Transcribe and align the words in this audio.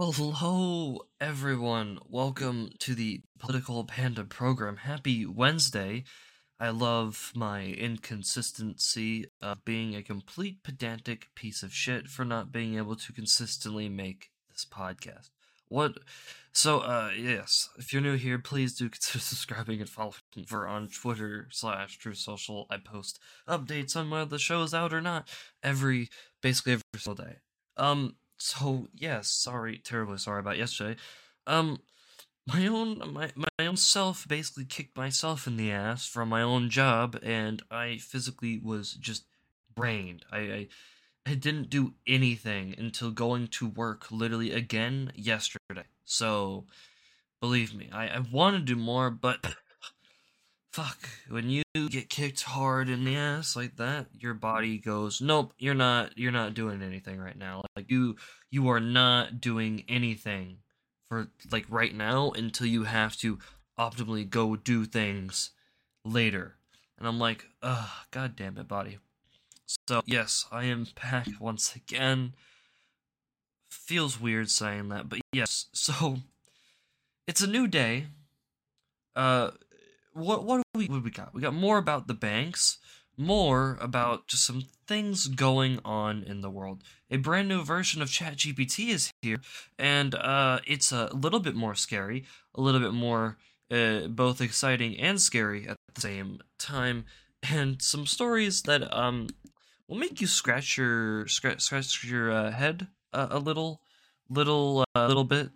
Well, 0.00 0.12
hello, 0.12 1.00
everyone. 1.20 1.98
Welcome 2.08 2.70
to 2.78 2.94
the 2.94 3.20
Political 3.38 3.84
Panda 3.84 4.24
program. 4.24 4.78
Happy 4.78 5.26
Wednesday. 5.26 6.04
I 6.58 6.70
love 6.70 7.32
my 7.36 7.64
inconsistency 7.66 9.26
of 9.42 9.62
being 9.66 9.94
a 9.94 10.02
complete 10.02 10.62
pedantic 10.62 11.26
piece 11.34 11.62
of 11.62 11.74
shit 11.74 12.08
for 12.08 12.24
not 12.24 12.50
being 12.50 12.78
able 12.78 12.96
to 12.96 13.12
consistently 13.12 13.90
make 13.90 14.30
this 14.50 14.64
podcast. 14.64 15.28
What? 15.68 15.98
So, 16.50 16.78
uh, 16.78 17.10
yes, 17.14 17.68
if 17.76 17.92
you're 17.92 18.00
new 18.00 18.16
here, 18.16 18.38
please 18.38 18.74
do 18.74 18.88
consider 18.88 19.18
subscribing 19.22 19.80
and 19.80 19.90
following 19.90 20.46
for 20.46 20.66
on 20.66 20.88
Twitter 20.88 21.46
slash 21.50 21.98
Truth 21.98 22.16
Social. 22.16 22.66
I 22.70 22.78
post 22.78 23.18
updates 23.46 23.94
on 23.96 24.08
whether 24.08 24.24
the 24.24 24.38
show 24.38 24.62
is 24.62 24.72
out 24.72 24.94
or 24.94 25.02
not 25.02 25.28
every, 25.62 26.08
basically 26.40 26.72
every 26.72 26.84
single 26.96 27.22
day. 27.22 27.36
Um, 27.76 28.16
so 28.40 28.88
yes, 28.94 29.28
sorry, 29.28 29.78
terribly 29.78 30.18
sorry 30.18 30.40
about 30.40 30.58
yesterday. 30.58 30.98
Um, 31.46 31.80
my 32.46 32.66
own 32.66 32.98
my 33.12 33.30
my 33.36 33.66
own 33.66 33.76
self 33.76 34.26
basically 34.26 34.64
kicked 34.64 34.96
myself 34.96 35.46
in 35.46 35.56
the 35.56 35.70
ass 35.70 36.06
from 36.06 36.28
my 36.28 36.42
own 36.42 36.70
job, 36.70 37.18
and 37.22 37.62
I 37.70 37.98
physically 37.98 38.58
was 38.58 38.94
just 38.94 39.24
brained. 39.74 40.24
I 40.32 40.38
I, 40.38 40.68
I 41.26 41.34
didn't 41.34 41.70
do 41.70 41.94
anything 42.06 42.74
until 42.78 43.10
going 43.10 43.48
to 43.48 43.68
work 43.68 44.10
literally 44.10 44.52
again 44.52 45.12
yesterday. 45.14 45.84
So, 46.04 46.66
believe 47.40 47.74
me, 47.74 47.90
I 47.92 48.08
I 48.08 48.18
want 48.20 48.56
to 48.56 48.62
do 48.62 48.76
more, 48.76 49.10
but 49.10 49.54
fuck 50.72 51.08
when 51.28 51.50
you 51.50 51.62
get 51.88 52.08
kicked 52.08 52.42
hard 52.42 52.88
in 52.88 53.04
the 53.04 53.16
ass 53.16 53.56
like 53.56 53.76
that 53.76 54.06
your 54.12 54.34
body 54.34 54.78
goes 54.78 55.20
nope 55.20 55.52
you're 55.58 55.74
not 55.74 56.16
you're 56.16 56.30
not 56.30 56.54
doing 56.54 56.82
anything 56.82 57.18
right 57.18 57.36
now. 57.36 57.62
Like 57.74 57.90
you 57.90 58.16
you 58.50 58.68
are 58.68 58.80
not 58.80 59.40
doing 59.40 59.84
anything 59.88 60.58
for 61.08 61.28
like 61.50 61.66
right 61.68 61.94
now 61.94 62.30
until 62.30 62.66
you 62.66 62.84
have 62.84 63.16
to 63.18 63.38
optimally 63.78 64.28
go 64.28 64.54
do 64.54 64.84
things 64.84 65.50
later. 66.04 66.54
And 66.98 67.08
i'm 67.08 67.18
like 67.18 67.46
ugh 67.62 67.88
god 68.12 68.36
damn 68.36 68.56
it 68.56 68.68
body. 68.68 68.98
So 69.88 70.02
yes 70.06 70.46
i 70.52 70.64
am 70.64 70.86
back 71.02 71.26
once 71.40 71.74
again. 71.74 72.34
Feels 73.68 74.20
weird 74.20 74.50
saying 74.50 74.88
that 74.90 75.08
but 75.08 75.18
yes 75.32 75.66
so 75.72 76.18
it's 77.26 77.40
a 77.40 77.48
new 77.48 77.66
day. 77.66 78.06
Uh 79.16 79.50
what 80.12 80.44
what 80.44 80.62
we 80.88 80.94
what 80.94 81.04
we 81.04 81.10
got? 81.10 81.34
We 81.34 81.40
got 81.40 81.54
more 81.54 81.78
about 81.78 82.06
the 82.06 82.14
banks, 82.14 82.78
more 83.16 83.76
about 83.80 84.26
just 84.28 84.44
some 84.44 84.64
things 84.86 85.26
going 85.26 85.78
on 85.84 86.22
in 86.22 86.40
the 86.40 86.50
world. 86.50 86.82
A 87.10 87.16
brand 87.16 87.48
new 87.48 87.62
version 87.62 88.02
of 88.02 88.08
ChatGPT 88.08 88.88
is 88.88 89.10
here, 89.22 89.40
and 89.78 90.14
uh, 90.14 90.60
it's 90.66 90.92
a 90.92 91.10
little 91.14 91.40
bit 91.40 91.54
more 91.54 91.74
scary, 91.74 92.24
a 92.54 92.60
little 92.60 92.80
bit 92.80 92.94
more 92.94 93.36
uh, 93.70 94.06
both 94.08 94.40
exciting 94.40 94.98
and 94.98 95.20
scary 95.20 95.68
at 95.68 95.76
the 95.94 96.00
same 96.00 96.40
time, 96.58 97.04
and 97.50 97.80
some 97.82 98.06
stories 98.06 98.62
that 98.62 98.92
um 98.96 99.28
will 99.88 99.98
make 99.98 100.20
you 100.20 100.26
scratch 100.26 100.78
your 100.78 101.26
scratch 101.26 101.60
scratch 101.60 102.04
your 102.04 102.30
uh, 102.30 102.50
head 102.50 102.86
a, 103.12 103.28
a 103.32 103.38
little, 103.38 103.80
little, 104.28 104.84
uh, 104.94 105.06
little 105.06 105.24
bit 105.24 105.50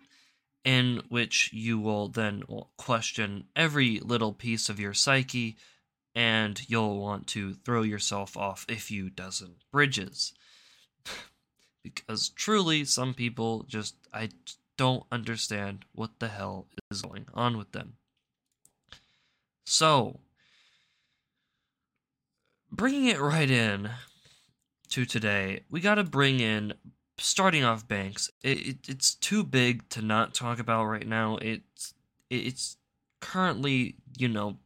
in 0.65 1.03
which 1.09 1.51
you 1.53 1.79
will 1.79 2.09
then 2.09 2.43
question 2.75 3.45
every 3.55 3.99
little 3.99 4.33
piece 4.33 4.67
of 4.67 4.79
your 4.79 4.93
psyche 4.93 5.55
and 6.15 6.67
you'll 6.67 6.99
want 6.99 7.27
to 7.27 7.53
throw 7.53 7.83
yourself 7.83 8.35
off 8.35 8.65
a 8.67 8.75
few 8.75 9.09
dozen 9.09 9.55
bridges. 9.71 10.33
because 11.83 12.29
truly, 12.29 12.83
some 12.83 13.13
people 13.13 13.63
just, 13.67 13.95
I 14.11 14.29
don't 14.77 15.03
understand 15.11 15.85
what 15.93 16.19
the 16.19 16.29
hell 16.29 16.67
is 16.89 17.03
going 17.03 17.27
on 17.33 17.57
with 17.57 17.71
them. 17.73 17.93
So, 19.65 20.19
bringing 22.71 23.05
it 23.05 23.19
right 23.19 23.49
in 23.49 23.89
to 24.89 25.05
today, 25.05 25.63
we 25.69 25.79
got 25.79 25.95
to 25.95 26.03
bring 26.03 26.39
in 26.39 26.73
starting 27.17 27.63
off 27.63 27.87
banks, 27.87 28.29
it, 28.43 28.67
it, 28.67 28.77
it's 28.87 29.15
too 29.15 29.43
big 29.43 29.87
to 29.89 30.01
not 30.01 30.33
talk 30.33 30.59
about 30.59 30.85
right 30.85 31.07
now. 31.07 31.37
It's 31.37 31.93
it's 32.29 32.77
currently, 33.21 33.95
you 34.17 34.27
know, 34.27 34.57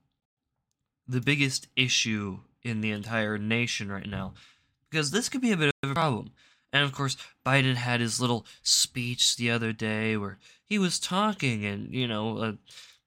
the 1.08 1.22
biggest 1.22 1.68
issue 1.76 2.40
in 2.64 2.82
the 2.82 2.92
entire 2.92 3.38
nation 3.38 3.92
right 3.92 4.08
now 4.08 4.34
because 4.90 5.12
this 5.12 5.30
could 5.30 5.42
be 5.42 5.52
a 5.52 5.58
bit 5.58 5.72
of 5.84 5.92
a 5.92 5.94
problem. 5.94 6.32
And 6.72 6.84
of 6.84 6.92
course, 6.92 7.18
Biden 7.46 7.76
had 7.76 8.00
his 8.00 8.22
little 8.22 8.46
speech 8.62 9.36
the 9.36 9.50
other 9.50 9.74
day 9.74 10.18
where 10.18 10.38
he 10.66 10.78
was 10.78 11.00
talking 11.00 11.66
and, 11.66 11.94
you 11.94 12.08
know, 12.08 12.38
uh, 12.38 12.52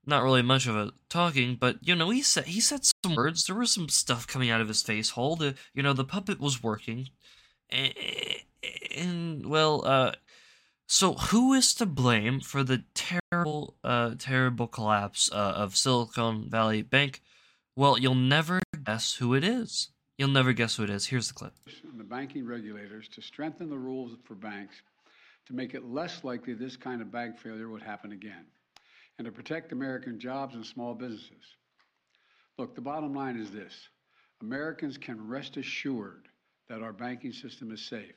not 0.04 0.24
really 0.24 0.42
much 0.42 0.66
of 0.66 0.76
a 0.76 0.92
talking, 1.08 1.56
but 1.58 1.76
you 1.80 1.94
know, 1.94 2.10
he 2.10 2.22
said 2.22 2.46
he 2.46 2.60
said 2.60 2.80
some 3.04 3.14
words. 3.14 3.46
There 3.46 3.54
was 3.54 3.70
some 3.70 3.88
stuff 3.88 4.26
coming 4.26 4.50
out 4.50 4.60
of 4.60 4.68
his 4.68 4.82
face 4.82 5.10
hole. 5.10 5.36
The 5.36 5.54
you 5.74 5.82
know, 5.82 5.92
the 5.92 6.04
puppet 6.04 6.40
was 6.40 6.62
working. 6.62 7.10
And, 7.70 7.94
and 8.96 9.46
well, 9.46 9.84
uh, 9.84 10.12
so 10.86 11.14
who 11.14 11.54
is 11.54 11.74
to 11.74 11.86
blame 11.86 12.40
for 12.40 12.62
the 12.62 12.84
terrible, 12.94 13.76
uh, 13.82 14.14
terrible 14.18 14.66
collapse 14.66 15.30
uh, 15.32 15.54
of 15.56 15.76
Silicon 15.76 16.50
Valley 16.50 16.82
Bank? 16.82 17.22
Well, 17.74 17.98
you'll 17.98 18.14
never 18.14 18.60
guess 18.84 19.14
who 19.14 19.34
it 19.34 19.44
is. 19.44 19.88
You'll 20.18 20.28
never 20.28 20.52
guess 20.52 20.76
who 20.76 20.84
it 20.84 20.90
is. 20.90 21.06
Here's 21.06 21.28
the 21.28 21.34
clip. 21.34 21.54
The 21.96 22.04
banking 22.04 22.46
regulators 22.46 23.08
to 23.08 23.22
strengthen 23.22 23.70
the 23.70 23.78
rules 23.78 24.16
for 24.24 24.34
banks 24.34 24.82
to 25.46 25.54
make 25.54 25.74
it 25.74 25.84
less 25.84 26.22
likely 26.22 26.54
this 26.54 26.76
kind 26.76 27.00
of 27.00 27.10
bank 27.10 27.38
failure 27.38 27.68
would 27.68 27.82
happen 27.82 28.12
again, 28.12 28.44
and 29.18 29.24
to 29.24 29.32
protect 29.32 29.72
American 29.72 30.20
jobs 30.20 30.54
and 30.54 30.64
small 30.64 30.94
businesses. 30.94 31.56
Look, 32.58 32.74
the 32.74 32.80
bottom 32.80 33.14
line 33.14 33.40
is 33.40 33.50
this 33.50 33.88
Americans 34.42 34.98
can 34.98 35.26
rest 35.26 35.56
assured 35.56 36.28
that 36.68 36.82
our 36.82 36.92
banking 36.92 37.32
system 37.32 37.72
is 37.72 37.80
safe 37.80 38.14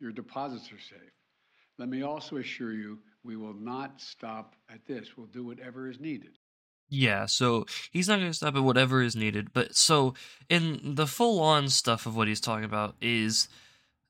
your 0.00 0.12
deposits 0.12 0.72
are 0.72 0.78
safe. 0.78 1.12
Let 1.78 1.88
me 1.88 2.02
also 2.02 2.36
assure 2.36 2.72
you, 2.72 2.98
we 3.24 3.36
will 3.36 3.54
not 3.54 4.00
stop 4.00 4.56
at 4.70 4.86
this. 4.86 5.16
We'll 5.16 5.26
do 5.26 5.44
whatever 5.44 5.90
is 5.90 6.00
needed. 6.00 6.38
Yeah, 6.88 7.26
so 7.26 7.66
he's 7.90 8.08
not 8.08 8.18
going 8.18 8.30
to 8.30 8.34
stop 8.34 8.54
at 8.54 8.62
whatever 8.62 9.02
is 9.02 9.16
needed. 9.16 9.52
But 9.52 9.74
so, 9.74 10.14
in 10.48 10.94
the 10.94 11.06
full 11.06 11.40
on 11.40 11.68
stuff 11.68 12.06
of 12.06 12.16
what 12.16 12.28
he's 12.28 12.40
talking 12.40 12.64
about, 12.64 12.94
is 13.00 13.48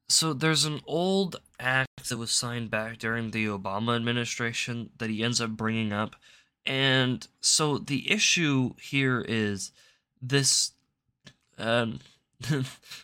so 0.09 0.33
there's 0.33 0.65
an 0.65 0.81
old 0.87 1.37
act 1.59 2.09
that 2.09 2.19
was 2.19 2.31
signed 2.31 2.71
back 2.71 2.99
during 2.99 3.31
the 3.31 3.47
Obama 3.47 3.97
administration 3.97 4.91
that 4.99 5.11
he 5.11 5.23
ends 5.23 5.41
up 5.41 5.51
bringing 5.51 5.93
up. 5.93 6.17
And 6.65 7.27
so 7.41 7.79
the 7.79 8.11
issue 8.11 8.75
here 8.81 9.25
is 9.27 9.73
this 10.21 10.73
um, 11.59 12.01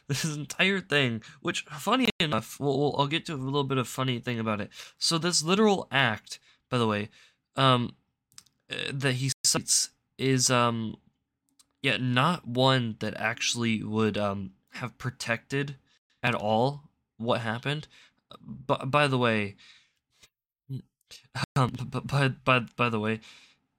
this 0.08 0.24
entire 0.24 0.80
thing, 0.80 1.22
which 1.40 1.64
funny 1.64 2.08
enough, 2.20 2.58
we'll, 2.60 2.78
we'll, 2.78 2.96
I'll 2.98 3.06
get 3.06 3.26
to 3.26 3.34
a 3.34 3.36
little 3.36 3.64
bit 3.64 3.78
of 3.78 3.88
funny 3.88 4.18
thing 4.18 4.38
about 4.38 4.60
it. 4.60 4.70
So 4.98 5.18
this 5.18 5.42
literal 5.42 5.88
act, 5.90 6.38
by 6.70 6.78
the 6.78 6.86
way, 6.86 7.08
um, 7.56 7.94
uh, 8.70 8.90
that 8.92 9.14
he 9.14 9.32
cites 9.44 9.90
is 10.18 10.50
um, 10.50 10.96
yeah, 11.82 11.96
not 11.98 12.46
one 12.46 12.96
that 13.00 13.14
actually 13.16 13.82
would 13.82 14.16
um 14.16 14.52
have 14.74 14.96
protected 14.98 15.76
at 16.22 16.34
all 16.34 16.90
what 17.18 17.40
happened. 17.40 17.88
But 18.40 18.90
by 18.90 19.06
the 19.08 19.18
way, 19.18 19.56
um, 21.56 21.72
but 21.90 22.06
by 22.06 22.28
by 22.28 22.60
by 22.76 22.88
the 22.88 23.00
way, 23.00 23.20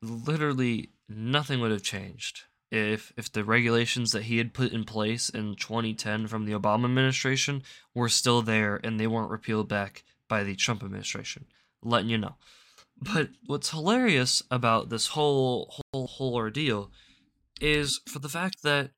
literally 0.02 0.90
nothing 1.10 1.60
would 1.60 1.72
have 1.72 1.84
changed 1.84 2.44
if 2.74 3.14
if 3.16 3.32
the 3.32 3.44
regulations 3.44 4.12
that 4.12 4.24
he 4.24 4.40
had 4.40 4.54
put 4.54 4.72
in 4.74 4.84
place 4.84 5.30
in 5.30 5.56
2010 5.56 6.26
from 6.26 6.46
the 6.46 6.54
Obama 6.54 6.86
administration 6.86 7.62
were 7.94 8.10
still 8.10 8.42
there 8.42 8.80
and 8.84 9.00
they 9.00 9.06
weren't 9.06 9.30
repealed 9.30 9.70
back 9.70 10.04
by 10.28 10.44
the 10.44 10.56
Trump 10.56 10.84
administration. 10.84 11.46
Letting 11.84 12.10
you 12.10 12.18
know. 12.18 12.36
But 13.00 13.30
what's 13.46 13.70
hilarious 13.70 14.42
about 14.50 14.90
this 14.90 15.08
whole 15.08 15.72
whole 15.94 16.08
whole 16.08 16.34
ordeal 16.34 16.92
is 17.62 18.02
for 18.08 18.18
the 18.18 18.30
fact 18.30 18.64
that 18.64 18.90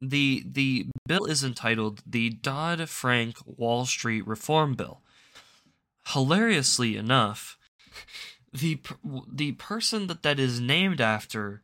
the 0.00 0.44
the 0.46 0.88
bill 1.06 1.24
is 1.24 1.42
entitled 1.42 2.02
the 2.06 2.30
Dodd-Frank 2.30 3.38
Wall 3.46 3.86
Street 3.86 4.26
Reform 4.26 4.74
Bill. 4.74 5.00
Hilariously 6.08 6.96
enough, 6.96 7.56
the 8.52 8.78
the 9.32 9.52
person 9.52 10.06
that 10.08 10.22
that 10.22 10.38
is 10.38 10.60
named 10.60 11.00
after 11.00 11.62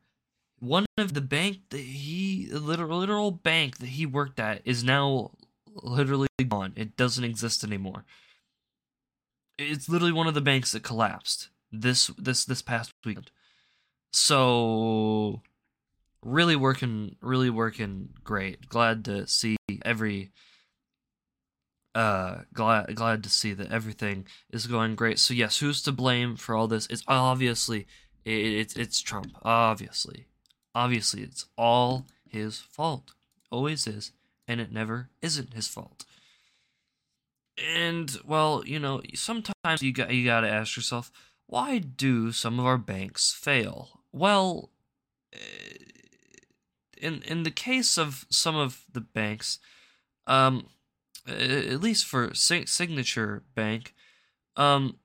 one 0.65 0.87
of 0.97 1.15
the 1.15 1.21
bank 1.21 1.59
that 1.71 1.79
he 1.81 2.49
literal 2.51 2.99
literal 2.99 3.31
bank 3.31 3.79
that 3.79 3.91
he 3.91 4.07
worked 4.07 4.41
at 4.41 4.63
is 4.65 4.83
now 4.83 5.33
literally 5.75 6.29
gone. 6.49 6.73
It 6.77 6.97
doesn't 6.97 7.25
exist 7.25 7.65
anymore. 7.65 8.05
It's 9.59 9.89
literally 9.89 10.13
one 10.13 10.27
of 10.27 10.35
the 10.35 10.41
banks 10.41 10.73
that 10.73 10.83
collapsed 10.83 11.49
this 11.71 12.09
this 12.19 12.45
this 12.45 12.63
past 12.63 12.93
weekend. 13.05 13.31
So 14.13 15.43
really 16.23 16.57
working 16.57 17.17
really 17.21 17.51
working 17.51 18.11
great. 18.23 18.69
Glad 18.69 19.05
to 19.07 19.27
see 19.27 19.57
every 19.85 20.31
uh 21.95 22.39
glad 22.53 22.95
glad 22.97 23.23
to 23.23 23.31
see 23.31 23.53
that 23.53 23.71
everything 23.71 24.27
is 24.51 24.67
going 24.67 24.97
great 24.97 25.17
so 25.17 25.33
yes 25.33 25.59
who's 25.59 25.81
to 25.81 25.93
blame 25.93 26.35
for 26.35 26.57
all 26.57 26.67
this 26.67 26.89
it's 26.91 27.05
obviously 27.07 27.87
it, 28.25 28.33
it's 28.33 28.75
it's 28.75 29.01
trump 29.01 29.29
obviously 29.45 30.27
obviously 30.75 31.23
it's 31.23 31.47
all 31.57 32.07
his 32.29 32.61
fault. 32.61 33.13
Always 33.51 33.87
is 33.87 34.13
and 34.47 34.61
it 34.61 34.73
never 34.73 35.09
isn't 35.23 35.55
his 35.55 35.69
fault. 35.69 36.05
And 37.59 38.17
well 38.25 38.63
you 38.67 38.79
know 38.79 39.03
sometimes 39.15 39.83
you 39.83 39.93
got 39.93 40.13
you 40.13 40.25
got 40.25 40.41
to 40.41 40.51
ask 40.51 40.77
yourself 40.77 41.11
why 41.47 41.79
do 41.79 42.33
some 42.33 42.59
of 42.59 42.67
our 42.67 42.79
banks 42.79 43.33
fail? 43.33 44.01
Well 44.13 44.71
eh, 45.33 45.39
in 46.97 47.23
in 47.23 47.43
the 47.43 47.51
case 47.51 47.99
of 47.99 48.27
some 48.31 48.57
of 48.57 48.85
the 48.93 49.01
banks 49.01 49.59
um 50.27 50.67
at 51.27 51.81
least 51.81 52.05
for 52.07 52.35
Signature 52.35 53.43
Bank, 53.55 53.95
um, 54.57 54.99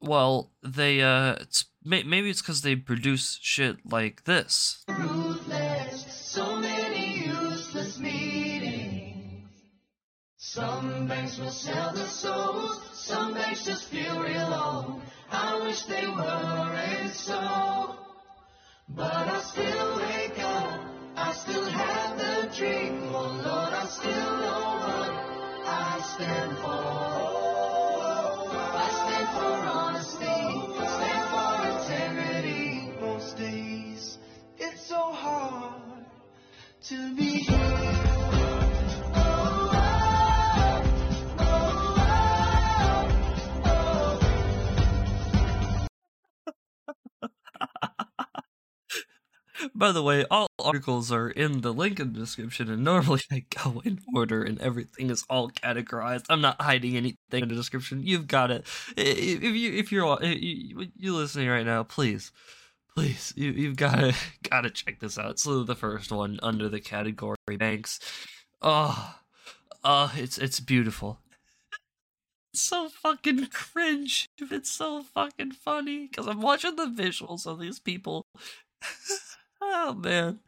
well, 0.00 0.50
they 0.62 1.00
uh, 1.02 1.36
it's 1.84 2.06
maybe 2.06 2.30
it's 2.30 2.42
because 2.42 2.62
they 2.62 2.76
produce 2.76 3.38
shit 3.42 3.76
like 3.84 4.24
this. 4.24 4.84
Ruthless, 4.88 6.06
so 6.08 6.56
many 6.56 7.26
useless 7.26 7.98
meetings. 7.98 9.48
Some 10.36 11.06
banks 11.06 11.38
will 11.38 11.50
sell 11.50 11.92
their 11.92 12.06
souls, 12.06 12.80
some 12.92 13.34
banks 13.34 13.64
just 13.64 13.84
feel 13.88 14.20
real 14.20 14.48
low. 14.48 15.02
I 15.30 15.58
wish 15.64 15.82
they 15.82 16.06
weren't 16.06 17.14
so, 17.14 17.96
but 18.88 19.28
I 19.28 19.40
still 19.40 19.96
wake 19.96 20.38
up. 20.38 20.80
I 21.16 21.32
still 21.32 21.64
have 21.64 22.18
the 22.18 22.56
dream. 22.56 23.10
Oh 23.14 23.40
Lord, 23.44 23.72
I 23.72 23.86
still 23.86 24.10
know 24.12 24.76
what 24.80 25.32
stand 26.02 26.58
for. 26.58 27.31
So 34.92 35.12
hard 35.12 36.04
to 36.82 37.16
be 37.16 37.38
here. 37.38 37.54
By 49.74 49.92
the 49.92 50.02
way, 50.02 50.26
all 50.30 50.48
articles 50.62 51.10
are 51.10 51.30
in 51.30 51.62
the 51.62 51.72
link 51.72 51.98
in 51.98 52.12
the 52.12 52.18
description, 52.18 52.70
and 52.70 52.84
normally 52.84 53.22
I 53.32 53.46
go 53.64 53.80
in 53.86 54.00
order 54.14 54.42
and 54.42 54.60
everything 54.60 55.08
is 55.08 55.24
all 55.30 55.50
categorized. 55.50 56.26
I'm 56.28 56.42
not 56.42 56.60
hiding 56.60 56.98
anything 56.98 57.44
in 57.44 57.48
the 57.48 57.54
description. 57.54 58.02
You've 58.04 58.26
got 58.26 58.50
it. 58.50 58.66
If 58.98 59.42
you 59.42 59.72
if 59.72 59.90
you're 59.90 60.22
you, 60.22 60.88
you 60.94 61.16
listening 61.16 61.48
right 61.48 61.64
now, 61.64 61.82
please, 61.82 62.30
please, 62.94 63.32
you 63.36 63.50
you've 63.50 63.76
got 63.76 63.96
to 63.96 64.14
got 64.48 64.62
to 64.62 64.70
check 64.70 65.00
this 65.00 65.18
out. 65.18 65.38
So 65.38 65.64
the 65.64 65.74
first 65.74 66.12
one 66.12 66.38
under 66.42 66.68
the 66.68 66.80
category 66.80 67.36
banks. 67.56 68.00
Oh, 68.60 69.16
oh, 69.84 70.12
it's 70.16 70.38
it's 70.38 70.60
beautiful. 70.60 71.18
It's 72.52 72.62
so 72.62 72.88
fucking 72.88 73.46
cringe. 73.46 74.28
It's 74.38 74.70
so 74.70 75.02
fucking 75.02 75.52
funny 75.52 76.06
because 76.08 76.26
I'm 76.26 76.40
watching 76.40 76.76
the 76.76 76.86
visuals 76.86 77.46
of 77.46 77.58
these 77.58 77.78
people. 77.78 78.26
Oh 79.64 79.94
man. 79.94 80.40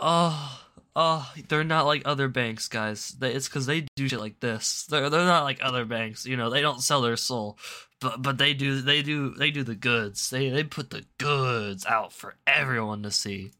Oh, 0.00 0.60
oh, 0.96 1.32
they're 1.48 1.62
not 1.64 1.86
like 1.86 2.02
other 2.04 2.28
banks, 2.28 2.66
guys. 2.68 3.16
It's 3.20 3.48
because 3.48 3.66
they 3.66 3.86
do 3.94 4.08
shit 4.08 4.18
like 4.18 4.40
this. 4.40 4.84
They're 4.86 5.08
they're 5.08 5.24
not 5.24 5.44
like 5.44 5.60
other 5.62 5.84
banks. 5.84 6.26
You 6.26 6.36
know, 6.36 6.50
they 6.50 6.60
don't 6.60 6.82
sell 6.82 7.00
their 7.00 7.16
soul, 7.16 7.56
but 8.00 8.22
but 8.22 8.38
they 8.38 8.54
do 8.54 8.80
they 8.80 9.02
do 9.02 9.30
they 9.30 9.50
do 9.50 9.62
the 9.64 9.74
goods. 9.74 10.30
They 10.30 10.50
they 10.50 10.64
put 10.64 10.90
the 10.90 11.04
goods 11.18 11.84
out 11.86 12.12
for 12.12 12.36
everyone 12.46 13.02
to 13.02 13.10
see. 13.10 13.52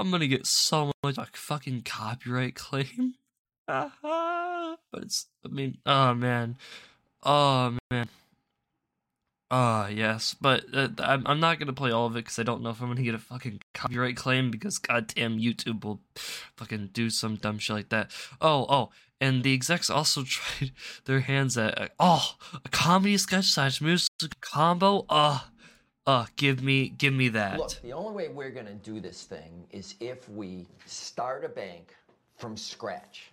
I'm 0.00 0.10
gonna 0.10 0.26
get 0.26 0.46
so 0.46 0.92
much 1.04 1.18
like 1.18 1.36
fucking 1.36 1.82
copyright 1.82 2.54
claim. 2.54 3.14
but 3.66 4.78
it's, 4.96 5.26
I 5.44 5.48
mean, 5.48 5.78
oh 5.84 6.14
man, 6.14 6.56
oh 7.22 7.76
man. 7.90 8.08
Ah, 9.50 9.84
uh, 9.84 9.88
yes, 9.88 10.36
but 10.40 10.64
uh, 10.72 10.88
I'm, 11.00 11.26
I'm 11.26 11.40
not 11.40 11.58
gonna 11.58 11.72
play 11.72 11.90
all 11.90 12.06
of 12.06 12.14
it 12.14 12.24
because 12.24 12.38
I 12.38 12.44
don't 12.44 12.62
know 12.62 12.70
if 12.70 12.80
I'm 12.80 12.88
gonna 12.88 13.02
get 13.02 13.16
a 13.16 13.18
fucking 13.18 13.62
copyright 13.74 14.16
claim 14.16 14.50
because 14.50 14.78
goddamn 14.78 15.38
YouTube 15.38 15.84
will 15.84 16.00
fucking 16.56 16.90
do 16.92 17.10
some 17.10 17.34
dumb 17.34 17.58
shit 17.58 17.74
like 17.74 17.88
that. 17.88 18.12
Oh, 18.40 18.66
oh, 18.68 18.90
and 19.20 19.42
the 19.42 19.52
execs 19.52 19.90
also 19.90 20.22
tried 20.26 20.70
their 21.04 21.20
hands 21.20 21.58
at 21.58 21.80
uh, 21.80 21.88
oh 21.98 22.36
a 22.64 22.68
comedy 22.68 23.16
sketch 23.16 23.46
slash 23.46 23.80
music 23.80 24.10
combo. 24.40 25.04
Uh, 25.08 25.40
uh, 26.06 26.26
give 26.36 26.62
me 26.62 26.88
give 26.88 27.12
me 27.12 27.28
that. 27.30 27.58
Look, 27.58 27.82
the 27.82 27.92
only 27.92 28.12
way 28.12 28.28
we're 28.28 28.50
gonna 28.50 28.74
do 28.74 29.00
this 29.00 29.24
thing 29.24 29.66
is 29.70 29.96
if 29.98 30.28
we 30.28 30.68
start 30.86 31.44
a 31.44 31.48
bank 31.48 31.94
from 32.36 32.56
scratch. 32.56 33.32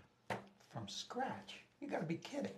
From 0.74 0.88
scratch? 0.88 1.62
You 1.80 1.90
gotta 1.90 2.06
be 2.06 2.16
kidding. 2.16 2.52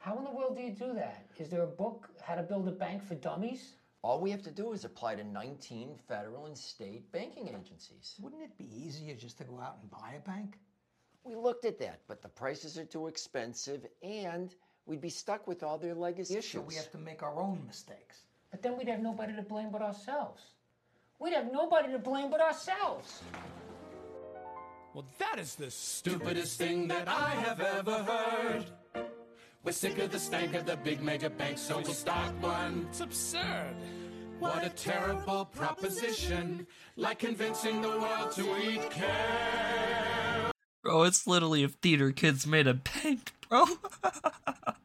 How 0.00 0.16
in 0.16 0.24
the 0.24 0.30
world 0.30 0.56
do 0.56 0.62
you 0.62 0.70
do 0.70 0.94
that? 0.94 1.26
Is 1.36 1.50
there 1.50 1.62
a 1.62 1.66
book, 1.66 2.08
How 2.22 2.34
to 2.34 2.42
Build 2.42 2.66
a 2.66 2.70
Bank 2.70 3.06
for 3.06 3.16
Dummies? 3.16 3.74
All 4.00 4.18
we 4.18 4.30
have 4.30 4.42
to 4.44 4.50
do 4.50 4.72
is 4.72 4.86
apply 4.86 5.14
to 5.16 5.24
19 5.24 5.94
federal 6.08 6.46
and 6.46 6.56
state 6.56 7.12
banking 7.12 7.48
agencies. 7.48 8.14
Wouldn't 8.18 8.42
it 8.42 8.56
be 8.56 8.66
easier 8.74 9.14
just 9.14 9.36
to 9.38 9.44
go 9.44 9.60
out 9.60 9.76
and 9.82 9.90
buy 9.90 10.14
a 10.16 10.20
bank? 10.20 10.56
We 11.22 11.34
looked 11.34 11.66
at 11.66 11.78
that, 11.80 12.00
but 12.08 12.22
the 12.22 12.30
prices 12.30 12.78
are 12.78 12.86
too 12.86 13.08
expensive 13.08 13.86
and 14.02 14.54
we'd 14.86 15.02
be 15.02 15.10
stuck 15.10 15.46
with 15.46 15.62
all 15.62 15.76
their 15.76 15.94
legacy 15.94 16.38
issues. 16.38 16.52
So 16.52 16.60
we 16.62 16.76
have 16.76 16.90
to 16.92 16.98
make 16.98 17.22
our 17.22 17.38
own 17.38 17.62
mistakes. 17.66 18.22
But 18.50 18.62
then 18.62 18.78
we'd 18.78 18.88
have 18.88 19.02
nobody 19.02 19.36
to 19.36 19.42
blame 19.42 19.68
but 19.70 19.82
ourselves. 19.82 20.42
We'd 21.18 21.34
have 21.34 21.52
nobody 21.52 21.92
to 21.92 21.98
blame 21.98 22.30
but 22.30 22.40
ourselves. 22.40 23.20
Well, 24.94 25.04
that 25.18 25.38
is 25.38 25.56
the 25.56 25.70
stupidest 25.70 26.56
thing 26.58 26.88
that 26.88 27.06
I 27.06 27.32
have 27.32 27.60
ever 27.60 28.02
heard. 28.02 28.64
We're 29.62 29.72
sick 29.72 29.98
of 29.98 30.10
the 30.10 30.18
stank 30.18 30.54
of 30.54 30.64
the 30.64 30.76
big 30.76 31.02
mega 31.02 31.28
banks, 31.28 31.60
so 31.60 31.76
we'll 31.76 31.92
start 31.92 32.32
one. 32.40 32.86
It's 32.88 33.00
absurd. 33.00 33.74
What 34.38 34.64
a 34.64 34.70
terrible 34.70 35.44
proposition, 35.44 36.66
like 36.96 37.18
convincing 37.18 37.82
the 37.82 37.90
world 37.90 38.32
to 38.32 38.56
eat 38.56 38.90
kale. 38.90 40.50
Bro, 40.82 41.02
it's 41.02 41.26
literally 41.26 41.62
if 41.62 41.72
theater 41.72 42.10
kids 42.10 42.46
made 42.46 42.66
a 42.66 42.72
bank, 42.72 43.32
bro. 43.50 43.66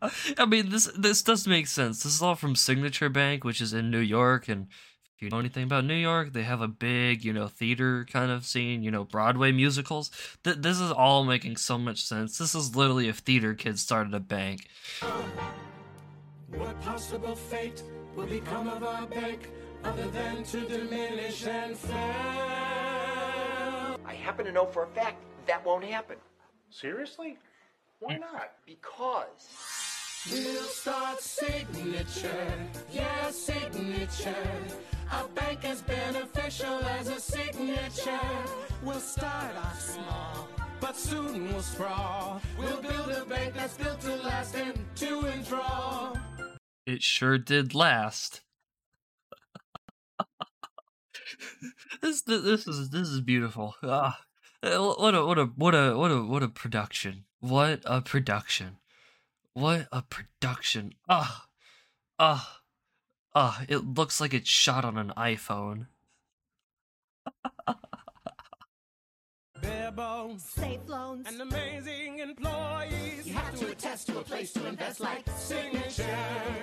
I 0.38 0.46
mean, 0.46 0.72
this 0.72 0.92
this 0.98 1.24
does 1.24 1.48
make 1.48 1.68
sense. 1.68 2.04
This 2.04 2.16
is 2.16 2.22
all 2.22 2.36
from 2.36 2.58
Signature 2.58 3.08
Bank, 3.08 3.46
which 3.46 3.62
is 3.62 3.72
in 3.72 3.90
New 3.90 4.00
York, 4.00 4.50
and 4.50 4.68
if 5.16 5.22
you 5.22 5.30
know 5.30 5.40
anything 5.40 5.64
about 5.64 5.86
New 5.86 5.96
York, 5.96 6.34
they 6.34 6.44
have 6.44 6.60
a 6.60 6.68
big, 6.68 7.24
you 7.24 7.32
know, 7.32 7.48
theater 7.48 8.06
kind 8.12 8.32
of 8.32 8.46
scene, 8.46 8.84
you 8.84 8.92
know, 8.92 9.06
Broadway 9.06 9.54
musicals. 9.54 10.12
Th- 10.44 10.58
this 10.58 10.82
is 10.82 10.92
all 10.92 11.24
making 11.24 11.56
so 11.56 11.78
much 11.78 12.04
sense. 12.04 12.38
This 12.38 12.54
is 12.54 12.76
literally 12.76 13.08
if 13.08 13.20
theater 13.20 13.54
kids 13.54 13.82
started 13.82 14.14
a 14.14 14.20
bank. 14.20 14.68
What 16.50 16.82
possible 16.82 17.34
fate 17.34 17.82
will 18.14 18.26
become 18.26 18.68
of 18.68 18.84
our 18.84 19.08
bank 19.08 19.52
other 19.86 20.08
than 20.08 20.44
to 20.44 20.68
diminish 20.68 21.48
and 21.48 21.78
fail? 21.78 21.96
I 24.06 24.14
happen 24.22 24.46
to 24.46 24.52
know 24.52 24.66
for 24.66 24.84
a 24.84 24.88
fact 24.88 25.24
that 25.48 25.66
won't 25.66 25.86
happen. 25.86 26.18
Seriously? 26.72 27.38
Why 28.00 28.18
not? 28.18 28.52
Because. 28.66 29.48
We'll 30.30 30.64
start 30.64 31.22
signature, 31.22 32.54
yeah, 32.92 33.30
signature. 33.30 34.36
A 35.12 35.28
bank 35.30 35.64
as 35.66 35.82
beneficial 35.82 36.84
as 36.86 37.08
a 37.10 37.20
signature. 37.20 38.20
We'll 38.84 39.00
start 39.00 39.56
off 39.58 39.80
small, 39.80 40.48
but 40.80 40.96
soon 40.96 41.48
we'll 41.48 41.62
sprawl. 41.62 42.42
We'll 42.58 42.82
build 42.82 43.10
a 43.10 43.26
bank 43.26 43.54
that's 43.54 43.78
built 43.78 44.02
to 44.02 44.16
last 44.16 44.56
and 44.56 44.74
to 44.96 45.28
enthrall. 45.28 46.18
It 46.86 47.04
sure 47.04 47.38
did 47.38 47.76
last. 47.76 48.42
this 52.02 52.22
this 52.24 52.68
is 52.68 52.90
this 52.90 53.08
is 53.08 53.22
beautiful. 53.22 53.76
Ah, 53.84 54.20
what 54.62 55.14
a 55.16 55.26
what 55.26 55.38
a 55.38 55.46
what 55.46 55.76
a 55.76 55.98
what 55.98 56.12
a 56.12 56.24
what 56.24 56.44
a 56.44 56.48
production. 56.48 57.26
What 57.40 57.82
a 57.86 58.02
production. 58.02 58.78
What 59.54 59.88
a 59.92 60.02
production. 60.02 60.94
Ah, 61.08 61.46
ah, 62.20 62.62
ah, 63.36 63.62
it 63.68 63.86
looks 63.86 64.20
like 64.20 64.34
it's 64.34 64.50
shot 64.50 64.86
on 64.86 64.98
an 64.98 65.12
iPhone. 65.18 65.88
Bare 69.62 69.92
bones, 69.92 70.44
safe 70.44 70.80
loans, 70.88 71.28
and 71.28 71.42
amazing 71.42 72.20
employees. 72.20 73.26
You 73.28 73.34
have 73.34 73.60
to 73.60 73.72
attest 73.72 74.08
to 74.08 74.20
a 74.20 74.24
place 74.24 74.54
to 74.54 74.66
invest 74.66 75.00
like 75.02 75.28
Signature. 75.38 76.18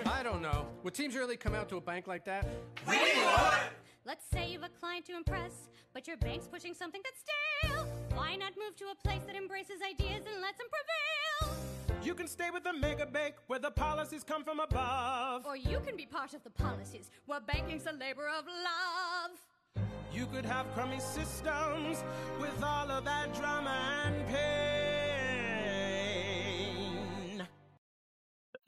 I 0.07 0.23
don't 0.23 0.41
know. 0.43 0.67
Would 0.83 0.95
teams 0.95 1.15
really 1.15 1.37
come 1.37 1.55
out 1.55 1.69
to 1.69 1.77
a 1.77 1.81
bank 1.81 2.07
like 2.07 2.25
that? 2.25 2.47
We 2.89 2.97
would! 2.97 3.73
Let's 4.05 4.25
say 4.33 4.51
you've 4.51 4.65
a 4.65 4.69
client 4.69 5.07
to 5.07 5.17
impress, 5.17 5.69
but 5.95 6.09
your 6.09 6.17
bank's 6.17 6.49
pushing 6.49 6.75
something 6.75 7.01
that's 7.05 7.23
stale. 7.23 7.87
Why 8.15 8.35
not 8.35 8.53
move 8.59 8.77
to 8.77 8.87
a 8.87 8.95
place 9.07 9.23
that 9.27 9.37
embraces 9.37 9.81
ideas 9.89 10.25
and 10.27 10.43
lets 10.43 10.59
them 10.59 10.67
prevail? 10.71 11.72
You 12.03 12.15
can 12.15 12.27
stay 12.27 12.51
with 12.51 12.65
the 12.65 12.73
mega 12.73 13.07
bank 13.07 13.37
where 13.47 13.61
the 13.61 13.71
policies 13.71 14.25
come 14.25 14.43
from 14.43 14.59
above. 14.59 15.47
Or 15.47 15.57
you 15.57 15.79
can 15.87 15.97
be 15.97 16.05
part 16.05 16.35
of 16.35 16.43
the 16.43 16.51
policies 16.51 17.11
where 17.27 17.39
banking's 17.41 17.87
a 17.87 17.93
labor 17.93 18.27
of 18.27 18.45
love. 18.47 19.39
You 20.13 20.27
could 20.27 20.45
have 20.45 20.67
crummy 20.75 20.99
systems 20.99 22.03
with 22.41 22.61
all 22.63 22.91
of 22.91 23.05
that 23.05 23.33
drama 23.35 24.05
and 24.05 24.27
pain. 24.27 24.43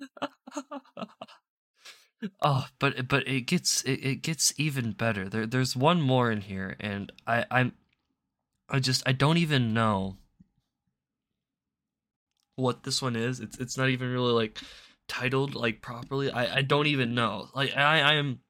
Oh, 2.41 2.67
but 2.79 3.07
but 3.07 3.29
it 3.29 3.43
gets 3.43 3.83
it, 3.83 4.01
it 4.03 4.23
gets 4.23 4.55
even 4.57 4.93
better. 4.93 5.29
There 5.29 5.45
there's 5.47 5.77
one 5.77 6.01
more 6.01 6.31
in 6.31 6.41
here, 6.41 6.75
and 6.81 7.13
I 7.27 7.45
I'm 7.51 7.75
I 8.67 8.81
just 8.81 9.03
I 9.07 9.13
don't 9.13 9.37
even 9.37 9.75
know 9.75 10.17
what 12.57 12.83
this 12.83 13.03
one 13.03 13.17
is. 13.17 13.41
It's 13.41 13.59
it's 13.59 13.77
not 13.77 13.89
even 13.89 14.13
really 14.13 14.33
like 14.33 14.59
titled 15.09 15.55
like 15.55 15.83
properly. 15.83 16.31
I 16.31 16.59
I 16.59 16.63
don't 16.63 16.87
even 16.87 17.15
know. 17.15 17.49
Like 17.55 17.77
I 17.77 18.01
I 18.01 18.15
am 18.15 18.41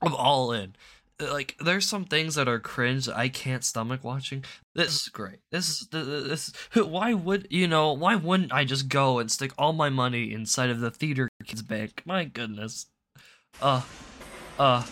I'm 0.00 0.14
all 0.14 0.52
in. 0.52 0.74
Like 1.20 1.56
there's 1.60 1.86
some 1.86 2.04
things 2.04 2.34
that 2.34 2.48
are 2.48 2.58
cringe 2.58 3.06
that 3.06 3.16
I 3.16 3.28
can't 3.28 3.64
stomach 3.64 4.02
watching. 4.02 4.44
This 4.74 5.02
is 5.02 5.08
great. 5.08 5.38
This 5.50 5.68
is 5.68 5.88
this. 5.88 6.52
Why 6.74 7.14
would 7.14 7.46
you 7.50 7.68
know? 7.68 7.92
Why 7.92 8.16
wouldn't 8.16 8.52
I 8.52 8.64
just 8.64 8.88
go 8.88 9.18
and 9.18 9.30
stick 9.30 9.52
all 9.56 9.72
my 9.72 9.88
money 9.88 10.32
inside 10.32 10.70
of 10.70 10.80
the 10.80 10.90
theater 10.90 11.28
kids 11.44 11.62
bank? 11.62 12.02
My 12.04 12.24
goodness. 12.24 12.86
Uh, 13.60 13.82
uh, 14.58 14.84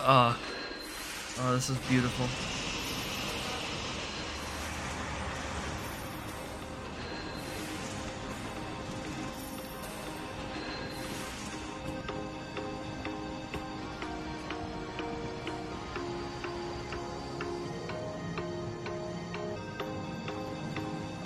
uh. 0.00 0.36
Oh, 1.38 1.54
this 1.54 1.70
is 1.70 1.78
beautiful. 1.88 2.61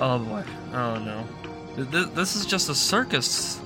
Oh 0.00 0.18
boy. 0.18 0.44
Oh 0.72 0.98
no. 0.98 1.24
Th- 1.90 2.08
This 2.14 2.36
is 2.36 2.46
just 2.46 2.68
a 2.68 2.74
circus. 2.74 3.60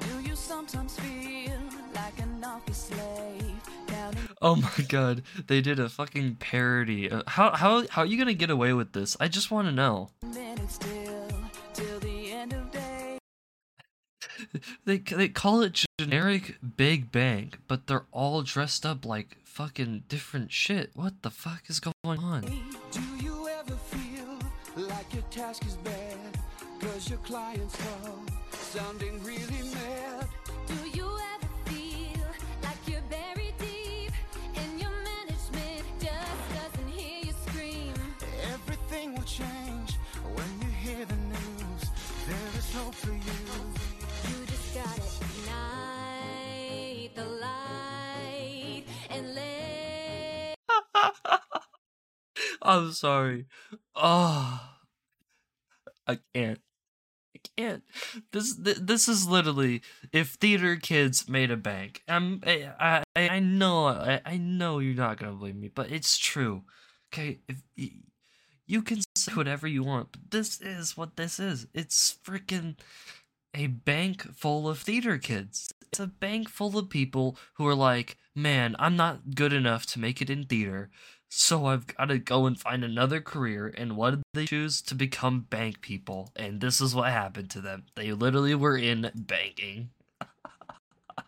Do 0.00 0.20
you 0.28 0.34
sometimes 0.36 0.98
feel 0.98 1.52
like 1.94 2.18
an 2.20 2.42
office 2.44 2.88
slave? 2.92 3.60
Down 3.86 4.12
in 4.12 4.18
Oh 4.42 4.56
my 4.56 4.84
god. 4.88 5.22
They 5.46 5.60
did 5.60 5.78
a 5.80 5.88
fucking 5.88 6.36
parody. 6.36 7.10
Uh, 7.10 7.22
How 7.26 7.54
how 7.56 7.86
how 7.88 8.02
are 8.02 8.06
you 8.06 8.18
gonna 8.18 8.34
get 8.34 8.50
away 8.50 8.72
with 8.72 8.92
this? 8.92 9.16
I 9.20 9.28
just 9.28 9.50
want 9.50 9.66
to 9.68 9.72
know. 9.72 10.10
They 14.84 14.98
they 14.98 15.28
call 15.28 15.62
it 15.62 15.84
generic 15.98 16.56
Big 16.76 17.10
Bang, 17.12 17.54
but 17.66 17.86
they're 17.86 18.06
all 18.12 18.42
dressed 18.42 18.84
up 18.86 19.04
like 19.04 19.36
fucking 19.44 20.04
different 20.08 20.52
shit. 20.52 20.90
What 20.94 21.22
the 21.22 21.30
fuck 21.30 21.62
is 21.68 21.80
going 21.80 21.94
on? 22.06 22.42
Like 24.76 25.12
your 25.12 25.22
task 25.30 25.66
is 25.66 25.74
bad? 25.76 26.16
Cause 26.80 27.10
your 27.10 27.18
clients 27.18 27.76
sounding 28.52 29.22
really 29.24 29.62
mad. 29.74 30.28
I'm 52.62 52.92
sorry. 52.92 53.46
Oh, 53.94 54.60
I 56.06 56.18
can't. 56.34 56.60
I 57.36 57.40
can't. 57.56 57.84
This 58.32 58.54
this 58.56 59.08
is 59.08 59.28
literally 59.28 59.82
if 60.12 60.30
theater 60.30 60.76
kids 60.76 61.28
made 61.28 61.50
a 61.50 61.56
bank. 61.56 62.02
I'm 62.08 62.42
I 62.46 63.04
I, 63.16 63.28
I 63.28 63.38
know 63.40 63.86
I, 63.86 64.20
I 64.24 64.36
know 64.38 64.78
you're 64.78 64.94
not 64.94 65.18
gonna 65.18 65.32
believe 65.32 65.56
me, 65.56 65.68
but 65.68 65.90
it's 65.92 66.18
true. 66.18 66.64
Okay, 67.12 67.40
if 67.48 67.62
you 68.66 68.82
can 68.82 69.00
say 69.16 69.32
whatever 69.34 69.66
you 69.66 69.82
want, 69.82 70.12
but 70.12 70.30
this 70.30 70.60
is 70.60 70.96
what 70.96 71.16
this 71.16 71.40
is. 71.40 71.66
It's 71.74 72.16
freaking 72.24 72.76
a 73.54 73.66
bank 73.68 74.34
full 74.34 74.68
of 74.68 74.78
theater 74.78 75.18
kids. 75.18 75.72
It's 75.82 76.00
a 76.00 76.06
bank 76.06 76.48
full 76.48 76.78
of 76.78 76.90
people 76.90 77.38
who 77.54 77.66
are 77.66 77.74
like, 77.74 78.18
man, 78.34 78.76
I'm 78.78 78.96
not 78.96 79.34
good 79.34 79.52
enough 79.52 79.86
to 79.86 80.00
make 80.00 80.20
it 80.20 80.30
in 80.30 80.44
theater, 80.44 80.90
so 81.28 81.66
I've 81.66 81.86
got 81.86 82.06
to 82.06 82.18
go 82.18 82.46
and 82.46 82.58
find 82.58 82.82
another 82.82 83.20
career. 83.20 83.72
And 83.76 83.96
what 83.96 84.10
did 84.10 84.22
they 84.34 84.46
choose? 84.46 84.80
To 84.82 84.94
become 84.94 85.46
bank 85.50 85.80
people. 85.80 86.32
And 86.36 86.60
this 86.60 86.80
is 86.80 86.94
what 86.94 87.10
happened 87.10 87.50
to 87.50 87.60
them. 87.60 87.84
They 87.94 88.12
literally 88.12 88.54
were 88.54 88.76
in 88.76 89.10
banking. 89.14 89.90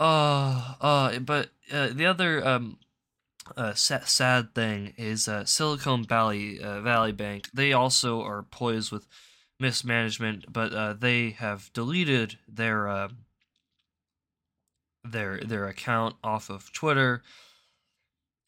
uh, 0.00 0.74
uh, 0.80 1.18
but 1.18 1.50
uh, 1.72 1.88
the 1.92 2.06
other 2.06 2.46
um, 2.46 2.78
uh, 3.56 3.74
sa- 3.74 4.04
sad 4.04 4.54
thing 4.54 4.94
is 4.96 5.28
uh, 5.28 5.44
Silicon 5.44 6.04
Valley 6.04 6.60
uh, 6.60 6.80
Valley 6.80 7.12
Bank. 7.12 7.48
They 7.52 7.72
also 7.72 8.22
are 8.22 8.42
poised 8.42 8.90
with 8.90 9.06
mismanagement, 9.60 10.52
but 10.52 10.72
uh, 10.72 10.94
they 10.94 11.30
have 11.30 11.72
deleted 11.72 12.38
their 12.48 12.88
uh, 12.88 13.08
their 15.04 15.38
their 15.40 15.66
account 15.68 16.16
off 16.24 16.50
of 16.50 16.72
Twitter, 16.72 17.22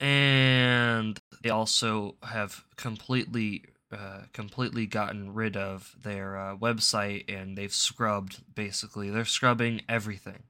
and 0.00 1.18
they 1.42 1.50
also 1.50 2.16
have 2.22 2.64
completely 2.76 3.64
uh, 3.90 4.22
completely 4.32 4.86
gotten 4.86 5.32
rid 5.32 5.56
of 5.56 5.94
their 6.02 6.36
uh, 6.36 6.56
website, 6.56 7.24
and 7.32 7.56
they've 7.56 7.72
scrubbed 7.72 8.42
basically. 8.54 9.10
They're 9.10 9.24
scrubbing 9.24 9.82
everything. 9.88 10.42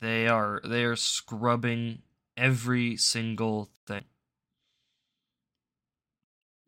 They 0.00 0.28
are 0.28 0.60
they 0.64 0.84
are 0.84 0.96
scrubbing 0.96 2.02
every 2.36 2.96
single 2.96 3.70
thing. 3.86 4.04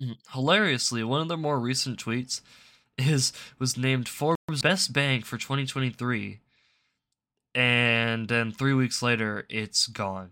Mm, 0.03 0.17
Hilariously, 0.33 1.05
one 1.05 1.21
of 1.23 1.29
their 1.29 1.37
more 1.37 1.61
recent 1.61 2.03
tweets 2.03 2.41
is 2.99 3.33
was 3.59 3.77
named 3.77 4.09
Forbes 4.09 4.63
Best 4.63 4.93
Bank 4.93 5.25
for 5.25 5.39
2023, 5.39 6.41
and 7.55 8.29
then 8.29 8.53
three 8.53 8.75
weeks 8.75 9.03
later, 9.03 9.47
it's 9.49 9.87
gone. 9.87 10.31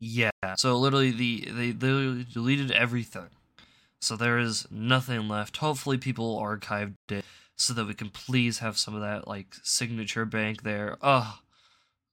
Yeah, 0.00 0.30
so 0.56 0.78
literally 0.78 1.10
the 1.10 1.48
they 1.50 1.70
they 1.72 2.24
deleted 2.32 2.70
everything, 2.70 3.28
so 4.00 4.16
there 4.16 4.38
is 4.38 4.66
nothing 4.70 5.28
left. 5.28 5.58
Hopefully, 5.58 5.98
people 5.98 6.40
archived 6.40 6.94
it 7.10 7.24
so 7.56 7.74
that 7.74 7.86
we 7.86 7.94
can 7.94 8.08
please 8.10 8.60
have 8.60 8.78
some 8.78 8.94
of 8.94 9.02
that 9.02 9.28
like 9.28 9.56
signature 9.62 10.24
bank 10.24 10.62
there. 10.62 10.96
Ugh, 11.02 11.34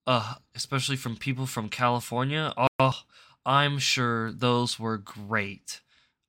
uh, 0.05 0.35
especially 0.55 0.97
from 0.97 1.15
people 1.17 1.45
from 1.45 1.69
California. 1.69 2.53
Oh, 2.79 3.03
I'm 3.45 3.79
sure 3.79 4.31
those 4.31 4.79
were 4.79 4.97
great. 4.97 5.81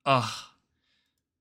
Ugh. 0.06 0.30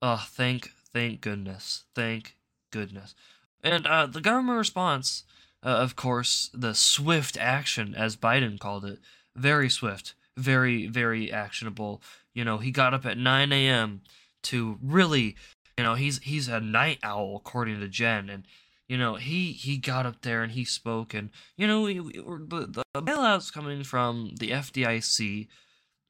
Uh, 0.02 0.18
thank, 0.26 0.72
thank 0.94 1.22
goodness. 1.22 1.86
Thank 1.96 2.36
goodness. 2.72 3.16
And, 3.64 3.88
uh, 3.88 4.06
the 4.06 4.22
government 4.22 4.58
response, 4.58 5.24
uh, 5.64 5.70
of 5.70 5.96
course, 5.96 6.50
the 6.54 6.76
swift 6.76 7.38
action, 7.38 7.96
as 7.96 8.16
Biden 8.16 8.60
called 8.60 8.86
it, 8.86 9.00
very 9.38 9.70
swift, 9.70 10.14
very, 10.36 10.88
very 10.88 11.32
actionable. 11.32 12.02
You 12.34 12.44
know, 12.44 12.58
he 12.58 12.72
got 12.72 12.94
up 12.94 13.06
at 13.06 13.18
9 13.18 13.52
a.m. 13.52 14.02
to 14.44 14.78
really, 14.82 15.36
you 15.78 15.84
know, 15.84 15.96
he's, 15.96 16.20
he's 16.20 16.48
a 16.48 16.60
night 16.60 17.00
owl, 17.04 17.36
according 17.38 17.80
to 17.80 17.88
Jen, 17.88 18.30
and, 18.30 18.44
you 18.88 18.98
know, 18.98 19.16
he, 19.16 19.52
he 19.52 19.78
got 19.78 20.06
up 20.06 20.22
there 20.22 20.44
and 20.44 20.52
he 20.52 20.64
spoke, 20.64 21.14
and, 21.14 21.30
you 21.58 21.68
know, 21.68 21.82
we, 21.82 22.00
we, 22.00 22.14
the, 22.14 22.84
the 22.94 23.02
bailout's 23.02 23.52
coming 23.52 23.84
from 23.84 24.32
the 24.40 24.52
FDIC, 24.52 25.48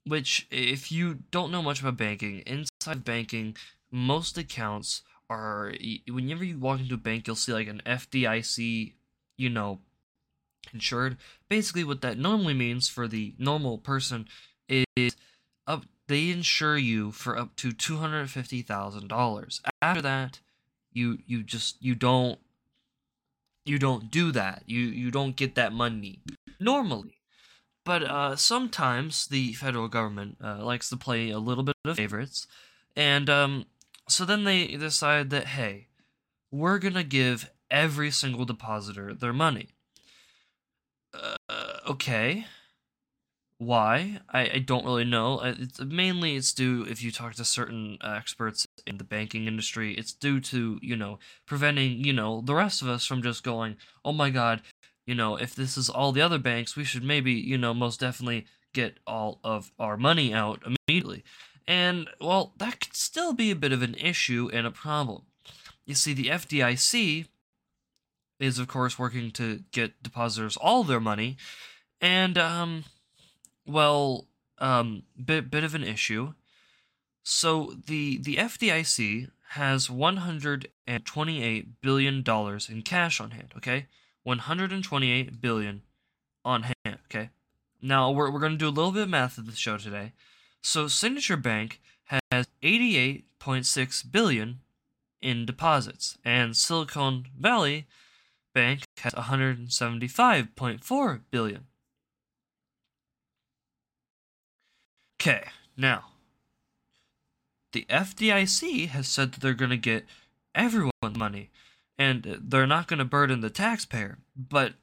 which, 0.05 0.47
if 0.51 0.91
you 0.91 1.19
don't 1.31 1.51
know 1.51 1.61
much 1.61 1.81
about 1.81 1.97
banking, 1.97 2.39
inside 2.39 3.03
banking, 3.03 3.55
most 3.91 4.37
accounts 4.37 5.01
are 5.29 5.73
whenever 6.09 6.43
you 6.43 6.57
walk 6.57 6.79
into 6.79 6.95
a 6.95 6.97
bank 6.97 7.27
you'll 7.27 7.35
see 7.35 7.53
like 7.53 7.67
an 7.67 7.81
FDIC 7.85 8.93
you 9.37 9.49
know 9.49 9.79
insured 10.73 11.17
basically 11.49 11.83
what 11.83 12.01
that 12.01 12.17
normally 12.17 12.53
means 12.53 12.87
for 12.87 13.07
the 13.07 13.33
normal 13.37 13.77
person 13.77 14.27
is 14.95 15.15
up 15.65 15.85
they 16.07 16.29
insure 16.29 16.77
you 16.77 17.11
for 17.11 17.37
up 17.37 17.55
to 17.57 17.71
$250,000 17.71 19.61
after 19.81 20.01
that 20.01 20.39
you 20.93 21.19
you 21.25 21.43
just 21.43 21.81
you 21.81 21.95
don't 21.95 22.39
you 23.67 23.77
don't 23.77 24.09
do 24.09 24.31
that. 24.31 24.63
You 24.65 24.79
you 24.79 25.11
don't 25.11 25.35
get 25.35 25.55
that 25.55 25.73
money 25.73 26.21
normally. 26.59 27.15
But 27.85 28.03
uh, 28.03 28.35
sometimes 28.35 29.27
the 29.27 29.53
federal 29.53 29.87
government 29.87 30.37
uh, 30.43 30.63
likes 30.63 30.89
to 30.89 30.97
play 30.97 31.29
a 31.29 31.39
little 31.39 31.63
bit 31.63 31.75
of 31.85 31.95
favorites, 31.95 32.47
and 32.95 33.29
um, 33.29 33.65
so 34.09 34.25
then 34.25 34.43
they 34.43 34.67
decide 34.67 35.29
that 35.29 35.47
hey, 35.47 35.87
we're 36.51 36.79
gonna 36.79 37.03
give 37.03 37.51
every 37.69 38.11
single 38.11 38.45
depositor 38.45 39.13
their 39.13 39.33
money. 39.33 39.69
Uh, 41.17 41.79
okay. 41.89 42.45
Why? 43.59 44.19
I, 44.29 44.41
I 44.55 44.59
don't 44.59 44.85
really 44.85 45.03
know. 45.03 45.39
Uh, 45.39 45.55
It's 45.57 45.79
mainly 45.79 46.35
it's 46.35 46.53
due 46.53 46.83
if 46.83 47.01
you 47.01 47.11
talk 47.11 47.33
to 47.35 47.45
certain 47.45 47.97
experts 48.03 48.67
in 48.85 48.97
the 48.97 49.03
banking 49.03 49.47
industry. 49.47 49.95
It's 49.95 50.13
due 50.13 50.39
to 50.41 50.79
you 50.81 50.95
know 50.95 51.17
preventing 51.47 52.03
you 52.03 52.13
know 52.13 52.41
the 52.41 52.53
rest 52.53 52.81
of 52.81 52.87
us 52.87 53.05
from 53.05 53.23
just 53.23 53.43
going, 53.43 53.77
oh 54.05 54.13
my 54.13 54.29
god, 54.29 54.61
you 55.07 55.15
know 55.15 55.37
if 55.37 55.55
this 55.55 55.75
is 55.75 55.89
all 55.89 56.11
the 56.11 56.21
other 56.21 56.37
banks, 56.37 56.75
we 56.75 56.83
should 56.83 57.03
maybe 57.03 57.33
you 57.33 57.57
know 57.57 57.73
most 57.73 57.99
definitely 57.99 58.45
get 58.73 58.99
all 59.07 59.39
of 59.43 59.71
our 59.79 59.97
money 59.97 60.33
out 60.33 60.61
immediately. 60.87 61.23
And 61.67 62.09
well, 62.21 62.53
that 62.57 62.79
could 62.79 62.95
still 62.95 63.33
be 63.33 63.49
a 63.51 63.55
bit 63.55 63.71
of 63.71 63.81
an 63.81 63.95
issue 63.95 64.49
and 64.53 64.67
a 64.67 64.71
problem. 64.71 65.23
You 65.85 65.95
see, 65.95 66.13
the 66.13 66.29
FDIC 66.29 67.25
is 68.39 68.59
of 68.59 68.67
course 68.67 68.99
working 68.99 69.31
to 69.31 69.63
get 69.71 70.01
depositors 70.03 70.57
all 70.57 70.83
their 70.83 70.99
money, 70.99 71.37
and 72.01 72.37
um, 72.37 72.83
well, 73.65 74.27
um, 74.59 75.03
bit 75.23 75.49
bit 75.49 75.63
of 75.63 75.75
an 75.75 75.83
issue. 75.83 76.33
So 77.23 77.73
the 77.87 78.17
the 78.17 78.35
FDIC 78.37 79.29
has 79.51 79.89
128 79.89 81.81
billion 81.81 82.21
dollars 82.23 82.69
in 82.69 82.81
cash 82.81 83.19
on 83.19 83.31
hand. 83.31 83.53
Okay, 83.57 83.87
128 84.23 85.41
billion 85.41 85.81
on 86.43 86.63
hand. 86.63 86.99
Okay. 87.05 87.29
Now 87.81 88.11
we're 88.11 88.31
we're 88.31 88.39
gonna 88.39 88.57
do 88.57 88.67
a 88.67 88.69
little 88.69 88.91
bit 88.91 89.03
of 89.03 89.09
math 89.09 89.37
at 89.37 89.45
the 89.45 89.55
show 89.55 89.77
today. 89.77 90.13
So 90.61 90.87
Signature 90.87 91.37
Bank 91.37 91.79
has 92.31 92.47
88.6 92.63 94.11
billion 94.11 94.59
in 95.21 95.45
deposits, 95.45 96.17
and 96.25 96.55
Silicon 96.55 97.25
Valley 97.39 97.87
Bank 98.57 98.81
has 99.01 99.13
175.4 99.13 101.21
billion. 101.29 101.65
Okay, 105.21 105.43
now 105.77 106.05
the 107.71 107.85
FDIC 107.87 108.87
has 108.87 109.07
said 109.07 109.33
that 109.33 109.41
they're 109.41 109.53
going 109.53 109.69
to 109.69 109.77
get 109.77 110.07
everyone 110.55 110.91
money, 111.15 111.51
and 111.99 112.39
they're 112.41 112.65
not 112.65 112.87
going 112.87 112.97
to 112.97 113.05
burden 113.05 113.41
the 113.41 113.51
taxpayer. 113.51 114.17
But, 114.35 114.73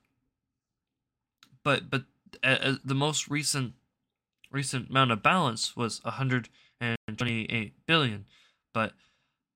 but, 1.65 1.91
but 1.91 2.05
uh, 2.45 2.75
the 2.85 2.95
most 2.95 3.29
recent 3.29 3.73
recent 4.53 4.89
amount 4.89 5.11
of 5.11 5.21
balance 5.21 5.77
was 5.77 6.01
128 6.05 7.73
billion, 7.87 8.25
but 8.73 8.93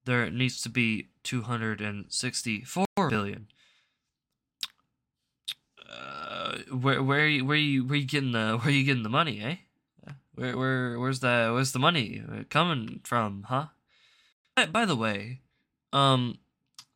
there 0.06 0.28
needs 0.28 0.60
to 0.62 0.68
be 0.68 1.06
264 1.22 2.84
billion. 3.08 3.46
Uh, 5.88 6.58
where 6.70 7.02
where 7.02 7.24
are 7.24 7.28
you, 7.28 7.44
where 7.44 7.56
are 7.56 7.60
you 7.60 7.84
where 7.84 7.98
you 7.98 8.06
getting 8.06 8.32
the 8.32 8.58
where 8.58 8.68
are 8.68 8.70
you 8.70 8.84
getting 8.84 9.02
the 9.02 9.08
money, 9.08 9.40
eh? 9.42 9.56
Where 10.34 10.56
where 10.56 10.98
where's 10.98 11.20
the 11.20 11.50
where's 11.52 11.72
the 11.72 11.78
money 11.78 12.22
coming 12.50 13.00
from, 13.04 13.44
huh? 13.48 13.66
By, 14.54 14.66
by 14.66 14.84
the 14.84 14.96
way, 14.96 15.40
um, 15.92 16.38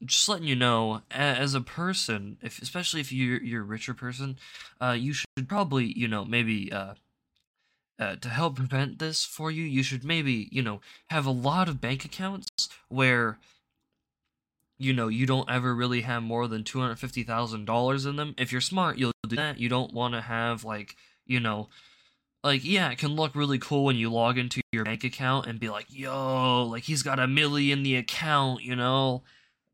just 0.04 0.28
letting 0.28 0.46
you 0.46 0.56
know, 0.56 1.02
as 1.10 1.54
a 1.54 1.60
person, 1.60 2.38
if 2.42 2.60
especially 2.60 3.00
if 3.00 3.12
you're 3.12 3.42
you're 3.42 3.62
a 3.62 3.64
richer 3.64 3.94
person, 3.94 4.36
uh, 4.80 4.96
you 4.98 5.12
should 5.12 5.48
probably 5.48 5.86
you 5.98 6.08
know 6.08 6.24
maybe 6.24 6.72
uh. 6.72 6.94
Uh, 7.98 8.16
to 8.16 8.28
help 8.28 8.56
prevent 8.56 8.98
this 8.98 9.24
for 9.24 9.48
you, 9.52 9.62
you 9.62 9.82
should 9.82 10.02
maybe, 10.02 10.48
you 10.50 10.60
know, 10.60 10.80
have 11.10 11.24
a 11.24 11.30
lot 11.30 11.68
of 11.68 11.80
bank 11.80 12.04
accounts 12.04 12.48
where, 12.88 13.38
you 14.82 14.92
know, 14.92 15.08
you 15.08 15.26
don't 15.26 15.50
ever 15.50 15.74
really 15.74 16.02
have 16.02 16.22
more 16.22 16.48
than 16.48 16.64
two 16.64 16.80
hundred 16.80 16.96
fifty 16.98 17.22
thousand 17.22 17.64
dollars 17.64 18.06
in 18.06 18.16
them. 18.16 18.34
If 18.38 18.52
you're 18.52 18.60
smart, 18.60 18.98
you'll 18.98 19.12
do 19.28 19.36
that. 19.36 19.58
You 19.58 19.68
don't 19.68 19.92
want 19.92 20.14
to 20.14 20.20
have 20.20 20.64
like, 20.64 20.96
you 21.26 21.40
know, 21.40 21.68
like 22.42 22.64
yeah, 22.64 22.90
it 22.90 22.98
can 22.98 23.14
look 23.14 23.34
really 23.34 23.58
cool 23.58 23.84
when 23.84 23.96
you 23.96 24.10
log 24.10 24.38
into 24.38 24.60
your 24.72 24.84
bank 24.84 25.04
account 25.04 25.46
and 25.46 25.60
be 25.60 25.68
like, 25.68 25.86
yo, 25.88 26.64
like 26.64 26.84
he's 26.84 27.02
got 27.02 27.18
a 27.18 27.26
milli 27.26 27.70
in 27.70 27.82
the 27.82 27.96
account, 27.96 28.62
you 28.62 28.76
know. 28.76 29.22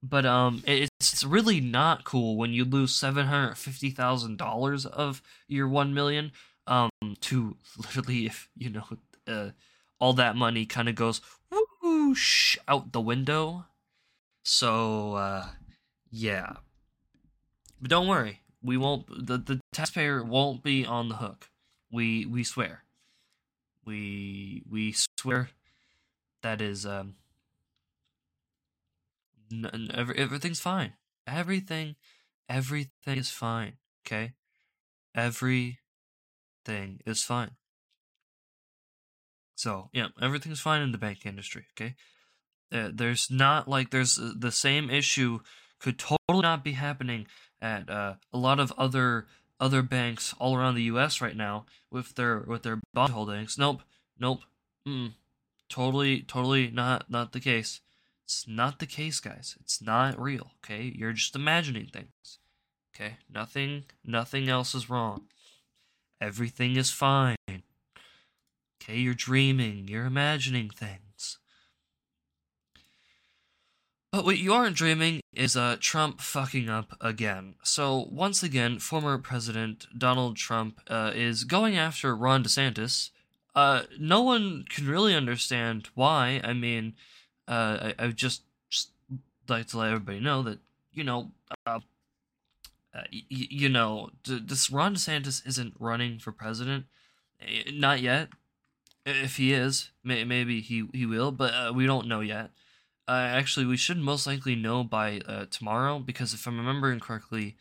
But 0.03 0.27
um, 0.27 0.62
it's 0.66 0.90
it's 1.01 1.25
really 1.25 1.61
not 1.61 2.05
cool 2.05 2.37
when 2.37 2.53
you 2.53 2.64
lose 2.64 2.94
seven 2.94 3.27
hundred 3.27 3.57
fifty 3.57 3.90
thousand 3.90 4.37
dollars 4.37 4.87
of 4.87 5.23
your 5.49 5.68
one 5.68 5.94
million. 5.94 6.33
Um, 6.66 6.90
to 7.23 7.57
literally, 7.79 8.27
if 8.27 8.49
you 8.57 8.71
know, 8.71 8.85
uh, 9.27 9.51
all 9.99 10.12
that 10.12 10.37
money 10.37 10.66
kind 10.66 10.88
of 10.88 10.94
goes 10.94 11.21
whoosh 11.83 12.59
out 12.68 12.92
the 12.92 13.01
window. 13.01 13.64
So 14.48 15.12
uh, 15.12 15.48
yeah. 16.11 16.54
But 17.80 17.90
don't 17.90 18.08
worry, 18.08 18.40
we 18.62 18.78
won't. 18.78 19.06
The 19.26 19.37
the 19.37 19.61
taxpayer 19.72 20.24
won't 20.24 20.62
be 20.62 20.87
on 20.87 21.11
the 21.11 21.16
hook. 21.16 21.50
We 21.92 22.24
we 22.24 22.44
swear. 22.44 22.84
We 23.84 24.62
we 24.68 24.94
swear. 25.18 25.50
That 26.42 26.62
is 26.62 26.87
um. 26.87 27.16
N- 29.52 29.90
every, 29.92 30.16
everything's 30.16 30.61
fine. 30.61 30.94
Everything, 31.26 31.96
everything 32.48 33.18
is 33.18 33.30
fine. 33.30 33.74
Okay, 34.06 34.32
everything 35.14 35.78
is 37.04 37.22
fine. 37.22 37.50
So 39.56 39.90
yeah, 39.92 40.08
everything's 40.22 40.61
fine 40.61 40.80
in 40.80 40.92
the 40.92 40.98
bank 40.98 41.26
industry. 41.26 41.66
Okay, 41.74 41.96
there's 42.70 43.31
not 43.31 43.68
like 43.68 43.90
there's 43.90 44.18
uh, 44.18 44.33
the 44.37 44.52
same 44.52 44.90
issue 44.90 45.40
could 45.78 45.98
totally 45.98 46.42
not 46.42 46.64
be 46.64 46.72
happening 46.72 47.26
at 47.61 47.88
uh, 47.88 48.14
a 48.33 48.38
lot 48.38 48.61
of 48.61 48.72
other 48.76 49.26
other 49.61 49.83
banks 49.83 50.35
all 50.38 50.54
around 50.57 50.74
the 50.74 50.85
U.S. 50.85 51.20
right 51.20 51.37
now 51.37 51.66
with 51.90 52.14
their 52.14 52.40
with 52.40 52.62
their 52.62 52.81
bond 52.92 53.12
holdings. 53.12 53.59
Nope, 53.59 53.83
nope, 54.18 54.40
mm, 54.87 55.12
totally, 55.68 56.22
totally 56.22 56.70
not 56.70 57.11
not 57.11 57.33
the 57.33 57.40
case. 57.40 57.81
It's 58.24 58.46
not 58.46 58.78
the 58.78 58.87
case, 58.87 59.20
guys. 59.20 59.57
It's 59.61 59.81
not 59.81 60.20
real. 60.20 60.50
Okay, 60.62 60.92
you're 60.94 61.14
just 61.14 61.35
imagining 61.35 61.87
things. 61.87 62.38
Okay, 62.94 63.16
nothing, 63.33 63.85
nothing 64.04 64.48
else 64.48 64.74
is 64.74 64.90
wrong. 64.90 65.24
Everything 66.20 66.76
is 66.76 66.90
fine. 66.90 67.37
Okay, 67.48 68.98
you're 68.98 69.14
dreaming. 69.14 69.88
You're 69.88 70.04
imagining 70.04 70.68
things. 70.68 71.08
But 74.11 74.25
what 74.25 74.38
you 74.38 74.55
aren't 74.55 74.77
dreaming 74.77 75.21
is 75.35 75.55
uh, 75.55 75.77
Trump 75.81 76.21
fucking 76.21 76.68
up 76.71 76.97
again. 77.01 77.57
So, 77.62 78.09
once 78.11 78.42
again, 78.42 78.79
former 78.79 79.18
President 79.18 79.87
Donald 79.97 80.37
Trump 80.37 80.81
uh, 80.88 81.12
is 81.14 81.44
going 81.44 81.77
after 81.77 82.16
Ron 82.16 82.42
DeSantis. 82.42 83.11
Uh, 83.55 83.83
no 83.99 84.23
one 84.23 84.64
can 84.71 84.87
really 84.88 85.14
understand 85.14 85.88
why. 85.94 86.40
I 86.42 86.55
mean, 86.55 86.94
uh, 87.47 87.92
I, 87.99 88.05
I 88.05 88.09
just, 88.09 88.42
just 88.71 88.92
like 89.47 89.66
to 89.68 89.79
let 89.79 89.88
everybody 89.92 90.21
know 90.21 90.42
that, 90.42 90.59
you 90.94 91.05
know, 91.05 91.31
uh, 91.66 91.81
uh, 92.94 93.03
y- 93.12 93.25
you 93.31 93.68
know, 93.68 94.09
d- 94.25 94.40
this 94.42 94.71
Ron 94.71 94.94
DeSantis 94.94 95.47
isn't 95.47 95.75
running 95.79 96.18
for 96.18 96.33
president. 96.33 96.87
Eh, 97.42 97.71
Not 97.75 98.01
yet. 98.01 98.29
If 99.05 99.37
he 99.37 99.53
is, 99.53 99.90
may- 100.03 100.25
maybe 100.25 100.62
he, 100.62 100.87
he 100.94 101.05
will, 101.05 101.31
but 101.31 101.53
uh, 101.53 101.73
we 101.75 101.85
don't 101.85 102.09
know 102.09 102.21
yet. 102.21 102.51
Uh, 103.09 103.27
actually, 103.33 103.64
we 103.64 103.79
should 103.79 103.97
most 103.97 104.27
likely 104.27 104.55
know 104.55 104.85
by 104.85 105.21
uh, 105.27 105.47
tomorrow 105.51 105.99
because 105.99 106.35
if 106.35 106.47
I'm 106.47 106.59
remembering 106.59 107.01
correctly, 107.01 107.57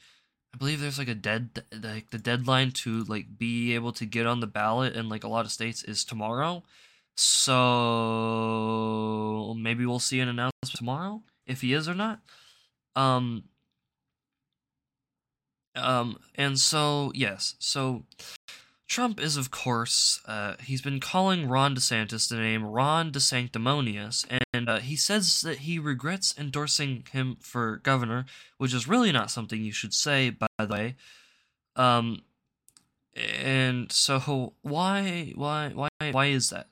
I 0.53 0.57
believe 0.57 0.81
there's 0.81 0.99
like 0.99 1.07
a 1.07 1.15
dead 1.15 1.63
like 1.81 2.09
the 2.09 2.17
deadline 2.17 2.71
to 2.71 3.05
like 3.05 3.37
be 3.37 3.73
able 3.73 3.93
to 3.93 4.05
get 4.05 4.25
on 4.25 4.41
the 4.41 4.47
ballot 4.47 4.93
in 4.95 5.07
like 5.07 5.23
a 5.23 5.29
lot 5.29 5.45
of 5.45 5.51
states 5.51 5.83
is 5.83 6.03
tomorrow. 6.03 6.63
So 7.15 7.55
maybe 9.57 9.85
we'll 9.85 9.99
see 9.99 10.19
an 10.19 10.27
announcement 10.27 10.75
tomorrow 10.75 11.23
if 11.45 11.61
he 11.61 11.71
is 11.73 11.87
or 11.87 11.95
not. 11.95 12.19
Um. 12.95 13.45
Um. 15.75 16.17
And 16.35 16.59
so 16.59 17.13
yes, 17.15 17.55
so 17.59 18.03
Trump 18.87 19.19
is, 19.19 19.35
of 19.35 19.51
course, 19.51 20.21
uh, 20.25 20.55
he's 20.61 20.81
been 20.81 21.01
calling 21.01 21.49
Ron 21.49 21.75
DeSantis 21.75 22.29
the 22.29 22.37
name 22.37 22.65
Ron 22.65 23.11
DeSanctimonious, 23.11 24.25
and 24.53 24.69
uh, 24.69 24.79
he 24.79 24.95
says 24.95 25.41
that 25.41 25.59
he 25.59 25.77
regrets 25.77 26.33
endorsing 26.37 27.03
him 27.11 27.37
for 27.41 27.77
governor, 27.77 28.25
which 28.57 28.73
is 28.73 28.87
really 28.87 29.11
not 29.11 29.29
something 29.29 29.61
you 29.61 29.73
should 29.73 29.93
say, 29.93 30.29
by 30.29 30.47
the 30.57 30.67
way. 30.67 30.95
Um, 31.75 32.21
and 33.15 33.91
so 33.91 34.53
why, 34.61 35.33
why, 35.35 35.71
why, 35.73 35.89
why 36.11 36.25
is 36.27 36.49
that? 36.51 36.69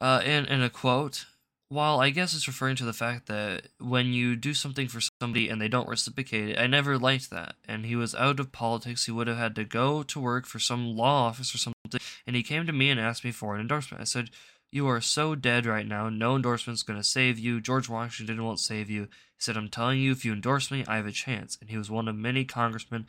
Uh, 0.00 0.20
in 0.24 0.46
in 0.46 0.62
a 0.62 0.70
quote, 0.70 1.26
while 1.72 2.00
I 2.00 2.10
guess 2.10 2.34
it's 2.34 2.46
referring 2.46 2.76
to 2.76 2.84
the 2.84 2.92
fact 2.92 3.28
that 3.28 3.68
when 3.80 4.12
you 4.12 4.36
do 4.36 4.52
something 4.52 4.88
for 4.88 5.00
somebody 5.22 5.48
and 5.48 5.58
they 5.58 5.68
don't 5.68 5.88
reciprocate 5.88 6.50
it, 6.50 6.58
I 6.58 6.66
never 6.66 6.98
liked 6.98 7.30
that. 7.30 7.54
And 7.66 7.86
he 7.86 7.96
was 7.96 8.14
out 8.14 8.38
of 8.38 8.52
politics. 8.52 9.06
He 9.06 9.10
would 9.10 9.26
have 9.26 9.38
had 9.38 9.54
to 9.54 9.64
go 9.64 10.02
to 10.02 10.20
work 10.20 10.44
for 10.44 10.58
some 10.58 10.94
law 10.94 11.28
office 11.28 11.54
or 11.54 11.58
something. 11.58 12.00
And 12.26 12.36
he 12.36 12.42
came 12.42 12.66
to 12.66 12.74
me 12.74 12.90
and 12.90 13.00
asked 13.00 13.24
me 13.24 13.32
for 13.32 13.54
an 13.54 13.62
endorsement. 13.62 14.02
I 14.02 14.04
said, 14.04 14.28
You 14.70 14.86
are 14.86 15.00
so 15.00 15.34
dead 15.34 15.64
right 15.64 15.86
now. 15.86 16.10
No 16.10 16.36
endorsement's 16.36 16.82
going 16.82 16.98
to 16.98 17.04
save 17.04 17.38
you. 17.38 17.58
George 17.58 17.88
Washington 17.88 18.44
won't 18.44 18.60
save 18.60 18.90
you. 18.90 19.04
He 19.04 19.08
said, 19.38 19.56
I'm 19.56 19.70
telling 19.70 19.98
you, 19.98 20.12
if 20.12 20.26
you 20.26 20.34
endorse 20.34 20.70
me, 20.70 20.84
I 20.86 20.96
have 20.96 21.06
a 21.06 21.10
chance. 21.10 21.56
And 21.58 21.70
he 21.70 21.78
was 21.78 21.90
one 21.90 22.06
of 22.06 22.14
many 22.14 22.44
congressmen 22.44 23.06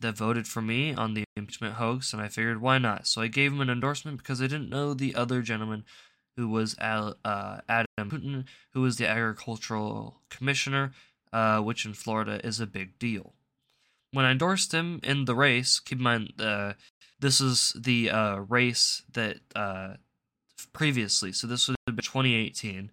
that 0.00 0.14
voted 0.14 0.46
for 0.46 0.60
me 0.60 0.92
on 0.92 1.14
the 1.14 1.24
impeachment 1.36 1.76
hoax. 1.76 2.12
And 2.12 2.20
I 2.20 2.28
figured, 2.28 2.60
why 2.60 2.76
not? 2.76 3.06
So 3.06 3.22
I 3.22 3.28
gave 3.28 3.50
him 3.50 3.62
an 3.62 3.70
endorsement 3.70 4.18
because 4.18 4.42
I 4.42 4.46
didn't 4.46 4.68
know 4.68 4.92
the 4.92 5.14
other 5.14 5.40
gentleman 5.40 5.84
who 6.38 6.48
was 6.48 6.76
Al, 6.78 7.16
uh, 7.24 7.58
Adam 7.68 8.08
Putnam, 8.08 8.44
who 8.72 8.82
was 8.82 8.96
the 8.96 9.08
agricultural 9.08 10.20
commissioner, 10.30 10.92
uh, 11.32 11.58
which 11.58 11.84
in 11.84 11.94
Florida 11.94 12.40
is 12.46 12.60
a 12.60 12.66
big 12.66 12.96
deal. 13.00 13.34
When 14.12 14.24
I 14.24 14.30
endorsed 14.30 14.72
him 14.72 15.00
in 15.02 15.24
the 15.24 15.34
race, 15.34 15.80
keep 15.80 15.98
in 15.98 16.04
mind, 16.04 16.32
uh, 16.38 16.74
this 17.18 17.40
is 17.40 17.74
the 17.76 18.10
uh, 18.10 18.36
race 18.36 19.02
that 19.12 19.38
uh, 19.56 19.94
previously, 20.72 21.32
so 21.32 21.48
this 21.48 21.66
would 21.66 21.76
have 21.88 21.96
been 21.96 22.04
2018. 22.04 22.92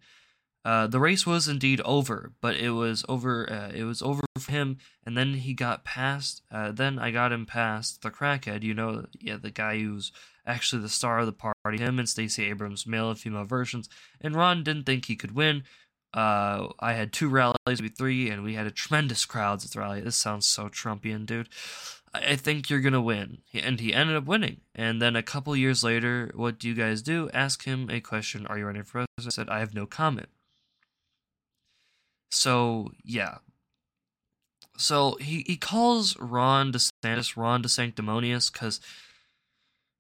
Uh, 0.65 0.88
the 0.88 0.99
race 0.99 1.28
was 1.28 1.47
indeed 1.47 1.80
over, 1.86 2.34
but 2.41 2.56
it 2.56 2.71
was 2.71 3.06
over. 3.08 3.47
Uh, 3.47 3.71
it 3.71 3.84
was 3.84 4.01
over 4.01 4.23
for 4.39 4.51
him, 4.51 4.80
and 5.06 5.15
then 5.15 5.36
he 5.36 5.54
got 5.54 5.86
past. 5.86 6.41
Uh, 6.51 6.71
then 6.71 6.97
I 6.97 7.12
got 7.12 7.32
him 7.32 7.45
past 7.45 8.01
the 8.01 8.10
crackhead. 8.10 8.63
You 8.63 8.73
know, 8.73 9.06
yeah, 9.21 9.38
the 9.38 9.51
guy 9.51 9.78
who's 9.78 10.12
actually 10.47 10.82
the 10.82 10.89
star 10.89 11.19
of 11.19 11.28
the 11.28 11.34
party. 11.34 11.78
Him 11.78 11.99
and 11.99 12.10
Stacey 12.10 12.45
Abrams, 12.49 12.88
male 12.88 13.12
and 13.12 13.19
female 13.19 13.43
versions. 13.43 13.88
And 14.19 14.36
Ron 14.36 14.63
didn't 14.63 14.88
think 14.88 15.06
he 15.06 15.15
could 15.15 15.36
win. 15.36 15.63
Uh, 16.15 16.69
I 16.80 16.93
had 16.93 17.13
two 17.13 17.30
rallies, 17.30 17.58
maybe 17.67 17.89
three, 17.89 18.30
and 18.32 18.43
we 18.43 18.56
had 18.56 18.65
a 18.65 18.71
tremendous 18.71 19.25
crowds 19.25 19.65
at 19.65 19.71
the 19.71 19.80
rally. 19.80 20.01
This 20.01 20.17
sounds 20.17 20.47
so 20.47 20.67
Trumpian, 20.69 21.28
dude. 21.28 21.49
I, 22.12 22.38
think 22.38 22.69
you're 22.69 22.80
gonna 22.80 23.01
win, 23.01 23.39
and 23.54 23.80
he 23.80 23.93
ended 23.93 24.15
up 24.15 24.25
winning. 24.25 24.62
And 24.73 25.01
then 25.01 25.15
a 25.15 25.21
couple 25.21 25.56
years 25.56 25.84
later, 25.84 26.32
what 26.34 26.58
do 26.58 26.69
you 26.69 26.73
guys 26.73 27.01
do? 27.01 27.30
Ask 27.34 27.65
him 27.65 27.89
a 27.91 27.99
question: 27.99 28.47
Are 28.47 28.58
you 28.58 28.65
running 28.65 28.84
for 28.84 28.91
president? 28.91 29.28
I 29.28 29.30
said, 29.30 29.49
I 29.49 29.60
have 29.60 29.73
no 29.73 29.86
comment. 29.86 30.30
So 32.36 32.91
yeah. 33.04 33.38
So 34.78 35.17
he, 35.21 35.45
he 35.48 35.56
calls 35.56 36.19
Ron 36.19 36.74
DeSantis 36.74 37.38
Ron 37.38 37.63
DeSanctimonious 37.63 38.52
because 38.52 38.82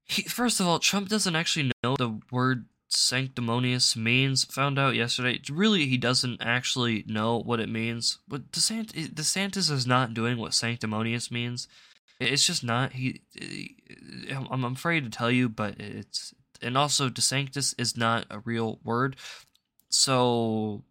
he 0.03 0.23
first 0.23 0.59
of 0.59 0.67
all 0.67 0.79
Trump 0.79 1.07
doesn't 1.07 1.35
actually 1.35 1.71
know 1.81 1.95
the 1.95 2.19
word 2.29 2.65
sanctimonious 2.89 3.95
means. 3.95 4.43
Found 4.45 4.77
out 4.77 4.95
yesterday. 4.95 5.39
Really, 5.49 5.85
he 5.85 5.97
doesn't 5.97 6.41
actually 6.41 7.05
know 7.07 7.39
what 7.39 7.61
it 7.61 7.69
means. 7.69 8.19
But 8.27 8.51
DeSantis, 8.51 8.97
eh, 8.97 9.07
DeSantis 9.07 9.71
is 9.71 9.87
not 9.87 10.13
doing 10.13 10.37
what 10.37 10.53
sanctimonious 10.53 11.31
means. 11.31 11.67
It's 12.19 12.45
just 12.45 12.63
not. 12.63 12.93
He, 12.93 13.21
eh, 13.39 14.35
I'm 14.51 14.65
afraid 14.65 15.05
to 15.05 15.09
tell 15.09 15.31
you, 15.31 15.47
but 15.47 15.79
it's 15.79 16.33
and 16.61 16.77
also 16.77 17.09
DeSanctus 17.09 17.73
is 17.77 17.95
not 17.95 18.25
a 18.29 18.39
real 18.39 18.79
word. 18.83 19.15
So 19.89 20.83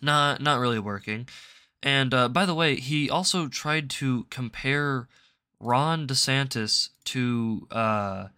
not 0.00 0.40
not 0.40 0.58
really 0.60 0.78
working. 0.78 1.28
And 1.82 2.12
uh, 2.12 2.28
by 2.28 2.44
the 2.44 2.54
way, 2.54 2.76
he 2.76 3.08
also 3.08 3.48
tried 3.48 3.88
to 3.90 4.26
compare 4.30 5.08
Ron 5.58 6.06
DeSantis 6.06 6.90
to 7.04 7.66
uh, 7.70 8.28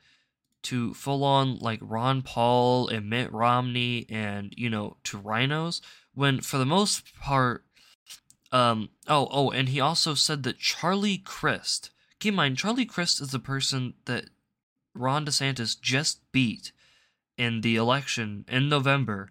to 0.62 0.94
full 0.94 1.24
on 1.24 1.58
like 1.58 1.80
Ron 1.82 2.22
Paul 2.22 2.88
and 2.88 3.10
Mitt 3.10 3.32
Romney 3.32 4.06
and 4.08 4.54
you 4.56 4.70
know 4.70 4.96
to 5.04 5.18
RINOs 5.18 5.80
when 6.14 6.40
for 6.40 6.58
the 6.58 6.66
most 6.66 7.14
part 7.18 7.64
um 8.50 8.90
oh 9.08 9.28
oh 9.30 9.50
and 9.50 9.68
he 9.68 9.80
also 9.80 10.14
said 10.14 10.42
that 10.44 10.58
Charlie 10.58 11.18
Crist 11.18 11.90
keep 12.20 12.32
in 12.32 12.36
mind 12.36 12.58
Charlie 12.58 12.84
Crist 12.84 13.20
is 13.20 13.30
the 13.30 13.38
person 13.38 13.94
that 14.04 14.26
Ron 14.94 15.24
DeSantis 15.26 15.80
just 15.80 16.20
beat 16.32 16.72
in 17.36 17.62
the 17.62 17.76
election 17.76 18.44
in 18.48 18.68
November 18.68 19.30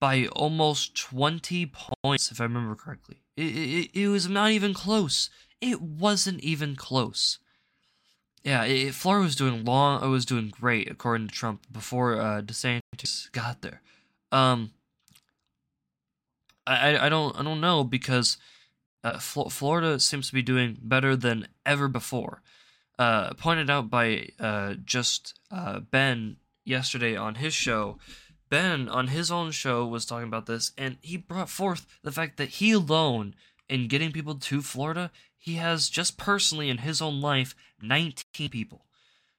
by 0.00 0.26
almost 0.28 0.96
20 0.96 1.66
points, 2.02 2.30
if 2.30 2.40
I 2.40 2.44
remember 2.44 2.74
correctly. 2.74 3.18
It, 3.36 3.42
it, 3.42 3.90
it 4.00 4.08
was 4.08 4.28
not 4.28 4.50
even 4.50 4.74
close. 4.74 5.28
It 5.60 5.82
wasn't 5.82 6.40
even 6.40 6.74
close. 6.74 7.38
Yeah, 8.42 8.64
it, 8.64 8.94
Florida 8.94 9.24
was 9.24 9.36
doing 9.36 9.64
long. 9.64 10.02
It 10.02 10.08
was 10.08 10.24
doing 10.24 10.48
great 10.48 10.90
according 10.90 11.28
to 11.28 11.34
Trump 11.34 11.66
before 11.70 12.18
uh, 12.18 12.40
DeSantis 12.40 13.30
got 13.32 13.60
there. 13.60 13.82
Um, 14.32 14.72
I, 16.66 17.06
I 17.06 17.08
don't 17.08 17.38
I 17.38 17.42
don't 17.42 17.60
know 17.60 17.84
because 17.84 18.38
uh, 19.02 19.18
Florida 19.18 19.98
seems 19.98 20.28
to 20.28 20.34
be 20.34 20.42
doing 20.42 20.78
better 20.80 21.16
than 21.16 21.48
ever 21.66 21.88
before. 21.88 22.42
Uh, 22.98 23.32
pointed 23.34 23.70
out 23.70 23.90
by 23.90 24.28
uh, 24.38 24.74
just 24.84 25.38
uh, 25.50 25.80
Ben 25.80 26.36
yesterday 26.64 27.16
on 27.16 27.36
his 27.36 27.54
show 27.54 27.98
Ben 28.50 28.88
on 28.88 29.08
his 29.08 29.30
own 29.30 29.52
show 29.52 29.86
was 29.86 30.04
talking 30.04 30.28
about 30.28 30.46
this, 30.46 30.72
and 30.76 30.98
he 31.00 31.16
brought 31.16 31.48
forth 31.48 31.86
the 32.02 32.12
fact 32.12 32.36
that 32.36 32.48
he 32.48 32.72
alone, 32.72 33.34
in 33.68 33.86
getting 33.86 34.10
people 34.10 34.34
to 34.34 34.60
Florida, 34.60 35.12
he 35.38 35.54
has 35.54 35.88
just 35.88 36.18
personally 36.18 36.68
in 36.68 36.78
his 36.78 37.00
own 37.00 37.20
life 37.20 37.54
19 37.80 38.50
people, 38.50 38.84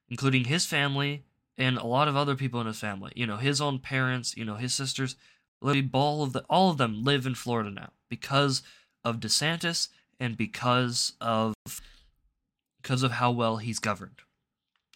including 0.10 0.46
his 0.46 0.66
family 0.66 1.26
and 1.58 1.78
a 1.78 1.86
lot 1.86 2.08
of 2.08 2.16
other 2.16 2.36
people 2.36 2.62
in 2.62 2.68
his 2.68 2.80
family. 2.80 3.12
You 3.16 3.28
know, 3.28 3.38
his 3.38 3.62
own 3.62 3.80
parents, 3.80 4.36
you 4.36 4.46
know, 4.46 4.56
his 4.56 4.74
sisters. 4.74 5.16
All 5.62 6.24
of 6.24 6.34
the 6.34 6.44
all 6.50 6.72
of 6.72 6.78
them 6.78 7.04
live 7.04 7.28
in 7.28 7.36
Florida 7.36 7.70
now 7.70 7.92
because 8.10 8.64
of 9.04 9.20
DeSantis 9.20 9.90
and 10.20 10.36
because 10.36 11.14
of 11.22 11.54
because 12.82 13.04
of 13.04 13.12
how 13.12 13.30
well 13.30 13.58
he's 13.58 13.78
governed. 13.78 14.22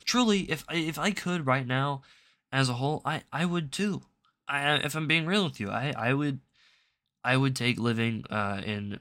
Truly, 0.06 0.49
if 0.49 0.65
if 0.71 0.97
I 0.97 1.12
could 1.12 1.45
right 1.45 1.67
now 1.67 2.01
as 2.56 2.70
a 2.70 2.74
whole, 2.74 3.02
I 3.04 3.24
I 3.34 3.46
would 3.46 3.72
too. 3.72 4.04
I 4.48 4.76
if 4.76 4.96
I'm 4.96 5.08
being 5.08 5.26
real 5.26 5.44
with 5.44 5.60
you, 5.60 5.70
I 5.70 5.94
I 5.98 6.13
would 6.13 6.39
I 7.24 7.36
would 7.36 7.56
take 7.56 7.78
living 7.78 8.24
uh 8.30 8.62
in 8.65 9.00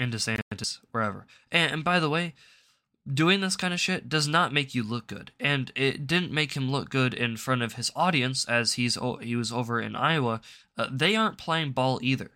in 0.00 0.10
DeSantis 0.10 0.80
wherever. 0.90 1.26
And, 1.52 1.72
and 1.72 1.84
by 1.84 2.00
the 2.00 2.10
way, 2.10 2.34
doing 3.06 3.40
this 3.40 3.54
kind 3.54 3.72
of 3.72 3.78
shit 3.78 4.08
does 4.08 4.26
not 4.26 4.52
make 4.52 4.74
you 4.74 4.82
look 4.82 5.06
good, 5.06 5.30
and 5.38 5.70
it 5.76 6.08
didn't 6.08 6.32
make 6.32 6.54
him 6.54 6.72
look 6.72 6.90
good 6.90 7.14
in 7.14 7.36
front 7.36 7.62
of 7.62 7.74
his 7.74 7.92
audience 7.94 8.44
as 8.48 8.72
he's 8.72 8.98
he 9.20 9.36
was 9.36 9.52
over 9.52 9.80
in 9.80 9.94
Iowa. 9.94 10.40
Uh, 10.76 10.88
they 10.90 11.14
aren't 11.14 11.38
playing 11.38 11.70
ball 11.70 12.00
either. 12.02 12.32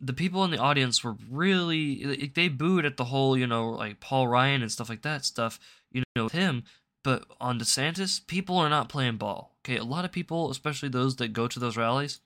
The 0.00 0.12
people 0.12 0.44
in 0.44 0.50
the 0.50 0.58
audience 0.58 1.04
were 1.04 1.16
really 1.30 2.32
they 2.34 2.48
booed 2.48 2.84
at 2.84 2.96
the 2.96 3.04
whole 3.04 3.36
you 3.36 3.46
know 3.46 3.70
like 3.70 4.00
Paul 4.00 4.26
Ryan 4.26 4.62
and 4.62 4.72
stuff 4.72 4.88
like 4.88 5.02
that 5.02 5.24
stuff 5.24 5.60
you 5.92 6.02
know 6.16 6.24
with 6.24 6.32
him, 6.32 6.64
but 7.08 7.24
on 7.40 7.58
DeSantis, 7.58 8.26
people 8.26 8.58
are 8.58 8.68
not 8.68 8.90
playing 8.90 9.16
ball. 9.16 9.56
Okay, 9.64 9.78
a 9.78 9.82
lot 9.82 10.04
of 10.04 10.12
people, 10.12 10.50
especially 10.50 10.90
those 10.90 11.16
that 11.16 11.32
go 11.32 11.48
to 11.48 11.58
those 11.58 11.74
rallies, 11.74 12.20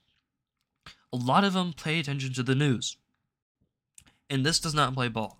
a 1.13 1.15
lot 1.15 1.45
of 1.45 1.53
them 1.53 1.71
pay 1.71 2.01
attention 2.01 2.33
to 2.33 2.43
the 2.43 2.53
news. 2.53 2.97
And 4.29 4.45
this 4.45 4.59
does 4.59 4.73
not 4.73 4.93
play 4.93 5.07
ball. 5.07 5.39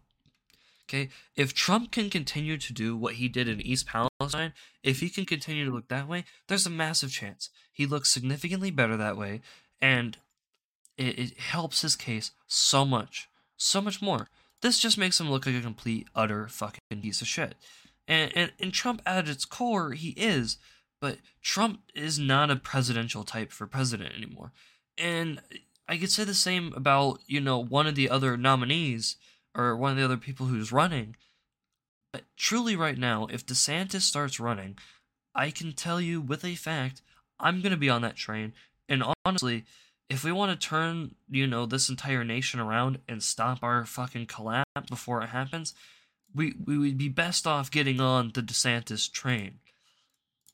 Okay, 0.87 1.09
if 1.35 1.53
Trump 1.53 1.91
can 1.91 2.09
continue 2.09 2.57
to 2.57 2.71
do 2.71 2.95
what 2.95 3.15
he 3.15 3.27
did 3.27 3.49
in 3.49 3.59
East 3.59 3.85
Palestine, 3.85 4.53
if 4.81 5.01
he 5.01 5.09
can 5.09 5.25
continue 5.25 5.65
to 5.65 5.71
look 5.71 5.89
that 5.89 6.07
way, 6.07 6.23
there's 6.47 6.65
a 6.65 6.69
massive 6.69 7.11
chance 7.11 7.49
he 7.69 7.85
looks 7.85 8.07
significantly 8.07 8.71
better 8.71 8.95
that 8.95 9.17
way, 9.17 9.41
and 9.81 10.19
it, 10.97 11.19
it 11.19 11.37
helps 11.37 11.81
his 11.81 11.97
case 11.97 12.31
so 12.47 12.85
much, 12.85 13.27
so 13.57 13.81
much 13.81 14.01
more. 14.01 14.29
This 14.61 14.79
just 14.79 14.97
makes 14.97 15.19
him 15.19 15.29
look 15.29 15.45
like 15.45 15.55
a 15.55 15.59
complete, 15.59 16.07
utter 16.15 16.47
fucking 16.47 17.01
piece 17.01 17.21
of 17.21 17.27
shit. 17.27 17.55
And, 18.07 18.31
and, 18.35 18.51
and 18.59 18.73
Trump, 18.73 19.01
at 19.05 19.29
its 19.29 19.45
core, 19.45 19.91
he 19.91 20.09
is, 20.09 20.57
but 21.01 21.17
Trump 21.41 21.81
is 21.95 22.19
not 22.19 22.51
a 22.51 22.55
presidential 22.55 23.23
type 23.23 23.51
for 23.51 23.67
president 23.67 24.13
anymore. 24.15 24.51
And 24.97 25.41
I 25.87 25.97
could 25.97 26.11
say 26.11 26.23
the 26.23 26.33
same 26.33 26.73
about, 26.75 27.19
you 27.27 27.39
know, 27.39 27.59
one 27.59 27.87
of 27.87 27.95
the 27.95 28.09
other 28.09 28.37
nominees 28.37 29.17
or 29.55 29.75
one 29.75 29.91
of 29.91 29.97
the 29.97 30.05
other 30.05 30.17
people 30.17 30.47
who's 30.47 30.71
running. 30.71 31.15
But 32.11 32.23
truly, 32.37 32.75
right 32.75 32.97
now, 32.97 33.27
if 33.31 33.45
DeSantis 33.45 34.01
starts 34.01 34.39
running, 34.39 34.77
I 35.35 35.49
can 35.49 35.73
tell 35.73 35.99
you 35.99 36.21
with 36.21 36.45
a 36.45 36.55
fact, 36.55 37.01
I'm 37.39 37.61
going 37.61 37.71
to 37.71 37.77
be 37.77 37.89
on 37.89 38.01
that 38.03 38.15
train. 38.15 38.53
And 38.87 39.03
honestly, 39.25 39.65
if 40.09 40.23
we 40.23 40.31
want 40.31 40.51
to 40.51 40.67
turn, 40.67 41.15
you 41.29 41.47
know, 41.47 41.65
this 41.65 41.89
entire 41.89 42.23
nation 42.23 42.59
around 42.59 42.99
and 43.07 43.23
stop 43.23 43.59
our 43.63 43.85
fucking 43.85 44.27
collapse 44.27 44.89
before 44.89 45.21
it 45.23 45.29
happens, 45.29 45.73
we 46.33 46.55
we 46.65 46.77
would 46.77 46.97
be 46.97 47.09
best 47.09 47.45
off 47.47 47.71
getting 47.71 47.99
on 47.99 48.31
the 48.33 48.41
DeSantis 48.41 49.11
train. 49.11 49.59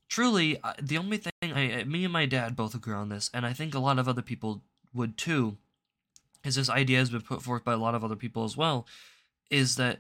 Truly, 0.08 0.60
the 0.82 0.98
only 0.98 1.18
thing 1.18 1.32
I, 1.42 1.84
me 1.84 2.04
and 2.04 2.14
my 2.14 2.26
dad 2.26 2.56
both 2.56 2.76
agree 2.76 2.96
on 2.96 3.10
this, 3.10 3.30
and 3.34 3.46
I 3.46 3.54
think 3.54 3.74
a 3.74 3.80
lot 3.80 4.00
of 4.00 4.08
other 4.08 4.22
people 4.22 4.62
would 4.94 5.18
too, 5.18 5.58
is 6.44 6.56
this 6.56 6.70
idea 6.70 7.00
has 7.00 7.10
been 7.10 7.22
put 7.22 7.42
forth 7.44 7.64
by 7.64 7.74
a 7.74 7.78
lot 7.78 7.96
of 7.96 8.04
other 8.04 8.16
people 8.16 8.44
as 8.44 8.58
well, 8.58 8.88
is 9.50 9.76
that 9.76 10.00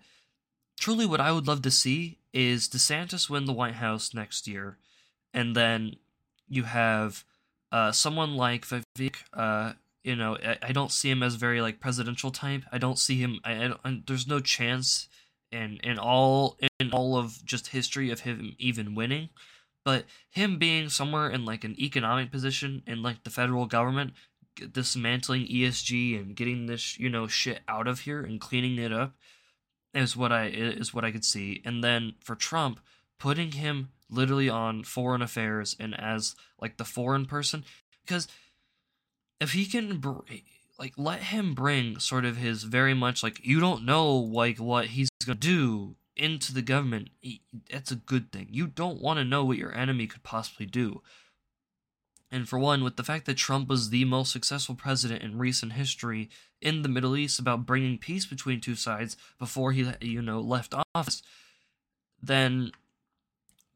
truly 0.79 1.05
what 1.05 1.21
I 1.21 1.31
would 1.31 1.47
love 1.47 1.61
to 1.61 1.71
see 1.71 2.17
is 2.33 2.67
DeSantis 2.67 3.29
win 3.29 3.45
the 3.45 3.53
White 3.53 3.75
House 3.75 4.13
next 4.13 4.47
year, 4.47 4.77
and 5.33 5.55
then 5.55 5.95
you 6.47 6.63
have 6.63 7.23
Uh, 7.71 7.91
someone 7.91 8.33
like 8.35 8.65
Vivek, 8.65 9.17
uh, 9.31 9.73
you 10.03 10.15
know, 10.15 10.35
I, 10.41 10.57
I 10.69 10.71
don't 10.73 10.91
see 10.91 11.11
him 11.11 11.21
as 11.21 11.35
very 11.35 11.61
like 11.61 11.79
presidential 11.79 12.31
type. 12.31 12.63
I 12.71 12.79
don't 12.79 12.97
see 12.97 13.17
him. 13.21 13.39
I, 13.43 13.51
I 13.63 13.67
don't, 13.67 14.07
there's 14.07 14.25
no 14.25 14.39
chance 14.39 15.07
in 15.51 15.79
in 15.83 15.97
all 15.99 16.57
in 16.79 16.91
all 16.91 17.17
of 17.17 17.43
just 17.45 17.67
history 17.67 18.12
of 18.12 18.21
him 18.21 18.55
even 18.57 18.95
winning. 18.95 19.29
But 19.85 20.05
him 20.29 20.59
being 20.59 20.89
somewhere 20.89 21.29
in 21.29 21.45
like 21.45 21.63
an 21.63 21.79
economic 21.79 22.31
position 22.31 22.83
in 22.85 23.01
like 23.01 23.23
the 23.23 23.29
federal 23.29 23.65
government, 23.65 24.13
dismantling 24.71 25.47
ESG 25.47 26.19
and 26.19 26.35
getting 26.35 26.65
this 26.65 26.99
you 26.99 27.09
know 27.09 27.27
shit 27.27 27.62
out 27.67 27.88
of 27.88 28.01
here 28.01 28.21
and 28.21 28.41
cleaning 28.41 28.77
it 28.77 28.91
up 28.93 29.15
is 29.93 30.15
what 30.15 30.31
I 30.31 30.47
is 30.47 30.93
what 30.93 31.05
I 31.05 31.12
could 31.12 31.25
see. 31.25 31.62
And 31.65 31.83
then 31.83 32.15
for 32.23 32.35
Trump, 32.35 32.79
putting 33.19 33.53
him 33.53 33.89
literally 34.09 34.49
on 34.49 34.83
foreign 34.83 35.21
affairs 35.21 35.75
and 35.79 35.99
as 35.99 36.35
like 36.59 36.77
the 36.77 36.85
foreign 36.85 37.25
person 37.25 37.63
because 38.03 38.27
if 39.39 39.53
he 39.53 39.65
can 39.65 40.01
like 40.79 40.93
let 40.97 41.19
him 41.19 41.53
bring 41.53 41.99
sort 41.99 42.25
of 42.25 42.37
his 42.37 42.63
very 42.63 42.93
much 42.93 43.21
like 43.21 43.45
you 43.45 43.59
don't 43.59 43.85
know 43.85 44.15
like 44.15 44.57
what 44.57 44.87
he's 44.87 45.09
to 45.21 45.35
do 45.35 45.95
into 46.15 46.53
the 46.53 46.61
government. 46.61 47.09
That's 47.71 47.91
a 47.91 47.95
good 47.95 48.31
thing. 48.31 48.47
You 48.49 48.67
don't 48.67 49.01
want 49.01 49.19
to 49.19 49.25
know 49.25 49.45
what 49.45 49.57
your 49.57 49.75
enemy 49.75 50.07
could 50.07 50.23
possibly 50.23 50.65
do. 50.65 51.01
And 52.31 52.47
for 52.47 52.59
one 52.59 52.83
with 52.83 52.95
the 52.95 53.03
fact 53.03 53.25
that 53.25 53.37
Trump 53.37 53.69
was 53.69 53.89
the 53.89 54.05
most 54.05 54.31
successful 54.31 54.75
president 54.75 55.23
in 55.23 55.37
recent 55.37 55.73
history 55.73 56.29
in 56.61 56.83
the 56.83 56.89
Middle 56.89 57.17
East 57.17 57.39
about 57.39 57.65
bringing 57.65 57.97
peace 57.97 58.25
between 58.25 58.61
two 58.61 58.75
sides 58.75 59.17
before 59.37 59.71
he 59.71 59.91
you 60.01 60.21
know 60.21 60.39
left 60.39 60.73
office 60.93 61.23
then 62.21 62.71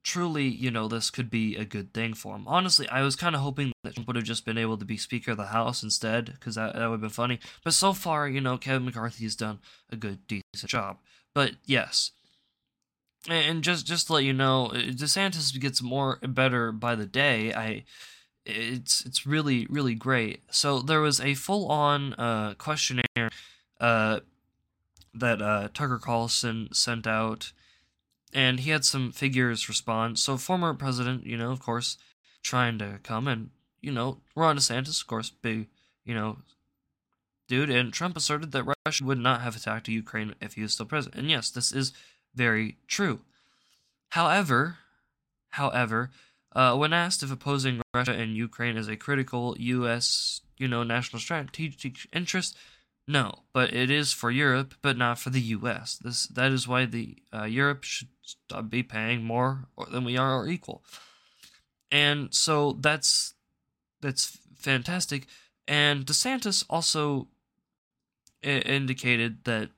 truly, 0.04 0.48
you 0.48 0.70
know, 0.70 0.88
this 0.88 1.10
could 1.10 1.30
be 1.30 1.56
a 1.56 1.66
good 1.66 1.94
thing 1.94 2.14
for 2.14 2.36
him. 2.36 2.48
Honestly, 2.48 2.88
I 2.90 3.02
was 3.02 3.16
kind 3.16 3.36
of 3.36 3.42
hoping 3.42 3.72
that 3.84 3.96
Trump 3.96 4.08
would 4.08 4.18
have 4.18 4.26
just 4.26 4.46
been 4.46 4.58
able 4.58 4.78
to 4.78 4.86
be 4.86 4.98
Speaker 4.98 5.32
of 5.32 5.38
the 5.38 5.48
House 5.48 5.82
instead, 5.82 6.26
because 6.26 6.56
that, 6.56 6.76
that 6.76 6.86
would 6.90 6.96
have 6.96 7.02
been 7.02 7.10
funny. 7.10 7.40
But 7.64 7.74
so 7.74 7.94
far, 7.94 8.28
you 8.28 8.42
know, 8.42 8.58
Kevin 8.58 8.86
McCarthy's 8.86 9.36
done 9.36 9.60
a 9.90 9.96
good, 9.96 10.28
decent 10.28 10.70
job. 10.70 10.98
But 11.34 11.54
yes. 11.66 12.12
And 13.30 13.64
just 13.64 13.88
just 13.88 14.08
to 14.08 14.14
let 14.14 14.26
you 14.26 14.34
know, 14.34 14.66
uh, 14.66 14.92
DeSantis 14.92 15.58
gets 15.58 15.82
more 15.82 16.20
better 16.22 16.74
by 16.74 16.96
the 16.96 17.06
day. 17.06 17.54
I 17.54 17.86
it's 18.46 19.06
it's 19.06 19.26
really 19.26 19.66
really 19.70 19.96
great. 19.96 20.44
So 20.52 20.80
there 20.82 21.00
was 21.00 21.22
a 21.22 21.34
full 21.34 21.72
on 21.72 22.14
uh, 22.16 22.56
questionnaire 22.58 23.30
uh, 23.80 24.20
that 25.14 25.42
uh, 25.42 25.70
Tucker 25.74 26.00
Carlson 26.00 26.68
sent 26.74 27.08
out 27.08 27.54
and 28.34 28.60
he 28.60 28.72
had 28.72 28.86
some 28.86 29.12
figures 29.12 29.70
respond. 29.70 30.20
So 30.20 30.38
former 30.38 30.74
president, 30.74 31.26
you 31.26 31.38
know, 31.38 31.52
of 31.52 31.60
course, 31.60 31.98
trying 32.44 32.78
to 32.80 33.00
come 33.04 33.28
and 33.28 33.50
you 33.84 33.92
know, 33.92 34.18
Ron 34.36 34.58
DeSantis, 34.58 35.02
of 35.02 35.08
course, 35.08 35.30
big, 35.30 35.68
you 36.06 36.16
know, 36.16 36.38
dude, 37.50 37.70
and 37.70 37.94
Trump 37.94 38.16
asserted 38.16 38.54
that 38.54 38.64
Russia 38.86 39.04
would 39.04 39.20
not 39.20 39.42
have 39.42 39.58
attacked 39.58 39.90
Ukraine 39.90 40.34
if 40.42 40.54
he 40.54 40.62
was 40.62 40.74
still 40.74 40.86
president. 40.86 41.20
And 41.20 41.30
yes, 41.30 41.52
this 41.52 41.72
is 41.74 41.92
very 42.34 42.78
true. 42.88 43.20
However, 44.12 44.78
however, 45.50 46.12
uh, 46.56 46.76
when 46.78 46.94
asked 46.94 47.24
if 47.24 47.32
opposing 47.32 47.82
Russia 47.94 48.14
and 48.14 48.38
Ukraine 48.38 48.78
is 48.78 48.88
a 48.88 48.96
critical 48.96 49.56
U.S. 49.60 50.42
you 50.58 50.68
know 50.68 50.84
national 50.84 51.20
strategic 51.20 52.08
interest, 52.14 52.56
no, 53.06 53.40
but 53.54 53.74
it 53.74 53.92
is 53.92 54.14
for 54.14 54.32
Europe, 54.32 54.76
but 54.82 54.98
not 54.98 55.20
for 55.20 55.30
the 55.30 55.42
U.S. 55.42 55.98
This 55.98 56.28
that 56.28 56.52
is 56.52 56.68
why 56.68 56.86
the 56.86 57.18
uh, 57.34 57.44
Europe 57.44 57.84
should 57.84 58.08
be 58.70 58.84
paying 58.84 59.24
more 59.24 59.68
than 59.92 60.04
we 60.04 60.18
are 60.18 60.38
or 60.38 60.48
equal, 60.48 60.84
and 61.92 62.34
so 62.34 62.74
that's 62.80 63.34
that's 64.02 64.38
fantastic. 64.58 65.28
And 65.68 66.06
DeSantis 66.06 66.66
also 66.70 67.28
indicated 68.42 69.44
that, 69.46 69.70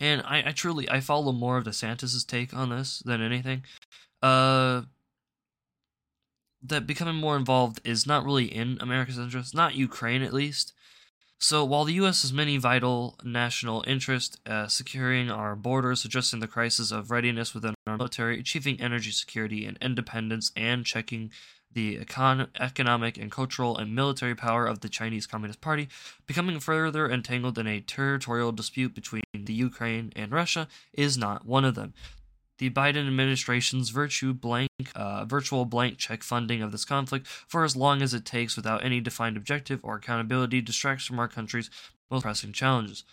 and 0.00 0.22
I, 0.22 0.48
I 0.48 0.52
truly 0.52 0.88
I 0.88 1.00
follow 1.00 1.32
more 1.32 1.58
of 1.58 1.64
DeSantis's 1.64 2.24
take 2.24 2.54
on 2.54 2.70
this 2.70 3.00
than 3.00 3.20
anything. 3.20 3.64
Uh, 4.22 4.82
that 6.62 6.86
becoming 6.86 7.16
more 7.16 7.36
involved 7.36 7.80
is 7.84 8.06
not 8.06 8.24
really 8.24 8.46
in 8.46 8.78
America's 8.80 9.18
interest, 9.18 9.54
not 9.54 9.74
Ukraine 9.74 10.22
at 10.22 10.32
least. 10.32 10.72
So 11.44 11.62
while 11.62 11.84
the 11.84 11.92
U.S. 12.04 12.22
has 12.22 12.32
many 12.32 12.56
vital 12.56 13.18
national 13.22 13.84
interests, 13.86 14.38
uh, 14.46 14.66
securing 14.66 15.30
our 15.30 15.54
borders, 15.54 16.02
addressing 16.02 16.40
the 16.40 16.48
crisis 16.48 16.90
of 16.90 17.10
readiness 17.10 17.52
within 17.52 17.74
our 17.86 17.98
military, 17.98 18.40
achieving 18.40 18.80
energy 18.80 19.10
security 19.10 19.66
and 19.66 19.76
independence, 19.82 20.52
and 20.56 20.86
checking 20.86 21.30
the 21.70 21.98
econ- 21.98 22.48
economic 22.58 23.18
and 23.18 23.30
cultural 23.30 23.76
and 23.76 23.94
military 23.94 24.34
power 24.34 24.64
of 24.64 24.80
the 24.80 24.88
Chinese 24.88 25.26
Communist 25.26 25.60
Party, 25.60 25.90
becoming 26.26 26.60
further 26.60 27.10
entangled 27.10 27.58
in 27.58 27.66
a 27.66 27.82
territorial 27.82 28.50
dispute 28.50 28.94
between 28.94 29.24
the 29.34 29.52
Ukraine 29.52 30.14
and 30.16 30.32
Russia 30.32 30.66
is 30.94 31.18
not 31.18 31.44
one 31.44 31.66
of 31.66 31.74
them. 31.74 31.92
The 32.58 32.70
Biden 32.70 33.06
administration's 33.06 33.90
blank, 33.90 34.70
uh, 34.94 35.24
virtual 35.24 35.64
blank 35.64 35.98
check 35.98 36.22
funding 36.22 36.62
of 36.62 36.72
this 36.72 36.84
conflict 36.84 37.26
for 37.26 37.64
as 37.64 37.76
long 37.76 38.00
as 38.00 38.14
it 38.14 38.24
takes 38.24 38.56
without 38.56 38.84
any 38.84 39.00
defined 39.00 39.36
objective 39.36 39.80
or 39.82 39.96
accountability 39.96 40.60
distracts 40.60 41.04
from 41.04 41.18
our 41.18 41.28
country's 41.28 41.68
most 42.10 42.22
pressing 42.22 42.52
challenges. 42.52 43.04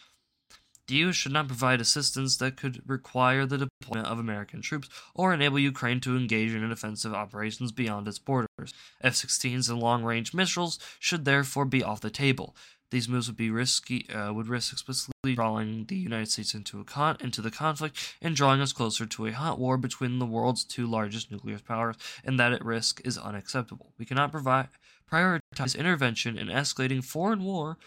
The 0.88 0.96
EU 0.96 1.12
should 1.14 1.32
not 1.32 1.48
provide 1.48 1.80
assistance 1.80 2.38
that 2.38 2.58
could 2.58 2.82
require 2.86 3.46
the 3.46 3.58
deployment 3.58 4.08
of 4.08 4.20
American 4.20 4.62
troops 4.62 4.90
or 5.16 5.34
enable 5.34 5.58
Ukraine 5.58 6.02
to 6.02 6.18
engage 6.18 6.54
in 6.54 6.70
offensive 6.72 7.14
operations 7.14 7.72
beyond 7.72 8.08
its 8.08 8.20
borders. 8.20 8.74
F 9.02 9.14
16s 9.14 9.70
and 9.70 9.80
long 9.80 10.04
range 10.04 10.34
missiles 10.34 10.80
should 11.00 11.24
therefore 11.24 11.66
be 11.66 11.84
off 11.84 12.02
the 12.02 12.10
table. 12.10 12.56
These 12.92 13.08
moves 13.08 13.28
would 13.28 13.38
be 13.38 13.50
risky, 13.50 14.08
uh, 14.10 14.34
would 14.34 14.50
risk 14.50 14.74
explicitly 14.74 15.36
drawing 15.36 15.86
the 15.86 15.96
United 15.96 16.30
States 16.30 16.54
into 16.54 16.82
a 16.82 16.84
con- 16.84 17.16
into 17.22 17.42
the 17.42 17.50
conflict 17.50 18.16
and 18.22 18.36
drawing 18.36 18.60
us 18.60 18.74
closer 18.74 19.06
to 19.06 19.28
a 19.28 19.32
hot 19.32 19.58
war 19.58 19.78
between 19.78 20.20
the 20.20 20.26
world's 20.26 20.66
two 20.66 20.86
largest 20.86 21.32
nuclear 21.32 21.58
powers, 21.60 21.96
and 22.26 22.38
that 22.38 22.52
at 22.52 22.66
risk 22.66 23.00
is 23.06 23.18
unacceptable. 23.18 23.94
We 23.98 24.06
cannot 24.06 24.32
provide 24.32 24.68
prioritize 25.10 25.78
intervention 25.78 26.38
in 26.38 26.48
escalating 26.48 27.04
foreign 27.04 27.44
war 27.44 27.78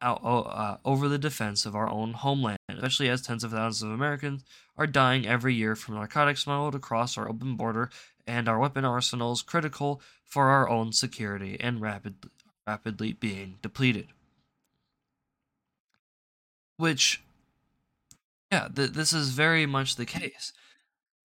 out, 0.00 0.20
uh, 0.22 0.76
over 0.84 1.08
the 1.08 1.18
defense 1.18 1.66
of 1.66 1.74
our 1.74 1.88
own 1.88 2.12
homeland, 2.12 2.58
especially 2.68 3.08
as 3.08 3.22
tens 3.22 3.42
of 3.42 3.50
thousands 3.50 3.82
of 3.82 3.90
Americans 3.90 4.44
are 4.76 4.86
dying 4.86 5.26
every 5.26 5.54
year 5.54 5.74
from 5.74 5.96
narcotics 5.96 6.44
smuggled 6.44 6.76
across 6.76 7.18
our 7.18 7.28
open 7.28 7.56
border, 7.56 7.90
and 8.28 8.48
our 8.48 8.60
weapon 8.60 8.84
arsenals 8.84 9.42
critical 9.42 10.00
for 10.24 10.50
our 10.50 10.68
own 10.68 10.92
security 10.92 11.56
and 11.58 11.80
rapidly 11.80 12.30
rapidly 12.64 13.12
being 13.12 13.58
depleted 13.60 14.06
which 16.82 17.22
yeah 18.50 18.66
th- 18.74 18.90
this 18.90 19.12
is 19.12 19.28
very 19.28 19.66
much 19.66 19.94
the 19.94 20.04
case. 20.04 20.52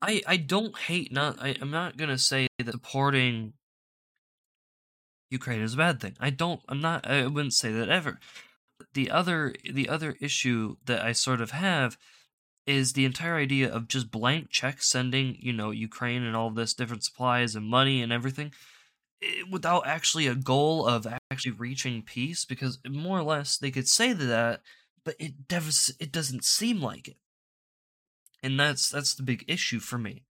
I 0.03 0.21
i 0.27 0.37
don't 0.37 0.77
hate 0.77 1.11
not 1.11 1.41
I, 1.41 1.55
i'm 1.59 1.71
not 1.71 1.97
gonna 1.97 2.19
say 2.19 2.45
that 2.59 2.71
supporting 2.71 3.53
ukraine 5.31 5.61
is 5.61 5.73
a 5.73 5.77
bad 5.77 5.99
thing. 5.99 6.15
I 6.19 6.29
don't 6.29 6.61
i'm 6.69 6.79
not 6.79 7.07
i 7.09 7.25
wouldn't 7.25 7.55
say 7.55 7.71
that 7.71 7.89
ever. 7.89 8.19
The 8.93 9.09
other 9.09 9.55
the 9.79 9.89
other 9.89 10.15
issue 10.21 10.75
that 10.85 11.03
i 11.03 11.11
sort 11.11 11.41
of 11.41 11.49
have 11.49 11.97
is 12.67 12.93
the 12.93 13.05
entire 13.05 13.37
idea 13.37 13.67
of 13.73 13.87
just 13.87 14.11
blank 14.11 14.51
check 14.51 14.83
sending 14.83 15.37
you 15.39 15.53
know 15.53 15.71
ukraine 15.71 16.21
and 16.21 16.35
all 16.35 16.51
this 16.51 16.75
different 16.75 17.03
supplies 17.03 17.55
and 17.55 17.65
money 17.65 18.03
and 18.03 18.13
everything 18.13 18.51
eh, 19.23 19.41
without 19.49 19.87
actually 19.87 20.27
a 20.27 20.35
goal 20.35 20.85
of 20.85 21.07
actually 21.31 21.53
reaching 21.53 22.03
peace 22.03 22.45
because 22.45 22.77
more 22.87 23.17
or 23.17 23.23
less 23.23 23.57
they 23.57 23.71
could 23.71 23.87
say 23.87 24.13
that 24.13 24.61
but 25.07 25.15
it 25.19 25.47
devs 25.47 25.89
it 26.01 26.11
doesn't 26.11 26.43
seem 26.43 26.81
like 26.81 27.07
it. 27.07 27.15
And 28.43 28.59
that's 28.59 28.89
that's 28.89 29.15
the 29.15 29.23
big 29.23 29.45
issue 29.47 29.79
for 29.79 29.97
me. 29.97 30.25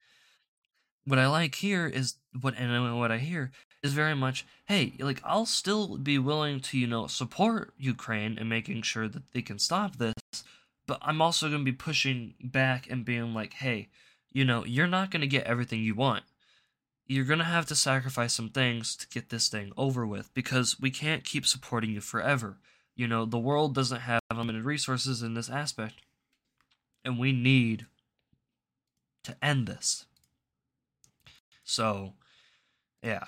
What 1.03 1.17
i 1.17 1.25
like 1.25 1.55
here 1.55 1.87
is 1.87 2.17
what 2.39 2.53
and 2.59 2.99
what 2.99 3.11
i 3.11 3.17
hear 3.17 3.51
is 3.81 3.93
very 3.93 4.13
much 4.13 4.45
hey 4.65 4.93
like 4.99 5.21
i'll 5.23 5.45
still 5.45 5.97
be 5.97 6.19
willing 6.19 6.59
to 6.59 6.77
you 6.77 6.85
know 6.85 7.07
support 7.07 7.73
ukraine 7.77 8.37
and 8.37 8.49
making 8.49 8.81
sure 8.81 9.07
that 9.07 9.31
they 9.31 9.41
can 9.41 9.57
stop 9.57 9.95
this 9.95 10.43
but 10.85 10.99
i'm 11.01 11.21
also 11.21 11.47
going 11.47 11.61
to 11.61 11.71
be 11.71 11.75
pushing 11.75 12.33
back 12.43 12.87
and 12.89 13.05
being 13.05 13.33
like 13.33 13.53
hey 13.53 13.87
you 14.31 14.43
know 14.43 14.65
you're 14.65 14.85
not 14.85 15.09
going 15.09 15.21
to 15.21 15.27
get 15.27 15.45
everything 15.45 15.81
you 15.81 15.95
want. 15.95 16.23
You're 17.07 17.25
going 17.25 17.39
to 17.39 17.45
have 17.45 17.65
to 17.67 17.75
sacrifice 17.75 18.33
some 18.33 18.49
things 18.49 18.97
to 18.97 19.07
get 19.07 19.29
this 19.29 19.47
thing 19.47 19.71
over 19.77 20.05
with 20.05 20.33
because 20.33 20.77
we 20.77 20.91
can't 20.91 21.23
keep 21.23 21.45
supporting 21.47 21.91
you 21.91 22.01
forever 22.01 22.57
you 22.97 23.07
know, 23.07 23.25
the 23.25 23.37
world 23.39 23.73
doesn't 23.73 24.01
have 24.01 24.21
unlimited 24.29 24.65
resources 24.65 25.21
in 25.21 25.35
this 25.35 25.49
aspect. 25.49 25.95
And 27.05 27.17
we 27.17 27.31
need 27.31 27.85
to 29.23 29.37
end 29.41 29.67
this. 29.67 30.05
So, 31.63 32.13
yeah. 33.03 33.23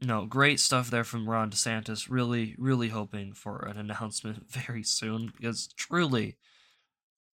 No, 0.00 0.24
great 0.24 0.60
stuff 0.60 0.90
there 0.90 1.04
from 1.04 1.28
Ron 1.28 1.50
DeSantis. 1.50 2.06
Really, 2.08 2.54
really 2.56 2.88
hoping 2.88 3.34
for 3.34 3.58
an 3.66 3.76
announcement 3.76 4.48
very 4.50 4.82
soon 4.82 5.32
because 5.36 5.66
truly, 5.76 6.36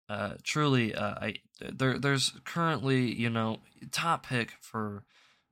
uh, 0.07 0.35
truly, 0.43 0.95
uh, 0.95 1.15
I 1.19 1.35
there 1.59 1.97
there's 1.99 2.31
currently 2.45 3.11
you 3.13 3.29
know 3.29 3.59
top 3.91 4.25
pick 4.27 4.53
for 4.61 5.03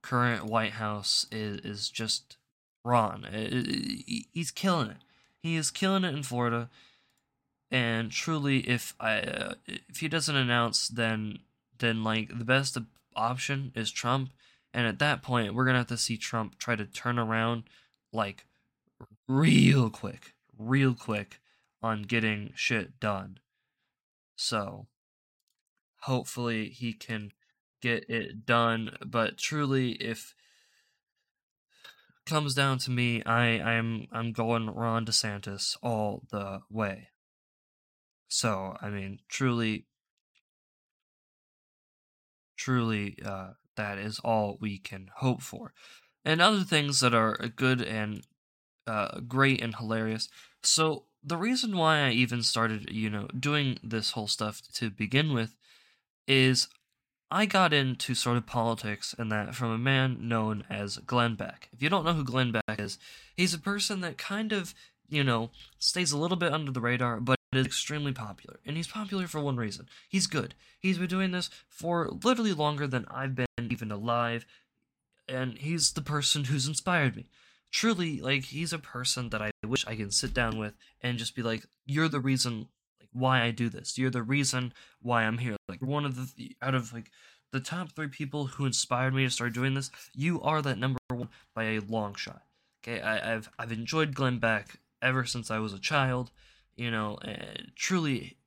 current 0.02 0.46
White 0.46 0.74
House 0.74 1.26
is 1.32 1.58
is 1.66 1.90
just 1.90 2.38
Ron. 2.86 3.26
Uh, 3.26 3.32
he- 3.50 4.28
He's 4.32 4.52
killing 4.52 4.92
it. 4.92 4.98
He 5.42 5.56
is 5.56 5.72
killing 5.72 6.04
it 6.04 6.14
in 6.14 6.24
Florida. 6.24 6.70
And 7.70 8.12
truly, 8.12 8.60
if 8.68 8.94
I 9.00 9.20
uh, 9.20 9.54
if 9.68 9.98
he 9.98 10.08
doesn't 10.08 10.36
announce, 10.36 10.88
then 10.88 11.40
then 11.80 12.04
like 12.04 12.38
the 12.38 12.46
best 12.46 12.78
option 13.16 13.72
is 13.76 13.92
Trump. 13.92 14.32
And 14.74 14.88
at 14.88 15.00
that 15.00 15.22
point, 15.24 15.54
we're 15.54 15.66
gonna 15.66 15.80
have 15.80 15.88
to 15.88 15.98
see 15.98 16.18
Trump 16.18 16.58
try 16.58 16.76
to 16.76 16.86
turn 16.86 17.18
around 17.18 17.64
like 18.12 18.46
real 19.28 19.90
quick, 19.90 20.34
real 20.58 20.94
quick 20.94 21.40
on 21.82 22.04
getting 22.04 22.52
shit 22.56 23.00
done. 23.00 23.40
So 24.36 24.88
hopefully 26.02 26.70
he 26.70 26.94
can 26.94 27.32
get 27.82 28.10
it 28.10 28.46
done. 28.46 28.98
But 29.06 29.38
truly, 29.38 29.92
if 29.94 30.36
comes 32.32 32.54
down 32.54 32.78
to 32.78 32.92
me, 32.92 33.22
I 33.26 33.60
I'm 33.60 34.08
I'm 34.14 34.32
going 34.32 34.70
Ron 34.70 35.06
DeSantis 35.06 35.76
all 35.84 36.24
the 36.32 36.62
way. 36.70 37.10
So 38.30 38.78
I 38.82 38.90
mean, 38.90 39.20
truly, 39.28 39.88
truly, 42.58 43.18
uh, 43.26 43.50
that 43.76 43.98
is 43.98 44.20
all 44.24 44.58
we 44.62 44.78
can 44.78 45.10
hope 45.18 45.42
for. 45.42 45.74
And 46.24 46.42
other 46.42 46.64
things 46.64 47.02
that 47.02 47.14
are 47.14 47.36
good 47.58 47.82
and 47.82 48.24
uh, 48.88 49.20
great 49.28 49.62
and 49.62 49.76
hilarious. 49.76 50.30
So 50.64 51.04
the 51.22 51.38
reason 51.38 51.76
why 51.76 52.00
I 52.00 52.12
even 52.12 52.44
started, 52.44 52.90
you 52.92 53.10
know, 53.10 53.28
doing 53.38 53.78
this 53.84 54.12
whole 54.12 54.28
stuff 54.28 54.62
to 54.76 54.90
begin 54.90 55.34
with 55.34 55.58
is 56.28 56.70
I 57.32 57.46
got 57.46 57.72
into 57.72 58.14
sort 58.14 58.36
of 58.36 58.46
politics 58.46 59.16
and 59.18 59.32
that 59.32 59.56
from 59.56 59.72
a 59.72 59.78
man 59.78 60.28
known 60.28 60.66
as 60.70 60.98
Glenn 60.98 61.36
Beck. 61.36 61.70
If 61.72 61.82
you 61.82 61.90
don't 61.90 62.04
know 62.04 62.14
who 62.14 62.26
Glenn 62.26 62.52
Beck 62.52 62.78
is, 62.78 63.00
he's 63.38 63.54
a 63.54 63.60
person 63.60 64.02
that 64.02 64.18
kind 64.18 64.52
of, 64.52 64.76
you 65.08 65.24
know, 65.24 65.50
stays 65.80 66.12
a 66.12 66.18
little 66.18 66.36
bit 66.36 66.52
under 66.52 66.72
the 66.72 66.82
radar, 66.82 67.22
but 67.22 67.38
is 67.54 67.66
extremely 67.66 68.12
popular. 68.12 68.60
And 68.66 68.78
he's 68.78 68.88
popular 68.88 69.28
for 69.28 69.40
one 69.40 69.58
reason. 69.58 69.88
He's 70.10 70.28
good. 70.28 70.56
He's 70.80 70.98
been 70.98 71.08
doing 71.08 71.32
this 71.32 71.50
for 71.70 72.10
literally 72.24 72.54
longer 72.54 72.88
than 72.88 73.06
I've 73.10 73.36
been 73.36 73.48
even 73.60 73.92
alive, 73.92 74.46
and 75.28 75.58
he's 75.58 75.94
the 75.94 76.02
person 76.02 76.46
who's 76.46 76.68
inspired 76.68 77.16
me. 77.16 77.28
Truly, 77.72 78.20
like 78.20 78.46
he's 78.46 78.74
a 78.74 78.80
person 78.80 79.30
that 79.30 79.42
I 79.42 79.52
wish 79.66 79.88
I 79.88 79.96
can 79.96 80.12
sit 80.12 80.34
down 80.34 80.58
with 80.58 80.74
and 81.02 81.18
just 81.18 81.36
be 81.36 81.42
like, 81.42 81.66
"You're 81.86 82.10
the 82.10 82.20
reason 82.20 82.68
why 83.14 83.42
I 83.44 83.52
do 83.52 83.70
this. 83.70 83.98
You're 83.98 84.10
the 84.10 84.24
reason 84.24 84.74
why 85.02 85.24
I'm 85.24 85.38
here. 85.38 85.56
Like 85.68 85.82
one 85.82 86.06
of 86.06 86.36
the 86.36 86.56
out 86.62 86.76
of 86.76 86.94
like 86.94 87.12
the 87.52 87.60
top 87.60 87.92
three 87.92 88.08
people 88.08 88.46
who 88.46 88.66
inspired 88.66 89.14
me 89.14 89.24
to 89.24 89.30
start 89.30 89.54
doing 89.54 89.74
this. 89.74 89.92
You 90.16 90.42
are 90.42 90.62
that 90.62 90.78
number 90.78 91.00
one 91.10 91.30
by 91.54 91.64
a 91.64 91.80
long 91.80 92.16
shot. 92.16 92.44
Okay, 92.84 93.02
I, 93.02 93.34
I've 93.34 93.50
I've 93.60 93.72
enjoyed 93.72 94.16
Glenn 94.16 94.40
Beck 94.40 94.80
ever 95.02 95.26
since 95.26 95.52
I 95.52 95.60
was 95.60 95.74
a 95.74 95.80
child. 95.80 96.32
You 96.76 96.90
know, 96.90 97.18
and 97.22 97.72
truly, 97.76 98.38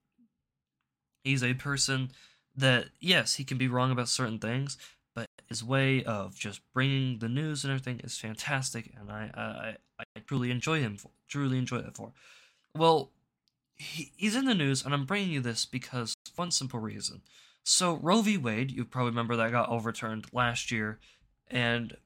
he's 1.23 1.45
a 1.45 1.55
person 1.55 2.11
that 2.57 2.87
yes, 3.01 3.35
he 3.35 3.45
can 3.45 3.59
be 3.59 3.69
wrong 3.69 3.91
about 3.91 4.09
certain 4.09 4.39
things, 4.39 4.79
but 5.15 5.27
his 5.49 5.63
way 5.63 6.03
of 6.03 6.37
just 6.37 6.61
bringing 6.73 7.19
the 7.19 7.29
news 7.29 7.65
and 7.65 7.71
everything 7.71 8.01
is 8.03 8.19
fantastic, 8.19 8.93
and 8.99 9.11
I 9.11 9.31
I, 9.35 9.77
I 10.01 10.21
truly 10.27 10.51
enjoy 10.51 10.81
him 10.81 10.97
for. 10.97 11.11
Truly 11.29 11.59
enjoy 11.59 11.79
it 11.79 11.95
for. 11.95 12.13
Well, 12.77 13.11
he, 13.85 14.13
he's 14.17 14.37
in 14.37 14.45
the 14.47 14.55
news, 14.55 14.85
and 14.85 14.95
I'm 14.95 15.05
bringing 15.05 15.31
you 15.31 15.41
this 15.41 15.65
because 15.65 16.15
one 16.37 16.51
simple 16.51 16.81
reason. 16.81 17.23
So 17.63 17.95
Roe 17.95 18.21
v. 18.21 18.37
Wade, 18.37 18.71
you 18.71 18.85
probably 18.85 19.11
remember 19.11 19.37
that 19.37 19.53
got 19.53 19.69
overturned 19.69 20.27
last 20.33 20.71
year, 20.71 20.99
and 21.49 21.97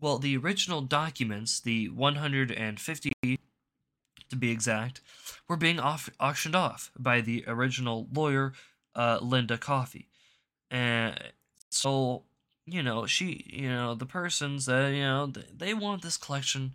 well, 0.00 0.18
the 0.18 0.36
original 0.36 0.80
documents, 0.80 1.60
the 1.60 1.88
150 1.88 3.12
to 3.22 4.36
be 4.36 4.50
exact, 4.50 5.00
were 5.48 5.56
being 5.56 5.78
off- 5.78 6.10
auctioned 6.18 6.56
off 6.56 6.90
by 6.98 7.20
the 7.20 7.44
original 7.46 8.08
lawyer, 8.12 8.52
uh, 8.94 9.18
Linda 9.20 9.58
Coffee, 9.58 10.08
and 10.70 11.32
so 11.70 12.24
you 12.66 12.82
know 12.82 13.06
she, 13.06 13.44
you 13.52 13.68
know 13.68 13.94
the 13.94 14.06
persons 14.06 14.66
that 14.66 14.88
you 14.92 15.02
know 15.02 15.26
they 15.54 15.74
want 15.74 16.02
this 16.02 16.16
collection 16.16 16.72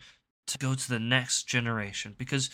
to 0.48 0.58
go 0.58 0.74
to 0.76 0.90
the 0.90 1.00
next 1.00 1.44
generation 1.44 2.16
because 2.18 2.50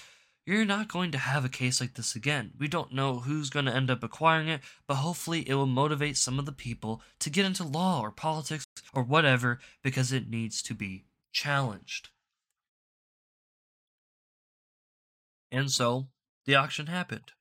you're 0.45 0.65
not 0.65 0.89
going 0.89 1.12
to 1.12 1.17
have 1.17 1.45
a 1.45 1.49
case 1.49 1.79
like 1.79 1.93
this 1.93 2.15
again. 2.15 2.51
We 2.60 2.67
don't 2.67 2.93
know 2.93 3.19
who's 3.19 3.49
going 3.49 3.65
to 3.65 3.73
end 3.73 3.89
up 3.89 4.03
acquiring 4.03 4.49
it, 4.49 4.62
but 4.88 4.95
hopefully 4.95 5.47
it 5.47 5.56
will 5.56 5.65
motivate 5.65 6.17
some 6.17 6.38
of 6.38 6.45
the 6.45 6.51
people 6.51 7.01
to 7.19 7.29
get 7.29 7.45
into 7.45 7.63
law 7.63 8.01
or 8.01 8.12
politics 8.12 8.65
or 8.93 9.03
whatever 9.03 9.60
because 9.84 10.12
it 10.12 10.29
needs 10.29 10.62
to 10.63 10.73
be 10.73 11.06
challenged. 11.32 12.10
And 15.51 15.71
so 15.71 16.08
the 16.45 16.56
auction 16.56 16.88
happened. 16.88 17.32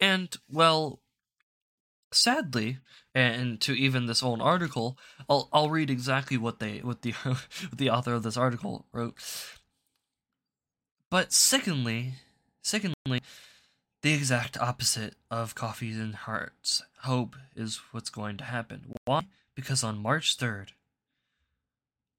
And, 0.00 0.36
well, 0.48 1.00
sadly, 2.12 2.78
and 3.14 3.60
to 3.62 3.72
even 3.72 4.06
this 4.06 4.22
own 4.22 4.40
article, 4.40 4.98
I'll 5.28 5.48
I'll 5.52 5.70
read 5.70 5.90
exactly 5.90 6.36
what 6.36 6.58
they 6.58 6.78
what 6.78 7.02
the 7.02 7.12
what 7.22 7.48
the 7.72 7.90
author 7.90 8.14
of 8.14 8.22
this 8.22 8.36
article 8.36 8.86
wrote. 8.92 9.14
But 11.14 11.32
secondly, 11.32 12.14
secondly, 12.60 13.20
the 14.02 14.12
exact 14.12 14.58
opposite 14.58 15.14
of 15.30 15.54
Coffee's 15.54 15.96
and 15.96 16.12
hearts 16.12 16.82
hope 17.02 17.36
is 17.54 17.80
what's 17.92 18.10
going 18.10 18.36
to 18.38 18.44
happen. 18.44 18.86
Why? 19.04 19.20
Because 19.54 19.84
on 19.84 20.02
March 20.02 20.36
third, 20.36 20.72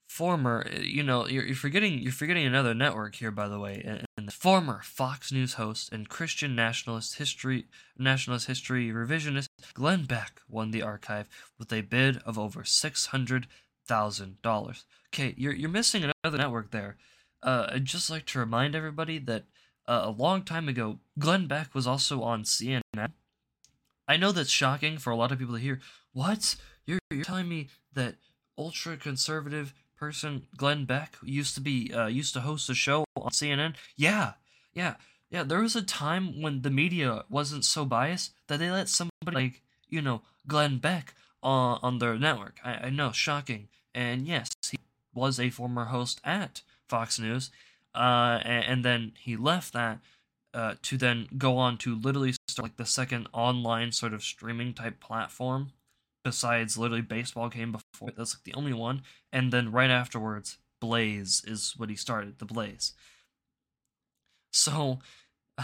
former, 0.08 0.66
you 0.80 1.04
know, 1.04 1.28
you're, 1.28 1.46
you're 1.46 1.58
forgetting 1.58 2.00
you're 2.00 2.14
forgetting 2.14 2.46
another 2.46 2.74
network 2.74 3.16
here, 3.16 3.32
by 3.32 3.50
the 3.50 3.60
way, 3.60 3.82
and, 3.86 4.06
and 4.16 4.30
the 4.30 4.32
former 4.32 4.80
Fox 4.82 5.30
News 5.30 5.56
host 5.56 5.92
and 5.92 6.08
Christian 6.08 6.56
nationalist 6.56 7.18
history 7.18 7.66
nationalist 7.98 8.48
history 8.48 8.92
revisionist 8.92 9.48
Glenn 9.74 10.06
Beck 10.06 10.40
won 10.48 10.72
the 10.72 10.84
archive 10.84 11.28
with 11.60 11.74
a 11.74 11.82
bid 11.82 12.20
of 12.26 12.40
over 12.40 12.64
six 12.64 13.08
hundred 13.08 13.48
thousand 13.86 14.42
dollars. 14.42 14.86
Okay, 15.14 15.34
you're 15.36 15.54
you're 15.54 15.70
missing 15.70 16.10
another 16.24 16.38
network 16.38 16.72
there. 16.72 16.96
Uh, 17.46 17.68
I'd 17.74 17.86
just 17.86 18.10
like 18.10 18.26
to 18.28 18.40
remind 18.40 18.76
everybody 18.76 19.20
that 19.20 19.44
uh, 19.88 20.02
a 20.06 20.10
long 20.10 20.42
time 20.42 20.68
ago, 20.68 20.98
Glenn 21.20 21.46
Beck 21.46 21.76
was 21.76 21.86
also 21.86 22.24
on 22.24 22.44
CNN. 22.44 22.82
I 24.08 24.18
know 24.18 24.32
that's 24.32 24.50
shocking 24.50 24.98
for 24.98 25.12
a 25.12 25.16
lot 25.16 25.32
of 25.32 25.38
people 25.38 25.54
to 25.54 25.62
hear. 25.62 25.80
What? 26.12 26.56
You're 26.88 27.00
you're 27.12 27.24
telling 27.24 27.48
me 27.48 27.70
that 27.94 28.16
ultra 28.58 28.98
conservative 28.98 29.74
person 29.96 30.48
Glenn 30.58 30.86
Beck 30.86 31.18
used 31.24 31.54
to 31.56 31.62
be 31.62 31.94
uh, 31.94 32.08
used 32.08 32.34
to 32.34 32.42
host 32.42 32.68
a 32.70 32.74
show 32.74 33.06
on 33.16 33.30
CNN? 33.30 33.76
Yeah, 33.96 34.34
yeah, 34.74 34.96
yeah. 35.30 35.44
There 35.44 35.62
was 35.62 35.76
a 35.76 35.84
time 35.84 36.42
when 36.42 36.64
the 36.64 36.72
media 36.72 37.26
wasn't 37.30 37.64
so 37.64 37.86
biased 37.86 38.34
that 38.48 38.58
they 38.58 38.72
let 38.72 38.90
somebody 38.90 39.36
like 39.36 39.62
you 39.88 40.02
know 40.02 40.24
Glenn 40.48 40.80
Beck 40.80 41.14
on 41.44 41.80
on 41.84 42.00
their 42.00 42.18
network. 42.18 42.60
I, 42.64 42.74
I 42.74 42.90
know, 42.90 43.12
shocking. 43.12 43.68
And 43.94 44.28
yes, 44.28 44.50
he 44.68 44.80
was 45.14 45.40
a 45.40 45.52
former 45.52 45.86
host 45.86 46.20
at 46.24 46.62
Fox 46.90 47.20
News, 47.20 47.52
uh, 47.94 48.40
and, 48.44 48.66
and 48.66 48.86
then 48.86 49.14
he 49.18 49.36
left 49.36 49.74
that 49.74 50.00
uh, 50.56 50.76
to 50.82 50.98
then 50.98 51.28
go 51.38 51.58
on 51.58 51.78
to 51.80 51.96
literally 51.96 52.34
start 52.48 52.64
like 52.64 52.78
the 52.78 52.86
second 52.86 53.28
online 53.34 53.92
sort 53.92 54.14
of 54.14 54.24
streaming 54.24 54.74
type 54.74 55.02
platform 55.02 55.72
besides 56.24 56.78
literally 56.78 57.02
baseball 57.02 57.50
game 57.50 57.74
before 57.74 58.10
that's 58.18 58.34
like 58.34 58.44
the 58.46 58.54
only 58.54 58.74
one 58.74 59.02
and 59.32 59.52
then 59.52 59.72
right 59.72 59.90
afterwards 59.90 60.58
blaze 60.80 61.44
is 61.46 61.74
what 61.78 61.90
he 61.90 61.96
started 61.96 62.40
the 62.40 62.46
blaze. 62.46 62.94
So 64.52 65.00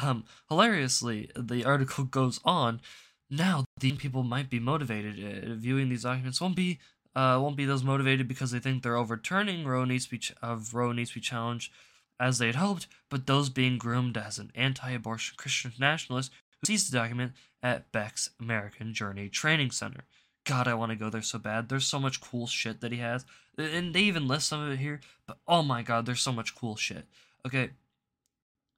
um 0.04 0.26
hilariously 0.50 1.32
the 1.38 1.64
article 1.64 2.04
goes 2.20 2.42
on 2.44 2.82
now 3.30 3.64
the 3.80 3.94
people 3.94 4.24
might 4.24 4.50
be 4.50 4.60
motivated 4.60 5.16
uh, 5.24 5.56
viewing 5.56 5.88
these 5.88 6.04
documents 6.04 6.42
won't 6.42 6.56
be 6.56 6.80
uh 7.15 7.39
won't 7.41 7.58
be 7.58 7.65
those 7.65 7.84
motivated 7.84 8.28
because 8.28 8.52
they 8.52 8.60
think 8.60 8.84
they're 8.84 8.97
overturning 8.97 9.65
Roe 9.65 9.86
needs 9.86 10.06
to 10.06 10.12
be 10.12 10.17
ch- 10.19 10.34
of 10.41 10.74
Roe 10.74 10.91
needs 10.91 11.12
to 11.12 11.15
be 11.15 11.21
challenged 11.21 11.71
as 12.19 12.38
they 12.38 12.47
had 12.47 12.55
hoped 12.55 12.88
but 13.09 13.28
those 13.28 13.49
being 13.49 13.78
groomed 13.78 14.18
as 14.18 14.39
an 14.39 14.51
anti-abortion 14.55 15.36
Christian 15.38 15.74
nationalist 15.80 16.32
who 16.59 16.68
sees 16.68 16.89
the 16.89 16.97
document 16.97 17.34
at 17.64 17.91
Beck's 17.91 18.30
American 18.39 18.93
Journey 18.93 19.30
Training 19.30 19.72
Center 19.72 20.03
God, 20.43 20.68
I 20.68 20.74
want 20.74 20.91
to 20.91 20.95
go 20.95 21.09
there 21.09 21.22
so 21.22 21.38
bad. 21.38 21.70
There's 21.70 21.86
so 21.86 21.99
much 21.99 22.22
cool 22.22 22.47
shit 22.47 22.82
that 22.82 22.91
he 22.91 22.97
has. 22.99 23.26
And 23.57 23.93
they 23.93 24.01
even 24.01 24.28
list 24.28 24.47
some 24.47 24.62
of 24.62 24.72
it 24.72 24.80
here, 24.80 25.01
but 25.28 25.38
oh 25.47 25.62
my 25.62 25.82
god, 25.84 26.05
there's 26.05 26.22
so 26.22 26.32
much 26.32 26.55
cool 26.55 26.76
shit. 26.76 27.05
Okay. 27.45 27.72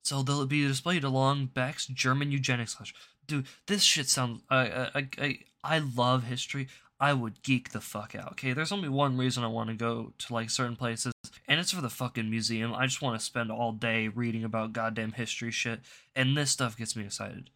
So 0.04 0.22
they'll 0.22 0.46
be 0.46 0.68
displayed 0.68 1.04
along 1.04 1.52
Beck's 1.54 1.86
German 1.88 2.32
eugenics 2.32 2.76
class. 2.76 2.92
Dude, 3.26 3.48
this 3.68 3.84
shit 3.84 4.10
sounds. 4.10 4.42
I, 4.50 4.90
I, 4.94 5.08
I, 5.18 5.40
I 5.64 5.80
love 5.80 6.26
history. 6.26 6.68
I 7.04 7.12
would 7.12 7.44
geek 7.44 7.72
the 7.72 7.82
fuck 7.82 8.16
out. 8.16 8.32
Okay, 8.32 8.54
there's 8.54 8.72
only 8.72 8.88
one 8.88 9.18
reason 9.18 9.44
I 9.44 9.48
want 9.48 9.70
to 9.70 9.76
go 9.76 10.14
to 10.20 10.34
like 10.34 10.50
certain 10.50 10.78
places, 10.78 11.12
and 11.50 11.60
it's 11.60 11.72
for 11.72 11.82
the 11.82 11.90
fucking 11.90 12.30
museum. 12.30 12.74
I 12.74 12.86
just 12.86 13.02
want 13.02 13.20
to 13.20 13.26
spend 13.26 13.52
all 13.52 13.74
day 13.74 14.08
reading 14.08 14.46
about 14.46 14.72
goddamn 14.72 15.12
history 15.12 15.52
shit, 15.52 15.82
and 16.16 16.38
this 16.38 16.52
stuff 16.52 16.78
gets 16.78 16.96
me 16.96 17.04
excited. 17.04 17.50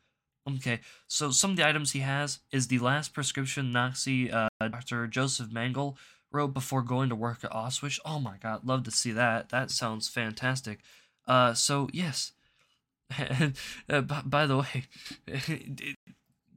Okay, 0.57 0.81
so 1.07 1.31
some 1.31 1.51
of 1.51 1.55
the 1.55 1.65
items 1.65 1.93
he 1.93 1.99
has 1.99 2.39
is 2.51 2.67
the 2.67 2.79
last 2.79 3.13
prescription 3.13 3.71
Nazi 3.71 4.29
uh, 4.29 4.49
Dr. 4.59 5.07
Joseph 5.07 5.47
Mengele 5.47 5.95
wrote 6.29 6.53
before 6.53 6.81
going 6.81 7.07
to 7.07 7.15
work 7.15 7.45
at 7.45 7.51
Auschwitz. 7.51 7.99
Oh 8.03 8.19
my 8.19 8.35
god, 8.43 8.65
love 8.65 8.83
to 8.83 8.91
see 8.91 9.13
that. 9.13 9.47
That 9.47 9.71
sounds 9.71 10.09
fantastic. 10.09 10.79
Uh, 11.25 11.53
so 11.53 11.87
yes. 11.93 12.33
Uh, 13.89 14.01
by 14.01 14.45
the 14.45 14.57
way, 14.57 14.83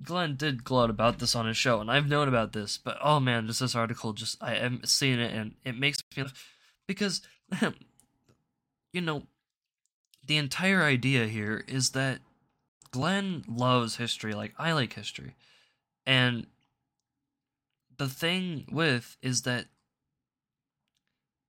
Glenn 0.02 0.36
did 0.36 0.64
gloat 0.64 0.90
about 0.90 1.18
this 1.18 1.34
on 1.34 1.46
his 1.46 1.56
show, 1.56 1.80
and 1.80 1.90
I've 1.90 2.08
known 2.08 2.28
about 2.28 2.52
this, 2.52 2.78
but 2.78 2.96
oh 3.02 3.20
man, 3.20 3.46
just 3.46 3.60
this 3.60 3.74
article, 3.74 4.12
just 4.12 4.42
I 4.42 4.54
am 4.54 4.80
seeing 4.84 5.20
it, 5.20 5.32
and 5.34 5.54
it 5.64 5.78
makes 5.78 5.98
me 6.16 6.24
because, 6.86 7.20
you 8.92 9.00
know, 9.00 9.24
the 10.26 10.38
entire 10.38 10.82
idea 10.82 11.26
here 11.26 11.64
is 11.68 11.90
that 11.90 12.20
Glenn 12.90 13.44
loves 13.46 13.96
history, 13.96 14.32
like 14.32 14.54
I 14.58 14.72
like 14.72 14.94
history, 14.94 15.34
and 16.06 16.46
the 17.98 18.08
thing 18.08 18.64
with 18.72 19.18
is 19.20 19.42
that 19.42 19.66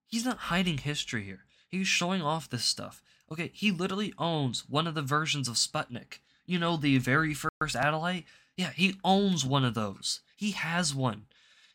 he's 0.08 0.26
not 0.26 0.38
hiding 0.38 0.80
history 0.80 1.24
here. 1.24 1.46
He's 1.70 1.88
showing 1.88 2.22
off 2.22 2.50
this 2.50 2.66
stuff. 2.66 3.02
Okay, 3.32 3.52
he 3.54 3.72
literally 3.72 4.14
owns 4.18 4.68
one 4.68 4.86
of 4.86 4.94
the 4.94 5.02
versions 5.02 5.48
of 5.48 5.56
Sputnik. 5.56 6.20
You 6.46 6.60
know, 6.60 6.76
the 6.76 6.98
very 6.98 7.34
first 7.34 7.52
satellite? 7.70 8.26
Yeah, 8.58 8.72
he 8.72 8.96
owns 9.04 9.46
one 9.46 9.66
of 9.66 9.74
those. 9.74 10.22
He 10.36 10.52
has 10.52 10.94
one. 10.94 11.26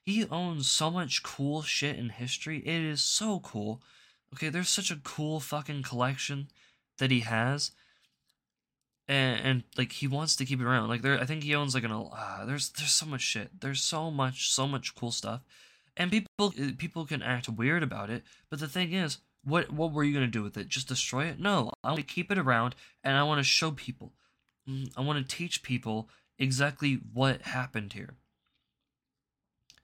He 0.03 0.24
owns 0.29 0.68
so 0.68 0.91
much 0.91 1.22
cool 1.22 1.62
shit 1.62 1.97
in 1.97 2.11
history. 2.11 2.59
It 2.59 2.83
is 2.83 3.03
so 3.03 3.41
cool. 3.41 3.83
Okay, 4.33 4.51
there's 4.51 4.68
such 4.68 4.91
a 4.91 5.01
cool 5.03 5.41
fucking 5.41 5.83
collection 5.83 6.49
that 6.99 7.11
he 7.11 7.20
has. 7.20 7.72
And, 9.09 9.41
and 9.41 9.62
like 9.77 9.93
he 9.93 10.07
wants 10.07 10.37
to 10.37 10.45
keep 10.45 10.61
it 10.61 10.64
around. 10.64 10.89
Like 10.89 11.03
there 11.03 11.20
I 11.20 11.24
think 11.24 11.43
he 11.43 11.55
owns 11.55 11.74
like 11.74 11.85
an 11.85 11.93
uh, 11.93 12.45
there's 12.45 12.70
there's 12.70 12.93
so 12.93 13.07
much 13.07 13.20
shit. 13.20 13.61
There's 13.61 13.83
so 13.83 14.11
much 14.11 14.51
so 14.51 14.66
much 14.66 14.95
cool 14.95 15.12
stuff. 15.12 15.43
And 15.97 16.11
people 16.11 16.53
people 16.77 17.07
can 17.07 17.22
act 17.22 17.49
weird 17.49 17.83
about 17.83 18.11
it, 18.11 18.24
but 18.51 18.59
the 18.59 18.68
thing 18.68 18.93
is, 18.93 19.18
what 19.45 19.72
what 19.72 19.93
were 19.93 20.05
you 20.05 20.12
gonna 20.12 20.27
do 20.27 20.43
with 20.43 20.57
it? 20.57 20.68
Just 20.68 20.89
destroy 20.89 21.27
it? 21.27 21.39
No, 21.39 21.70
I 21.83 21.91
want 21.91 22.01
to 22.01 22.14
keep 22.14 22.31
it 22.31 22.39
around, 22.39 22.74
and 23.03 23.16
I 23.16 23.22
want 23.22 23.39
to 23.39 23.45
show 23.45 23.70
people. 23.70 24.12
Mm, 24.68 24.91
I 24.97 25.01
want 25.01 25.18
to 25.18 25.37
teach 25.37 25.62
people 25.62 26.11
exactly 26.39 27.01
what 27.12 27.43
happened 27.43 27.93
here, 27.93 28.14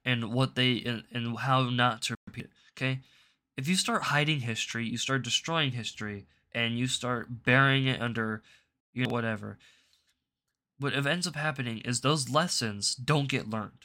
and 0.05 0.32
what 0.32 0.55
they 0.55 0.82
and, 0.84 1.05
and 1.12 1.38
how 1.38 1.70
not 1.70 2.03
to 2.03 2.14
repeat 2.26 2.46
it. 2.46 2.50
Okay, 2.76 3.00
if 3.57 3.68
you 3.68 3.76
start 3.76 4.05
hiding 4.05 4.40
history, 4.40 4.86
you 4.86 4.96
start 4.96 5.22
destroying 5.22 5.72
history, 5.72 6.26
and 6.53 6.78
you 6.78 6.86
start 6.86 7.42
burying 7.44 7.86
it 7.86 8.00
under, 8.00 8.42
you 8.92 9.05
know, 9.05 9.11
whatever. 9.11 9.59
What 10.78 10.94
ends 10.94 11.26
up 11.26 11.36
happening 11.36 11.78
is 11.78 12.00
those 12.00 12.28
lessons 12.28 12.94
don't 12.94 13.28
get 13.28 13.48
learned. 13.48 13.84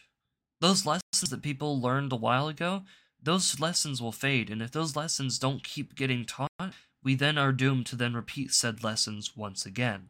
Those 0.59 0.85
lessons 0.85 1.29
that 1.29 1.43
people 1.43 1.79
learned 1.79 2.11
a 2.11 2.15
while 2.15 2.47
ago, 2.47 2.83
those 3.21 3.59
lessons 3.59 4.01
will 4.01 4.11
fade, 4.11 4.49
and 4.49 4.61
if 4.61 4.71
those 4.71 4.95
lessons 4.95 5.37
don't 5.37 5.63
keep 5.63 5.95
getting 5.95 6.25
taught, 6.25 6.73
we 7.03 7.13
then 7.13 7.37
are 7.37 7.51
doomed 7.51 7.85
to 7.87 7.95
then 7.95 8.15
repeat 8.15 8.51
said 8.51 8.83
lessons 8.83 9.37
once 9.37 9.65
again. 9.65 10.07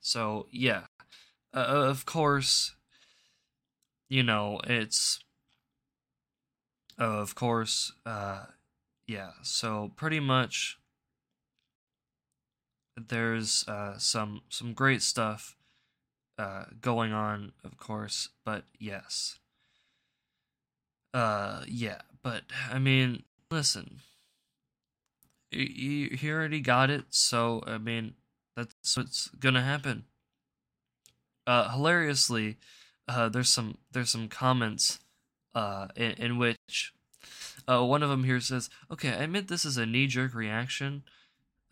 So, 0.00 0.46
yeah. 0.50 0.84
Uh, 1.54 1.58
of 1.58 2.04
course, 2.06 2.74
you 4.08 4.22
know, 4.22 4.60
it's. 4.64 5.20
Uh, 6.98 7.04
of 7.20 7.34
course, 7.34 7.92
uh, 8.06 8.46
yeah, 9.06 9.32
so 9.42 9.92
pretty 9.96 10.18
much 10.20 10.78
there's 12.96 13.64
uh, 13.68 13.98
some 13.98 14.40
some 14.48 14.72
great 14.72 15.02
stuff 15.02 15.56
uh, 16.38 16.64
going 16.80 17.12
on, 17.12 17.52
of 17.64 17.76
course, 17.78 18.30
but 18.44 18.64
yes. 18.78 19.38
Uh, 21.12 21.62
yeah, 21.66 22.00
but 22.22 22.42
I 22.70 22.78
mean, 22.78 23.22
listen, 23.50 24.00
he, 25.50 26.16
he 26.18 26.30
already 26.30 26.60
got 26.60 26.90
it, 26.90 27.04
so 27.10 27.62
I 27.66 27.78
mean, 27.78 28.14
that's 28.56 28.96
what's 28.96 29.28
gonna 29.28 29.62
happen. 29.62 30.04
Uh, 31.46 31.70
hilariously, 31.70 32.56
uh, 33.08 33.28
there's 33.28 33.48
some 33.48 33.78
there's 33.92 34.10
some 34.10 34.28
comments, 34.28 34.98
uh, 35.54 35.88
in, 35.94 36.12
in 36.12 36.38
which, 36.38 36.92
uh, 37.68 37.84
one 37.84 38.02
of 38.02 38.10
them 38.10 38.24
here 38.24 38.40
says, 38.40 38.68
"Okay, 38.90 39.10
I 39.10 39.22
admit 39.24 39.48
this 39.48 39.64
is 39.64 39.76
a 39.76 39.86
knee 39.86 40.06
jerk 40.06 40.34
reaction, 40.34 41.04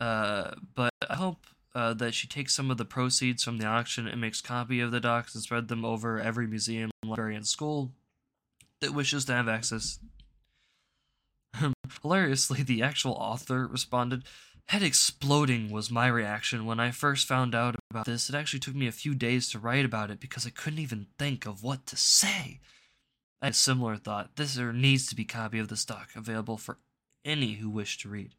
uh, 0.01 0.53
but 0.75 0.93
I 1.09 1.15
hope." 1.15 1.47
Uh, 1.77 1.93
that 1.93 2.15
she 2.15 2.29
takes 2.29 2.55
some 2.55 2.71
of 2.71 2.77
the 2.77 2.85
proceeds 2.85 3.43
from 3.43 3.59
the 3.59 3.67
auction 3.67 4.07
and 4.07 4.21
makes 4.21 4.41
copy 4.41 4.79
of 4.79 4.93
the 4.93 5.01
docs 5.01 5.35
and 5.35 5.43
spread 5.43 5.67
them 5.67 5.85
over 5.85 6.21
every 6.21 6.47
museum, 6.47 6.89
library, 7.05 7.35
and 7.35 7.49
school 7.49 7.91
that 8.81 8.95
wishes 8.95 9.25
to 9.25 9.33
have 9.33 9.49
access. 9.49 9.99
Hilariously, 12.03 12.63
the 12.63 12.81
actual 12.81 13.15
author 13.15 13.67
responded, 13.67 14.23
Head 14.67 14.83
exploding 14.83 15.71
was 15.71 15.91
my 15.91 16.07
reaction 16.07 16.65
when 16.65 16.81
I 16.81 16.91
first 16.91 17.27
found 17.27 17.55
out 17.55 17.77
about 17.95 18.07
this. 18.07 18.29
It 18.29 18.35
actually 18.35 18.59
took 18.59 18.75
me 18.75 18.89
a 18.89 18.93
few 18.93 19.15
days 19.15 19.49
to 19.51 19.59
write 19.61 19.85
about 19.85 20.11
it 20.11 20.19
because 20.19 20.47
I 20.47 20.51
couldn't 20.51 20.81
even 20.81 21.07
think 21.17 21.47
of 21.47 21.63
what 21.63 21.87
to 21.87 21.97
say. 21.97 22.61
I 23.41 23.47
had 23.47 23.53
a 23.53 23.57
similar 23.57 23.97
thought. 23.97 24.35
This 24.35 24.55
there 24.55 24.73
needs 24.73 25.07
to 25.07 25.15
be 25.15 25.23
a 25.23 25.27
copy 25.27 25.61
of 25.61 25.69
the 25.69 25.77
stock 25.77 26.09
available 26.17 26.57
for 26.57 26.79
any 27.25 27.55
who 27.55 27.71
wish 27.71 27.99
to 27.99 28.09
read. 28.09 28.35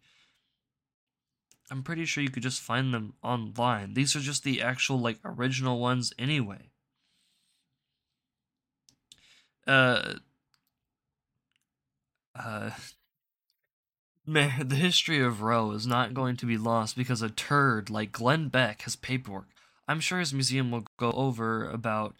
I'm 1.72 1.84
pretty 1.84 2.06
sure 2.06 2.24
you 2.24 2.30
could 2.30 2.44
just 2.44 2.62
find 2.62 2.94
them 2.94 3.14
online. 3.24 3.94
These 3.94 4.16
are 4.16 4.20
just 4.20 4.44
the 4.44 4.62
actual 4.62 5.00
like 5.00 5.20
original 5.24 5.80
ones 5.80 6.14
anyway. 6.20 6.70
Uh 9.66 10.16
uh 12.38 12.72
Man, 14.28 14.68
the 14.70 14.76
history 14.76 15.20
of 15.22 15.42
Roe 15.42 15.72
is 15.72 15.86
not 15.88 16.14
going 16.14 16.36
to 16.38 16.46
be 16.46 16.58
lost 16.58 16.96
because 16.96 17.22
a 17.22 17.30
turd 17.30 17.90
like 17.90 18.12
Glenn 18.12 18.50
Beck 18.50 18.82
has 18.84 18.96
paperwork. 18.96 19.50
I'm 19.88 20.00
sure 20.00 20.20
his 20.20 20.34
museum 20.34 20.72
will 20.72 20.86
go 20.98 21.12
over 21.12 21.70
about 21.70 22.16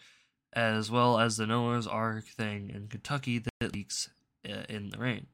as 0.52 0.90
well 0.90 1.18
as 1.18 1.36
the 1.36 1.46
Noah's 1.46 1.86
Ark 1.86 2.26
thing 2.26 2.70
in 2.70 2.88
Kentucky 2.88 3.38
that 3.60 3.72
leaks 3.74 4.10
uh, 4.48 4.64
in 4.68 4.90
the 4.90 4.98
rain. 4.98 5.26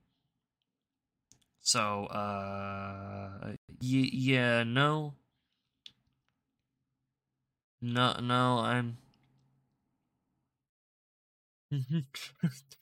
So, 1.61 2.07
uh, 2.07 3.53
y- 3.81 4.11
yeah, 4.13 4.65
no. 4.65 5.15
No, 7.83 8.15
no, 8.21 8.59
I'm. 8.61 8.97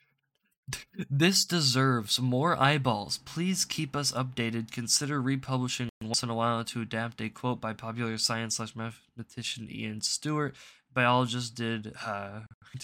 this 1.11 1.45
deserves 1.45 2.21
more 2.21 2.61
eyeballs. 2.61 3.19
Please 3.19 3.65
keep 3.65 3.97
us 3.97 4.13
updated. 4.13 4.73
Consider 4.73 5.21
republishing 5.21 5.89
once 6.03 6.23
in 6.23 6.31
a 6.31 6.35
while 6.35 6.65
to 6.65 6.83
adapt 6.83 7.21
a 7.21 7.29
quote 7.29 7.61
by 7.61 7.73
popular 7.73 8.19
science 8.19 8.57
slash 8.57 8.75
mathematician 8.77 9.69
Ian 9.71 10.01
Stewart. 10.01 10.55
Biologist 10.93 11.55
did, 11.55 11.95
uh, 12.05 12.41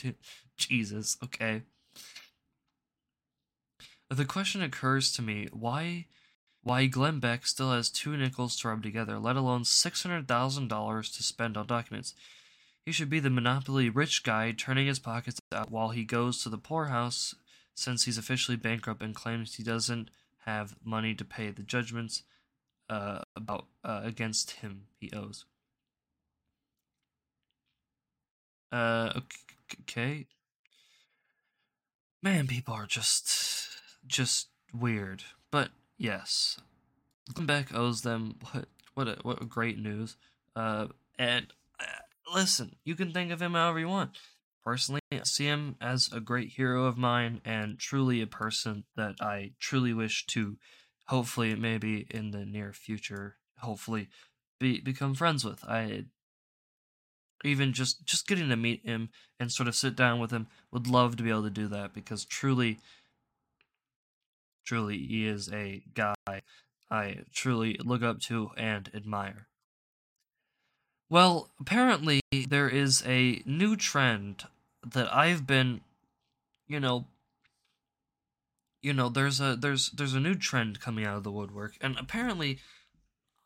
Jesus, 0.57 1.17
okay. 1.23 1.63
The 4.11 4.25
question 4.25 4.63
occurs 4.63 5.13
to 5.13 5.23
me 5.23 5.49
why 5.53 6.07
why 6.63 6.87
Glenn 6.87 7.21
Beck 7.21 7.47
still 7.47 7.71
has 7.71 7.89
two 7.89 8.17
nickels 8.17 8.57
to 8.57 8.69
rub 8.69 8.83
together, 8.83 9.21
let 9.21 9.37
alone 9.37 9.63
$600,000 9.63 11.17
to 11.17 11.23
spend 11.23 11.57
on 11.57 11.67
documents. 11.69 12.13
He 12.85 12.91
should 12.91 13.09
be 13.09 13.21
the 13.21 13.31
monopoly 13.31 13.89
rich 13.89 14.25
guy 14.25 14.51
turning 14.51 14.89
his 14.89 14.99
pockets 14.99 15.39
out 15.53 15.71
while 15.71 15.91
he 15.91 16.03
goes 16.03 16.43
to 16.43 16.49
the 16.49 16.59
poorhouse 16.59 17.37
since 17.77 18.05
he's 18.05 18.19
officially 18.19 18.57
bankrupt 18.57 19.03
and 19.03 19.15
claims 19.15 19.55
he 19.55 19.63
doesn't 19.63 20.11
have 20.47 20.75
money 20.85 21.15
to 21.15 21.25
pay 21.25 21.51
the 21.51 21.63
judgments 21.63 22.23
uh, 22.89 23.21
about 23.37 23.67
uh, 23.85 24.01
against 24.03 24.53
him 24.53 24.87
he 24.99 25.11
owes. 25.15 25.45
Uh, 28.73 29.21
okay. 29.83 30.27
Man, 32.23 32.47
people 32.47 32.75
are 32.75 32.87
just 32.87 33.69
just 34.07 34.49
weird. 34.75 35.23
But 35.51 35.71
yes, 35.99 36.59
Beck 37.41 37.75
owes 37.75 38.03
them 38.03 38.37
what 38.51 38.67
what 38.95 39.09
a, 39.09 39.19
what 39.23 39.43
a 39.43 39.45
great 39.45 39.79
news. 39.79 40.17
Uh, 40.55 40.89
and 41.19 41.47
uh, 41.79 41.85
listen, 42.35 42.77
you 42.85 42.95
can 42.95 43.13
think 43.13 43.31
of 43.31 43.43
him 43.43 43.53
however 43.53 43.79
you 43.79 43.89
want. 43.89 44.13
Personally, 44.67 45.01
see 45.23 45.45
him 45.45 45.77
as 45.81 46.11
a 46.13 46.19
great 46.19 46.49
hero 46.49 46.87
of 46.87 46.99
mine 46.99 47.41
and 47.45 47.79
truly 47.79 48.21
a 48.21 48.27
person 48.27 48.83
that 48.97 49.15
I 49.21 49.53
truly 49.61 49.93
wish 49.93 50.27
to, 50.27 50.57
hopefully, 51.07 51.55
maybe 51.55 52.09
in 52.11 52.33
the 52.33 52.45
near 52.45 52.73
future, 52.73 53.37
hopefully, 53.61 54.09
be 54.59 54.81
become 54.81 55.15
friends 55.15 55.45
with. 55.45 55.63
I 55.63 56.07
even 57.45 57.73
just 57.75 58.05
just 58.07 58.27
getting 58.27 58.49
to 58.49 58.57
meet 58.57 58.85
him 58.85 59.11
and 59.39 59.53
sort 59.53 59.69
of 59.69 59.77
sit 59.77 59.95
down 59.95 60.19
with 60.19 60.33
him 60.33 60.49
would 60.73 60.89
love 60.89 61.15
to 61.17 61.23
be 61.23 61.31
able 61.31 61.45
to 61.45 61.51
do 61.51 61.69
that 61.69 61.95
because 61.95 62.25
truly 62.25 62.81
truly 64.65 64.99
he 64.99 65.29
is 65.29 65.49
a 65.53 65.85
guy 65.95 66.43
I 66.91 67.19
truly 67.33 67.79
look 67.85 68.03
up 68.03 68.19
to 68.23 68.51
and 68.57 68.91
admire. 68.93 69.47
Well, 71.09 71.51
apparently 71.61 72.21
there 72.33 72.69
is 72.69 73.05
a 73.07 73.45
new 73.47 73.77
trend 73.77 74.47
that 74.93 75.13
I've 75.15 75.47
been, 75.47 75.81
you 76.67 76.81
know, 76.81 77.07
you 78.83 78.93
know, 78.93 79.09
there's 79.09 79.41
a 79.41 79.57
there's 79.57 79.91
there's 79.91 80.15
a 80.15 80.21
new 80.21 80.35
trend 80.35 80.81
coming 80.81 81.05
out 81.05 81.17
of 81.17 81.25
the 81.25 81.33
woodwork, 81.33 81.75
and 81.81 81.97
apparently, 81.99 82.59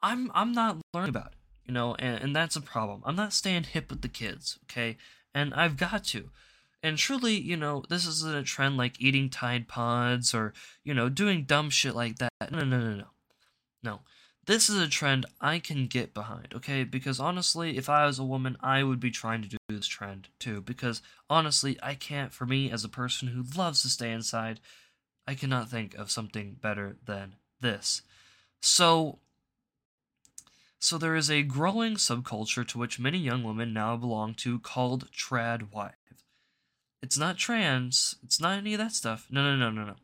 I'm 0.03 0.31
I'm 0.35 0.53
not 0.53 0.79
learning 0.93 1.11
about 1.11 1.29
it, 1.29 1.39
you 1.67 1.73
know, 1.73 1.95
and, 1.99 2.23
and 2.23 2.37
that's 2.37 2.57
a 2.57 2.61
problem. 2.61 3.03
I'm 3.05 3.17
not 3.17 3.33
staying 3.33 3.65
hip 3.65 3.91
with 3.91 4.03
the 4.03 4.09
kids, 4.09 4.59
okay, 4.65 4.97
and 5.35 5.55
I've 5.55 5.77
got 5.77 6.05
to. 6.05 6.31
And 6.83 6.97
truly, 6.97 7.35
you 7.39 7.57
know, 7.57 7.85
this 7.91 8.07
isn't 8.07 8.35
a 8.35 8.43
trend 8.43 8.77
like 8.77 9.01
eating 9.01 9.29
Tide 9.29 9.69
Pods 9.69 10.35
or, 10.35 10.55
you 10.83 10.95
know, 10.95 11.11
doing 11.11 11.45
dumb 11.45 11.69
shit 11.69 11.95
like 11.95 12.17
that. 12.19 12.33
No, 12.51 12.61
no, 12.61 12.81
no, 12.81 12.95
no. 12.95 13.05
No. 13.83 14.01
This 14.51 14.69
is 14.69 14.79
a 14.79 14.89
trend 14.89 15.27
I 15.41 15.61
can 15.61 15.87
get 15.87 16.13
behind, 16.13 16.55
okay? 16.57 16.83
Because 16.83 17.21
honestly, 17.21 17.77
if 17.77 17.89
I 17.89 18.05
was 18.05 18.19
a 18.19 18.25
woman, 18.25 18.57
I 18.61 18.83
would 18.83 18.99
be 18.99 19.13
trying 19.13 19.43
to 19.43 19.49
do 19.49 19.57
this 19.69 19.87
trend 19.87 20.27
too. 20.41 20.61
Because 20.61 21.03
honestly, 21.29 21.79
I 21.81 21.95
can't, 21.95 22.33
for 22.33 22.47
me, 22.47 22.69
as 22.69 22.83
a 22.83 22.89
person 22.89 23.29
who 23.29 23.45
loves 23.57 23.83
to 23.83 23.89
stay 23.89 24.11
inside, 24.11 24.59
I 25.25 25.37
cannot 25.37 25.71
think 25.71 25.95
of 25.95 26.11
something 26.11 26.57
better 26.61 26.97
than 27.07 27.37
this. 27.61 28.03
So, 28.61 29.21
so 30.81 30.99
there 30.99 31.15
is 31.15 31.31
a 31.31 31.45
growing 31.45 31.95
subculture 31.95 32.67
to 32.67 32.79
which 32.79 32.99
many 32.99 33.19
young 33.19 33.45
women 33.45 33.73
now 33.73 33.97
belong 33.97 34.35
to 34.39 34.59
called 34.59 35.13
trad 35.13 35.73
wife. 35.73 35.95
It's 37.01 37.17
not 37.17 37.39
trans, 37.39 38.17
it's 38.25 38.41
not 38.41 38.59
any 38.59 38.75
of 38.75 38.79
that 38.79 38.95
stuff. 38.95 39.29
No, 39.31 39.45
no, 39.45 39.55
no, 39.55 39.71
no, 39.71 39.85
no. 39.85 39.95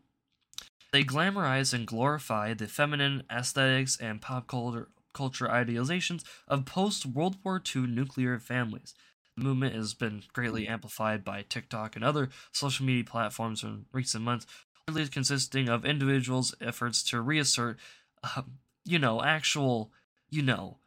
They 0.96 1.04
glamorize 1.04 1.74
and 1.74 1.86
glorify 1.86 2.54
the 2.54 2.66
feminine 2.66 3.24
aesthetics 3.30 3.98
and 4.00 4.18
pop 4.18 4.46
culture, 4.46 4.88
culture 5.12 5.46
idealizations 5.46 6.24
of 6.48 6.64
post 6.64 7.04
World 7.04 7.36
War 7.44 7.60
II 7.60 7.82
nuclear 7.82 8.38
families. 8.38 8.94
The 9.36 9.44
movement 9.44 9.74
has 9.74 9.92
been 9.92 10.22
greatly 10.32 10.66
amplified 10.66 11.22
by 11.22 11.42
TikTok 11.42 11.96
and 11.96 12.02
other 12.02 12.30
social 12.50 12.86
media 12.86 13.04
platforms 13.04 13.62
in 13.62 13.84
recent 13.92 14.24
months, 14.24 14.46
largely 14.88 15.06
consisting 15.08 15.68
of 15.68 15.84
individuals' 15.84 16.54
efforts 16.62 17.02
to 17.10 17.20
reassert, 17.20 17.78
uh, 18.24 18.44
you 18.86 18.98
know, 18.98 19.22
actual, 19.22 19.92
you 20.30 20.40
know, 20.40 20.78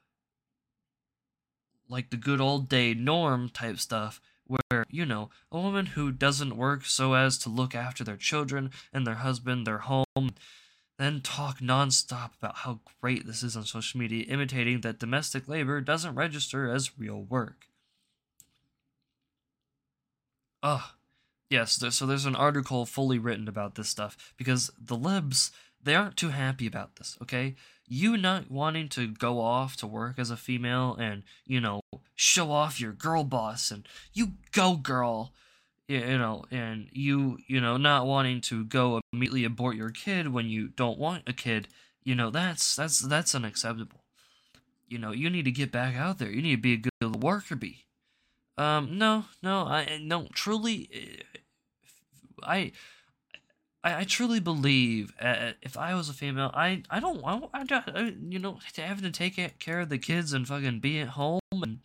like 1.88 2.10
the 2.10 2.18
good 2.18 2.42
old 2.42 2.68
day 2.68 2.96
norm 2.96 3.48
type 3.48 3.78
stuff 3.78 4.20
where, 4.50 4.86
you 4.90 5.06
know, 5.06 5.30
a 5.52 5.60
woman 5.60 5.88
who 5.88 6.12
doesn't 6.12 6.58
work 6.58 6.86
so 6.86 7.14
as 7.14 7.38
to 7.40 7.50
look 7.50 7.76
after 7.76 8.04
their 8.04 8.18
children 8.18 8.72
and 8.92 9.06
their 9.06 9.16
husband, 9.16 9.66
their 9.66 9.80
home, 9.80 10.32
then 10.98 11.22
talk 11.22 11.60
nonstop 11.60 12.32
about 12.38 12.58
how 12.58 12.82
great 13.02 13.26
this 13.26 13.44
is 13.44 13.56
on 13.56 13.64
social 13.64 14.00
media, 14.00 14.26
imitating 14.26 14.82
that 14.82 15.00
domestic 15.00 15.48
labor 15.48 15.80
doesn't 15.80 16.16
register 16.16 16.70
as 16.70 16.98
real 17.00 17.22
work. 17.22 17.68
Ugh. 20.62 20.82
Yes, 21.50 21.80
so 21.96 22.06
there's 22.06 22.26
an 22.26 22.36
article 22.36 22.86
fully 22.86 23.18
written 23.18 23.48
about 23.48 23.74
this 23.74 23.90
stuff 23.90 24.34
because 24.38 24.70
the 24.80 24.96
libs, 24.96 25.52
they 25.84 25.96
aren't 25.96 26.18
too 26.18 26.30
happy 26.30 26.68
about 26.68 26.96
this, 26.96 27.18
okay? 27.22 27.56
You 27.88 28.18
not 28.18 28.52
wanting 28.52 28.90
to 28.90 29.08
go 29.08 29.40
off 29.40 29.76
to 29.78 29.88
work 29.88 30.20
as 30.20 30.30
a 30.30 30.38
female 30.38 30.96
and, 31.00 31.24
you 31.46 31.60
know, 31.60 31.82
show 32.16 32.52
off 32.52 32.80
your 32.80 32.92
girl 32.92 33.24
boss 33.24 33.72
and 33.72 33.88
you 34.14 34.34
go 34.52 34.76
girl, 34.76 35.34
you 35.88 36.18
know, 36.18 36.46
and 36.52 36.90
you, 36.92 37.40
you 37.48 37.60
know, 37.60 37.78
not 37.78 38.06
wanting 38.06 38.42
to 38.42 38.64
go 38.66 39.02
immediately 39.12 39.44
abort 39.46 39.76
your 39.76 39.90
kid 39.90 40.32
when 40.32 40.48
you 40.50 40.68
don't 40.68 41.00
want 41.00 41.24
a 41.28 41.34
kid, 41.34 41.68
you 42.04 42.16
know, 42.16 42.30
that's 42.30 42.76
that's 42.76 43.00
that's 43.00 43.36
unacceptable. 43.36 44.04
You 44.88 44.98
know, 44.98 45.12
you 45.12 45.30
need 45.30 45.46
to 45.46 45.52
get 45.52 45.72
back 45.72 45.96
out 45.96 46.18
there. 46.18 46.32
You 46.32 46.42
need 46.42 46.56
to 46.56 46.62
be 46.62 46.74
a 46.74 46.90
good 47.00 47.24
worker 47.24 47.56
bee. 47.56 47.86
Um, 48.58 48.98
no, 48.98 49.26
no, 49.42 49.66
I 49.66 50.00
no, 50.02 50.28
truly, 50.34 50.90
I, 52.44 52.74
I, 53.84 54.02
I 54.02 54.04
truly 54.04 54.40
believe 54.40 55.14
uh, 55.22 55.52
if 55.62 55.78
I 55.78 55.94
was 55.96 56.10
a 56.10 56.14
female, 56.14 56.52
I, 56.54 56.84
I 56.90 57.00
don't, 57.00 57.24
I, 57.24 57.42
I, 57.54 57.84
I, 57.88 58.14
you 58.28 58.40
know, 58.40 58.60
having 58.76 59.04
to 59.04 59.12
take 59.12 59.60
care 59.60 59.80
of 59.80 59.90
the 59.90 59.98
kids 59.98 60.34
and 60.34 60.48
fucking 60.48 60.80
be 60.80 61.00
at 61.00 61.10
home 61.10 61.40
and 61.52 61.80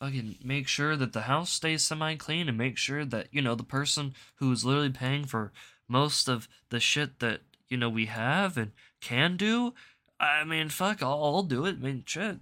fucking 0.00 0.36
make 0.44 0.68
sure 0.68 0.96
that 0.96 1.12
the 1.12 1.22
house 1.22 1.50
stays 1.50 1.82
semi 1.82 2.14
clean 2.16 2.48
and 2.48 2.58
make 2.58 2.76
sure 2.76 3.04
that 3.04 3.28
you 3.30 3.40
know 3.40 3.54
the 3.54 3.64
person 3.64 4.14
who 4.36 4.52
is 4.52 4.64
literally 4.64 4.90
paying 4.90 5.24
for 5.24 5.52
most 5.88 6.28
of 6.28 6.48
the 6.70 6.80
shit 6.80 7.20
that 7.20 7.40
you 7.68 7.76
know 7.76 7.88
we 7.88 8.06
have 8.06 8.56
and 8.56 8.72
can 9.00 9.36
do. 9.36 9.74
I 10.20 10.44
mean, 10.44 10.68
fuck, 10.68 11.02
I'll, 11.02 11.24
I'll 11.24 11.42
do 11.42 11.64
it. 11.66 11.76
I 11.76 11.84
mean, 11.84 12.04
shit. 12.06 12.38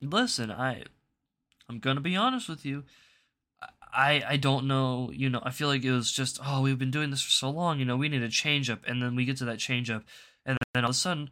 Listen, 0.00 0.50
I, 0.50 0.84
I'm 1.68 1.78
gonna 1.78 2.00
be 2.00 2.16
honest 2.16 2.48
with 2.48 2.66
you. 2.66 2.84
I 3.92 4.22
I 4.26 4.36
don't 4.36 4.66
know. 4.66 5.10
You 5.12 5.30
know, 5.30 5.40
I 5.42 5.50
feel 5.50 5.68
like 5.68 5.84
it 5.84 5.92
was 5.92 6.10
just 6.10 6.40
oh 6.44 6.62
we've 6.62 6.78
been 6.78 6.90
doing 6.90 7.10
this 7.10 7.22
for 7.22 7.30
so 7.30 7.50
long. 7.50 7.78
You 7.78 7.84
know, 7.84 7.96
we 7.96 8.08
need 8.08 8.22
a 8.22 8.28
change 8.28 8.70
up, 8.70 8.80
and 8.86 9.02
then 9.02 9.14
we 9.14 9.24
get 9.24 9.36
to 9.38 9.44
that 9.46 9.58
change 9.58 9.90
up, 9.90 10.04
and 10.44 10.58
then 10.72 10.84
all 10.84 10.90
of 10.90 10.96
a 10.96 10.98
sudden, 10.98 11.30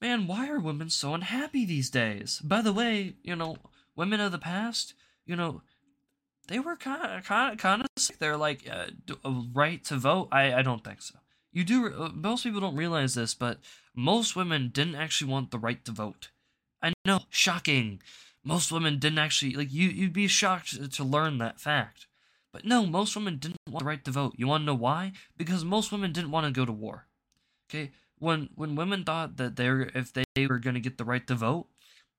man, 0.00 0.26
why 0.26 0.48
are 0.48 0.58
women 0.58 0.90
so 0.90 1.14
unhappy 1.14 1.64
these 1.64 1.90
days? 1.90 2.40
By 2.42 2.62
the 2.62 2.72
way, 2.72 3.14
you 3.22 3.36
know, 3.36 3.56
women 3.96 4.20
of 4.20 4.32
the 4.32 4.38
past, 4.38 4.94
you 5.26 5.36
know, 5.36 5.62
they 6.48 6.58
were 6.58 6.76
kind 6.76 7.02
of 7.02 7.24
kind 7.24 7.52
of 7.52 7.58
kind 7.58 7.82
of 7.82 7.88
sick. 7.96 8.18
They're 8.18 8.36
like 8.36 8.68
uh, 8.70 8.86
right 9.52 9.84
to 9.84 9.96
vote. 9.96 10.28
I 10.32 10.54
I 10.54 10.62
don't 10.62 10.82
think 10.82 11.02
so. 11.02 11.16
You 11.52 11.64
do. 11.64 11.92
Uh, 11.92 12.10
most 12.14 12.44
people 12.44 12.60
don't 12.60 12.76
realize 12.76 13.14
this, 13.14 13.34
but 13.34 13.58
most 13.94 14.36
women 14.36 14.70
didn't 14.72 14.94
actually 14.94 15.30
want 15.30 15.50
the 15.50 15.58
right 15.58 15.84
to 15.84 15.92
vote. 15.92 16.30
I 16.82 16.92
know, 17.04 17.20
shocking. 17.30 18.00
Most 18.48 18.72
women 18.72 18.98
didn't 18.98 19.18
actually 19.18 19.52
like 19.52 19.72
you. 19.72 19.88
You'd 19.88 20.14
be 20.14 20.26
shocked 20.26 20.92
to 20.92 21.04
learn 21.04 21.36
that 21.38 21.60
fact. 21.60 22.06
But 22.50 22.64
no, 22.64 22.86
most 22.86 23.14
women 23.14 23.36
didn't 23.36 23.58
want 23.68 23.80
the 23.80 23.88
right 23.88 24.04
to 24.06 24.10
vote. 24.10 24.34
You 24.38 24.48
want 24.48 24.62
to 24.62 24.66
know 24.66 24.74
why? 24.74 25.12
Because 25.36 25.64
most 25.64 25.92
women 25.92 26.12
didn't 26.12 26.30
want 26.30 26.46
to 26.46 26.50
go 26.50 26.64
to 26.64 26.72
war. 26.72 27.06
Okay, 27.68 27.92
when 28.18 28.48
when 28.54 28.74
women 28.74 29.04
thought 29.04 29.36
that 29.36 29.56
they 29.56 29.68
are 29.68 29.90
if 29.94 30.12
they 30.14 30.24
were 30.46 30.58
going 30.58 30.74
to 30.74 30.80
get 30.80 30.96
the 30.96 31.04
right 31.04 31.26
to 31.26 31.34
vote, 31.34 31.66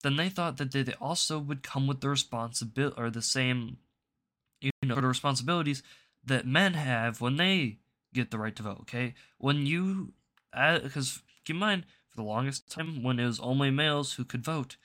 then 0.04 0.18
they 0.18 0.30
thought 0.30 0.58
that 0.58 0.72
they 0.72 0.94
also 1.02 1.40
would 1.40 1.64
come 1.64 1.88
with 1.88 2.02
the 2.02 2.10
responsibility 2.10 2.96
or 2.96 3.10
the 3.10 3.24
same, 3.24 3.78
you 4.62 4.72
know, 4.84 4.96
the 4.96 5.08
responsibilities 5.08 5.82
that 6.24 6.46
men 6.46 6.76
have 6.76 7.22
when 7.22 7.38
they 7.38 7.80
get 8.14 8.30
the 8.30 8.38
right 8.38 8.56
to 8.56 8.64
vote. 8.64 8.82
Okay, 8.82 9.16
when 9.40 9.66
you, 9.66 10.14
uh, 10.54 10.78
because 10.80 11.24
keep 11.44 11.56
in 11.56 11.60
mind, 11.60 11.86
for 12.10 12.18
the 12.18 12.24
longest 12.28 12.70
time, 12.70 13.02
when 13.02 13.20
it 13.20 13.26
was 13.26 13.40
only 13.40 13.72
males 13.72 14.14
who 14.14 14.24
could 14.24 14.44
vote, 14.44 14.78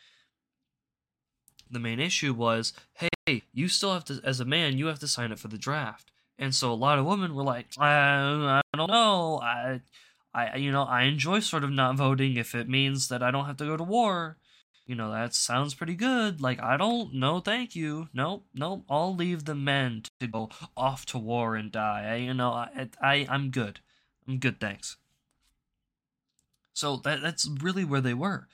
the 1.75 1.81
main 1.81 2.01
issue 2.01 2.33
was, 2.33 2.72
hey, 2.95 3.43
you 3.53 3.68
still 3.68 3.93
have 3.93 4.05
to, 4.07 4.20
as 4.25 4.41
a 4.41 4.45
man, 4.45 4.79
you 4.79 4.87
have 4.87 4.99
to 5.01 5.09
sign 5.09 5.33
up 5.33 5.39
for 5.39 5.49
the 5.49 5.59
draft. 5.59 6.11
And 6.39 6.55
so 6.55 6.72
a 6.72 6.75
lot 6.75 6.99
of 6.99 7.07
women 7.07 7.35
were 7.35 7.45
like, 7.45 7.66
I, 7.79 8.61
I 8.72 8.77
don't 8.77 8.91
know, 8.91 9.41
I, 9.41 9.81
I, 10.33 10.57
you 10.57 10.72
know, 10.72 10.83
I 10.83 11.03
enjoy 11.03 11.41
sort 11.41 11.64
of 11.64 11.70
not 11.70 11.97
voting 11.97 12.37
if 12.37 12.55
it 12.55 12.68
means 12.68 13.09
that 13.09 13.22
I 13.22 13.31
don't 13.31 13.47
have 13.47 13.57
to 13.59 13.66
go 13.66 13.77
to 13.77 13.85
war. 13.85 14.37
You 14.87 14.95
know, 14.95 15.11
that 15.12 15.35
sounds 15.35 15.75
pretty 15.75 15.95
good. 15.95 16.43
Like, 16.43 16.61
I 16.62 16.77
don't, 16.77 17.14
no, 17.14 17.41
thank 17.41 17.75
you. 17.75 18.09
Nope, 18.12 18.45
nope, 18.53 18.85
I'll 18.91 19.14
leave 19.14 19.45
the 19.45 19.55
men 19.55 20.03
to 20.20 20.27
go 20.27 20.51
off 20.77 21.07
to 21.07 21.18
war 21.18 21.57
and 21.57 21.72
die. 21.72 22.07
I, 22.07 22.16
you 22.16 22.35
know, 22.35 22.51
I, 22.51 22.89
I, 23.01 23.27
I'm 23.31 23.51
good. 23.51 23.81
I'm 24.29 24.39
good, 24.39 24.61
thanks. 24.61 24.97
So 26.75 26.97
that, 26.97 27.22
that's 27.22 27.49
really 27.49 27.85
where 27.85 28.03
they 28.03 28.14
were. 28.14 28.49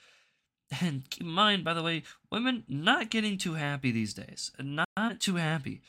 And 0.81 1.09
keep 1.11 1.23
in 1.23 1.33
mind, 1.33 1.65
by 1.65 1.75
the 1.75 1.83
way, 1.83 2.05
women 2.31 2.65
not 2.69 3.11
getting 3.11 3.39
too 3.39 3.55
happy 3.55 3.91
these 3.91 4.15
days. 4.15 4.53
Not 4.61 5.19
too 5.19 5.37
happy. 5.37 5.81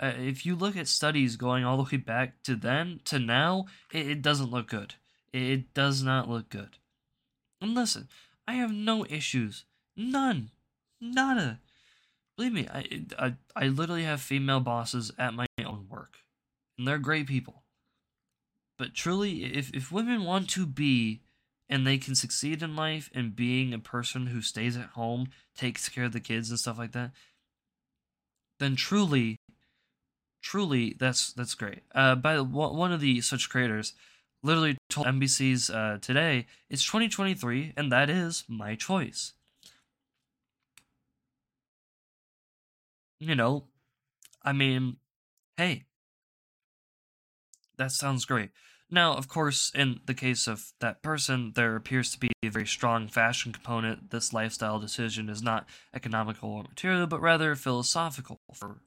Uh, 0.00 0.12
if 0.16 0.46
you 0.46 0.54
look 0.54 0.76
at 0.76 0.86
studies 0.86 1.36
going 1.36 1.64
all 1.64 1.76
the 1.76 1.88
way 1.90 1.98
back 1.98 2.40
to 2.44 2.54
then 2.54 3.00
to 3.04 3.18
now, 3.18 3.66
it, 3.92 4.06
it 4.06 4.22
doesn't 4.22 4.50
look 4.50 4.68
good. 4.68 4.94
It 5.32 5.74
does 5.74 6.02
not 6.02 6.28
look 6.28 6.48
good. 6.50 6.78
And 7.60 7.74
listen, 7.74 8.08
I 8.46 8.54
have 8.54 8.72
no 8.72 9.04
issues. 9.06 9.64
None. 9.96 10.50
Nada. 11.00 11.58
Believe 12.36 12.52
me, 12.52 12.68
I, 12.72 13.04
I, 13.18 13.34
I 13.56 13.66
literally 13.66 14.04
have 14.04 14.20
female 14.20 14.60
bosses 14.60 15.10
at 15.18 15.34
my 15.34 15.46
own 15.64 15.86
work. 15.90 16.18
And 16.78 16.86
they're 16.86 16.98
great 16.98 17.26
people. 17.26 17.64
But 18.78 18.94
truly, 18.94 19.44
if, 19.44 19.74
if 19.74 19.90
women 19.90 20.22
want 20.22 20.48
to 20.50 20.64
be 20.64 21.22
and 21.68 21.86
they 21.86 21.98
can 21.98 22.14
succeed 22.14 22.62
in 22.62 22.76
life 22.76 23.10
and 23.14 23.36
being 23.36 23.72
a 23.74 23.78
person 23.78 24.28
who 24.28 24.40
stays 24.40 24.76
at 24.76 24.90
home, 24.90 25.28
takes 25.56 25.88
care 25.88 26.04
of 26.04 26.12
the 26.12 26.20
kids 26.20 26.50
and 26.50 26.58
stuff 26.58 26.78
like 26.78 26.92
that, 26.92 27.10
then 28.58 28.76
truly, 28.76 29.38
truly, 30.42 30.96
that's 30.98 31.32
that's 31.32 31.54
great. 31.54 31.80
Uh, 31.94 32.14
by 32.14 32.40
one 32.40 32.92
of 32.92 33.00
the 33.00 33.20
such 33.20 33.48
creators, 33.48 33.94
literally 34.42 34.76
told 34.88 35.06
NBC's 35.06 35.70
uh, 35.70 35.98
today, 36.00 36.46
it's 36.70 36.84
2023, 36.84 37.74
and 37.76 37.92
that 37.92 38.10
is 38.10 38.44
my 38.48 38.74
choice. 38.74 39.32
You 43.20 43.34
know, 43.34 43.64
I 44.42 44.52
mean, 44.52 44.96
hey, 45.56 45.84
that 47.76 47.92
sounds 47.92 48.24
great. 48.24 48.50
Now, 48.90 49.14
of 49.14 49.28
course, 49.28 49.70
in 49.74 50.00
the 50.06 50.14
case 50.14 50.46
of 50.46 50.72
that 50.80 51.02
person, 51.02 51.52
there 51.54 51.76
appears 51.76 52.10
to 52.12 52.18
be 52.18 52.30
a 52.42 52.48
very 52.48 52.66
strong 52.66 53.06
fashion 53.08 53.52
component. 53.52 54.10
This 54.10 54.32
lifestyle 54.32 54.78
decision 54.78 55.28
is 55.28 55.42
not 55.42 55.68
economical 55.92 56.50
or 56.50 56.62
material, 56.62 57.06
but 57.06 57.20
rather 57.20 57.54
philosophical 57.54 58.38
for, 58.54 58.80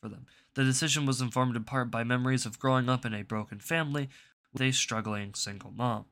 for 0.00 0.08
them. 0.08 0.26
The 0.54 0.62
decision 0.64 1.06
was 1.06 1.20
informed 1.20 1.56
in 1.56 1.64
part 1.64 1.90
by 1.90 2.04
memories 2.04 2.46
of 2.46 2.60
growing 2.60 2.88
up 2.88 3.04
in 3.04 3.14
a 3.14 3.22
broken 3.22 3.58
family 3.58 4.08
with 4.52 4.62
a 4.62 4.70
struggling 4.70 5.34
single 5.34 5.72
mom. 5.72 6.04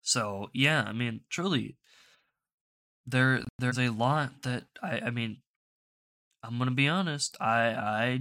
So 0.00 0.48
yeah, 0.52 0.84
I 0.86 0.92
mean, 0.92 1.20
truly, 1.28 1.76
there 3.06 3.42
there's 3.58 3.78
a 3.78 3.90
lot 3.90 4.42
that 4.42 4.64
I 4.82 5.00
I 5.00 5.10
mean, 5.10 5.38
I'm 6.42 6.58
gonna 6.58 6.72
be 6.72 6.88
honest. 6.88 7.36
I 7.40 7.74
I 7.74 8.20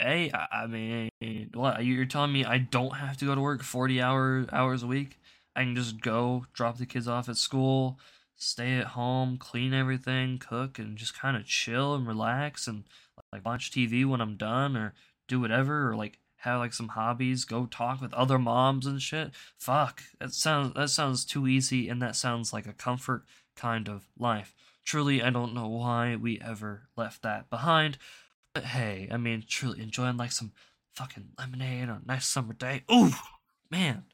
hey 0.00 0.30
I, 0.32 0.62
I 0.62 0.66
mean, 0.66 1.10
what 1.54 1.84
you're 1.84 2.06
telling 2.06 2.32
me 2.32 2.44
I 2.44 2.58
don't 2.58 2.96
have 2.96 3.16
to 3.18 3.24
go 3.26 3.34
to 3.34 3.40
work 3.40 3.62
40 3.62 4.00
hour 4.00 4.46
hours 4.52 4.82
a 4.82 4.86
week? 4.86 5.18
I 5.54 5.62
can 5.62 5.76
just 5.76 6.00
go 6.00 6.46
drop 6.52 6.78
the 6.78 6.86
kids 6.86 7.08
off 7.08 7.28
at 7.28 7.36
school, 7.36 7.98
stay 8.36 8.78
at 8.78 8.88
home, 8.88 9.36
clean 9.36 9.74
everything, 9.74 10.38
cook, 10.38 10.78
and 10.78 10.96
just 10.96 11.18
kind 11.18 11.36
of 11.36 11.44
chill 11.44 11.94
and 11.94 12.06
relax 12.06 12.66
and 12.66 12.84
like 13.32 13.44
watch 13.44 13.70
TV 13.70 14.06
when 14.06 14.20
I'm 14.20 14.36
done 14.36 14.76
or 14.76 14.94
do 15.28 15.40
whatever 15.40 15.90
or 15.90 15.96
like 15.96 16.18
have 16.38 16.60
like 16.60 16.72
some 16.72 16.88
hobbies, 16.88 17.44
go 17.44 17.66
talk 17.66 18.00
with 18.00 18.14
other 18.14 18.38
moms 18.38 18.86
and 18.86 19.02
shit. 19.02 19.32
Fuck, 19.58 20.02
that 20.18 20.32
sounds 20.32 20.74
that 20.74 20.90
sounds 20.90 21.24
too 21.24 21.46
easy 21.46 21.88
and 21.88 22.00
that 22.00 22.16
sounds 22.16 22.52
like 22.52 22.66
a 22.66 22.72
comfort 22.72 23.24
kind 23.56 23.88
of 23.88 24.06
life. 24.18 24.54
Truly, 24.84 25.22
I 25.22 25.30
don't 25.30 25.54
know 25.54 25.68
why 25.68 26.16
we 26.16 26.40
ever 26.40 26.88
left 26.96 27.22
that 27.22 27.50
behind. 27.50 27.98
But 28.54 28.64
hey, 28.64 29.08
I 29.10 29.16
mean, 29.16 29.44
truly 29.46 29.80
enjoying 29.80 30.16
like 30.16 30.32
some 30.32 30.52
fucking 30.94 31.30
lemonade 31.38 31.88
on 31.88 32.02
a 32.04 32.06
nice 32.06 32.26
summer 32.26 32.52
day. 32.52 32.82
Ooh, 32.92 33.12
man. 33.70 34.04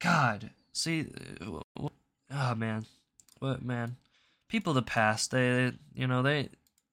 God, 0.00 0.50
see, 0.72 1.06
uh, 1.40 1.88
oh 2.30 2.54
man, 2.54 2.86
what 3.38 3.64
man? 3.64 3.96
People 4.48 4.70
of 4.70 4.76
the 4.76 4.82
past, 4.82 5.30
they, 5.30 5.48
they 5.48 5.72
you 5.94 6.06
know, 6.06 6.22
they 6.22 6.50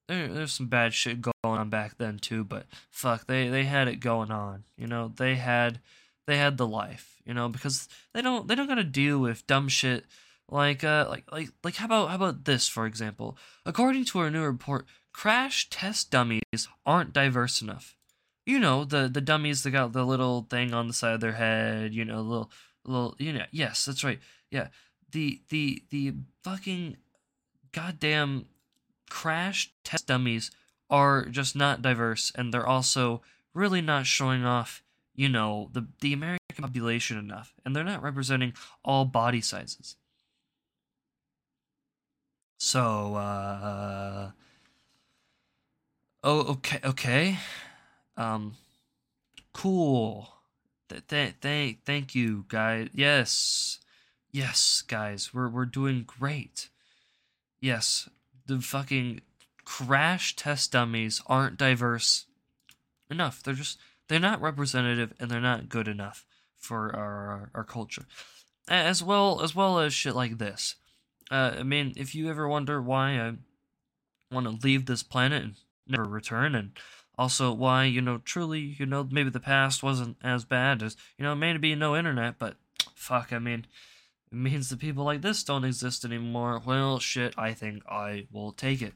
there, 0.07 0.27
there's 0.27 0.53
some 0.53 0.67
bad 0.67 0.93
shit 0.93 1.21
going 1.21 1.33
on 1.43 1.69
back 1.69 1.97
then 1.97 2.19
too, 2.19 2.43
but 2.43 2.65
fuck, 2.89 3.27
they 3.27 3.49
they 3.49 3.65
had 3.65 3.87
it 3.87 3.97
going 3.97 4.31
on. 4.31 4.63
You 4.77 4.87
know, 4.87 5.11
they 5.15 5.35
had 5.35 5.79
they 6.27 6.37
had 6.37 6.57
the 6.57 6.67
life. 6.67 7.21
You 7.25 7.33
know, 7.33 7.49
because 7.49 7.87
they 8.13 8.21
don't 8.21 8.47
they 8.47 8.55
don't 8.55 8.67
gotta 8.67 8.83
deal 8.83 9.19
with 9.19 9.45
dumb 9.47 9.67
shit 9.67 10.05
like 10.49 10.83
uh 10.83 11.05
like 11.07 11.23
like 11.31 11.49
like 11.63 11.75
how 11.75 11.85
about 11.85 12.09
how 12.09 12.15
about 12.15 12.45
this 12.45 12.67
for 12.67 12.85
example? 12.85 13.37
According 13.65 14.05
to 14.05 14.21
a 14.21 14.31
new 14.31 14.43
report, 14.43 14.85
crash 15.13 15.69
test 15.69 16.11
dummies 16.11 16.67
aren't 16.85 17.13
diverse 17.13 17.61
enough. 17.61 17.95
You 18.45 18.59
know, 18.59 18.85
the 18.85 19.07
the 19.07 19.21
dummies 19.21 19.63
that 19.63 19.71
got 19.71 19.93
the 19.93 20.05
little 20.05 20.47
thing 20.49 20.73
on 20.73 20.87
the 20.87 20.93
side 20.93 21.13
of 21.13 21.21
their 21.21 21.33
head, 21.33 21.93
you 21.93 22.05
know, 22.05 22.21
little 22.21 22.51
little 22.85 23.15
you 23.19 23.33
know, 23.33 23.45
yes, 23.51 23.85
that's 23.85 24.03
right. 24.03 24.19
Yeah. 24.49 24.67
The 25.11 25.41
the 25.49 25.83
the 25.89 26.13
fucking 26.43 26.97
goddamn 27.71 28.45
crash 29.09 29.73
test 29.83 30.07
dummies 30.07 30.51
are 30.89 31.25
just 31.25 31.55
not 31.55 31.81
diverse 31.81 32.31
and 32.35 32.53
they're 32.53 32.67
also 32.67 33.21
really 33.53 33.81
not 33.81 34.05
showing 34.05 34.45
off, 34.45 34.83
you 35.15 35.29
know, 35.29 35.69
the 35.73 35.87
the 35.99 36.13
American 36.13 36.39
population 36.57 37.17
enough 37.17 37.53
and 37.65 37.75
they're 37.75 37.83
not 37.83 38.01
representing 38.01 38.53
all 38.83 39.05
body 39.05 39.41
sizes. 39.41 39.95
So 42.57 43.15
uh 43.15 44.31
Oh, 46.23 46.39
okay, 46.53 46.79
okay. 46.83 47.37
Um 48.17 48.55
cool. 49.53 50.33
Th- 50.89 51.05
th- 51.07 51.39
th- 51.41 51.77
thank 51.85 52.15
you, 52.15 52.45
guys. 52.47 52.89
Yes. 52.93 53.79
Yes, 54.31 54.83
guys. 54.87 55.33
We're 55.33 55.49
we're 55.49 55.65
doing 55.65 56.03
great. 56.03 56.69
Yes, 57.59 58.09
the 58.45 58.59
fucking 58.59 59.21
crash 59.65 60.35
test 60.35 60.71
dummies 60.71 61.21
aren't 61.27 61.57
diverse 61.57 62.25
enough. 63.09 63.43
They're 63.43 63.53
just 63.53 63.77
they're 64.07 64.19
not 64.19 64.41
representative 64.41 65.13
and 65.19 65.29
they're 65.29 65.39
not 65.41 65.69
good 65.69 65.87
enough 65.87 66.25
for 66.57 66.95
our 66.95 67.49
our 67.53 67.63
culture. 67.63 68.05
As 68.67 69.03
well 69.03 69.41
as 69.41 69.55
well 69.55 69.79
as 69.79 69.93
shit 69.93 70.15
like 70.15 70.37
this. 70.37 70.75
Uh, 71.29 71.55
I 71.59 71.63
mean, 71.63 71.93
if 71.95 72.13
you 72.13 72.29
ever 72.29 72.47
wonder 72.47 72.81
why 72.81 73.19
I 73.19 73.33
want 74.31 74.45
to 74.45 74.65
leave 74.67 74.85
this 74.85 75.03
planet 75.03 75.43
and 75.43 75.55
never 75.91 76.03
return, 76.03 76.55
and 76.55 76.71
also 77.17 77.51
why 77.51 77.85
you 77.85 78.01
know 78.01 78.19
truly 78.19 78.59
you 78.59 78.85
know 78.85 79.07
maybe 79.09 79.29
the 79.29 79.39
past 79.39 79.83
wasn't 79.83 80.17
as 80.23 80.45
bad 80.45 80.81
as 80.81 80.95
you 81.17 81.23
know 81.23 81.35
maybe 81.35 81.75
no 81.75 81.95
internet, 81.95 82.39
but 82.39 82.55
fuck, 82.95 83.31
I 83.33 83.39
mean 83.39 83.65
it 84.31 84.37
means 84.37 84.69
that 84.69 84.79
people 84.79 85.03
like 85.03 85.21
this 85.21 85.43
don't 85.43 85.65
exist 85.65 86.05
anymore. 86.05 86.61
Well, 86.65 86.99
shit, 86.99 87.33
I 87.37 87.53
think 87.53 87.83
I 87.87 88.27
will 88.31 88.53
take 88.53 88.81
it. 88.81 88.93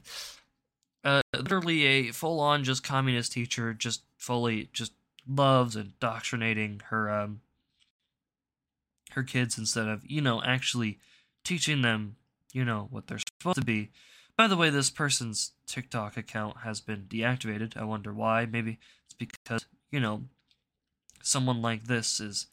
Uh, 1.04 1.20
literally 1.34 1.84
a 1.84 2.10
full-on 2.10 2.64
just 2.64 2.82
communist 2.82 3.32
teacher, 3.32 3.74
just 3.74 4.02
fully 4.16 4.70
just 4.72 4.92
loves 5.28 5.76
indoctrinating 5.76 6.80
her 6.88 7.10
um 7.10 7.40
her 9.12 9.22
kids 9.22 9.58
instead 9.58 9.88
of 9.88 10.02
you 10.06 10.20
know 10.20 10.42
actually 10.42 10.98
teaching 11.42 11.82
them 11.82 12.16
you 12.52 12.64
know 12.64 12.86
what 12.90 13.06
they're 13.06 13.18
supposed 13.38 13.58
to 13.58 13.64
be. 13.64 13.90
By 14.36 14.46
the 14.48 14.56
way, 14.56 14.70
this 14.70 14.90
person's 14.90 15.52
TikTok 15.66 16.16
account 16.16 16.58
has 16.58 16.80
been 16.80 17.04
deactivated. 17.08 17.76
I 17.76 17.84
wonder 17.84 18.12
why. 18.12 18.46
Maybe 18.46 18.78
it's 19.06 19.14
because 19.14 19.66
you 19.90 20.00
know 20.00 20.24
someone 21.22 21.62
like 21.62 21.84
this 21.84 22.20
is 22.20 22.46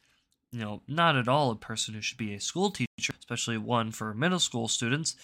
you 0.53 0.59
know, 0.59 0.83
not 0.87 1.15
at 1.17 1.27
all 1.27 1.49
a 1.49 1.55
person 1.55 1.95
who 1.95 2.01
should 2.01 2.17
be 2.17 2.35
a 2.35 2.39
school 2.39 2.69
teacher, 2.69 3.13
especially 3.19 3.57
one 3.57 3.91
for 3.91 4.13
middle 4.13 4.37
school 4.39 4.67
students. 4.67 5.15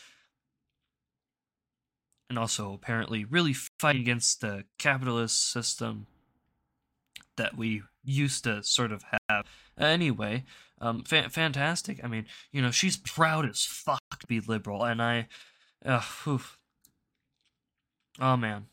And 2.29 2.39
also, 2.39 2.73
apparently, 2.73 3.25
really 3.25 3.53
fighting 3.53 4.01
against 4.01 4.41
the 4.41 4.65
capitalist 4.79 5.51
system 5.51 6.07
that 7.37 7.55
we 7.55 7.83
used 8.03 8.43
to 8.45 8.63
sort 8.63 8.91
of 8.91 9.03
have. 9.29 9.45
Anyway, 9.77 10.45
um, 10.81 11.03
fa- 11.03 11.29
fantastic. 11.29 12.03
I 12.03 12.07
mean, 12.07 12.25
you 12.51 12.61
know, 12.63 12.71
she's 12.71 12.97
proud 12.97 13.47
as 13.47 13.63
fuck 13.63 14.01
to 14.19 14.27
be 14.27 14.39
liberal, 14.39 14.83
and 14.83 14.99
I, 14.99 15.27
uh, 15.85 16.01
oof. 16.27 16.57
oh 18.19 18.37
man, 18.37 18.67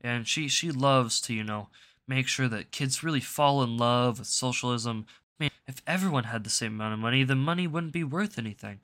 and 0.00 0.26
she 0.26 0.48
she 0.48 0.70
loves 0.70 1.20
to 1.22 1.34
you 1.34 1.44
know 1.44 1.68
make 2.08 2.28
sure 2.28 2.48
that 2.48 2.70
kids 2.70 3.02
really 3.02 3.20
fall 3.20 3.62
in 3.62 3.76
love 3.76 4.18
with 4.18 4.28
socialism, 4.28 5.06
I 5.38 5.44
mean, 5.44 5.50
if 5.66 5.82
everyone 5.86 6.24
had 6.24 6.44
the 6.44 6.50
same 6.50 6.74
amount 6.74 6.94
of 6.94 7.00
money, 7.00 7.24
then 7.24 7.38
money 7.38 7.66
wouldn't 7.66 7.92
be 7.92 8.04
worth 8.04 8.38
anything. 8.38 8.80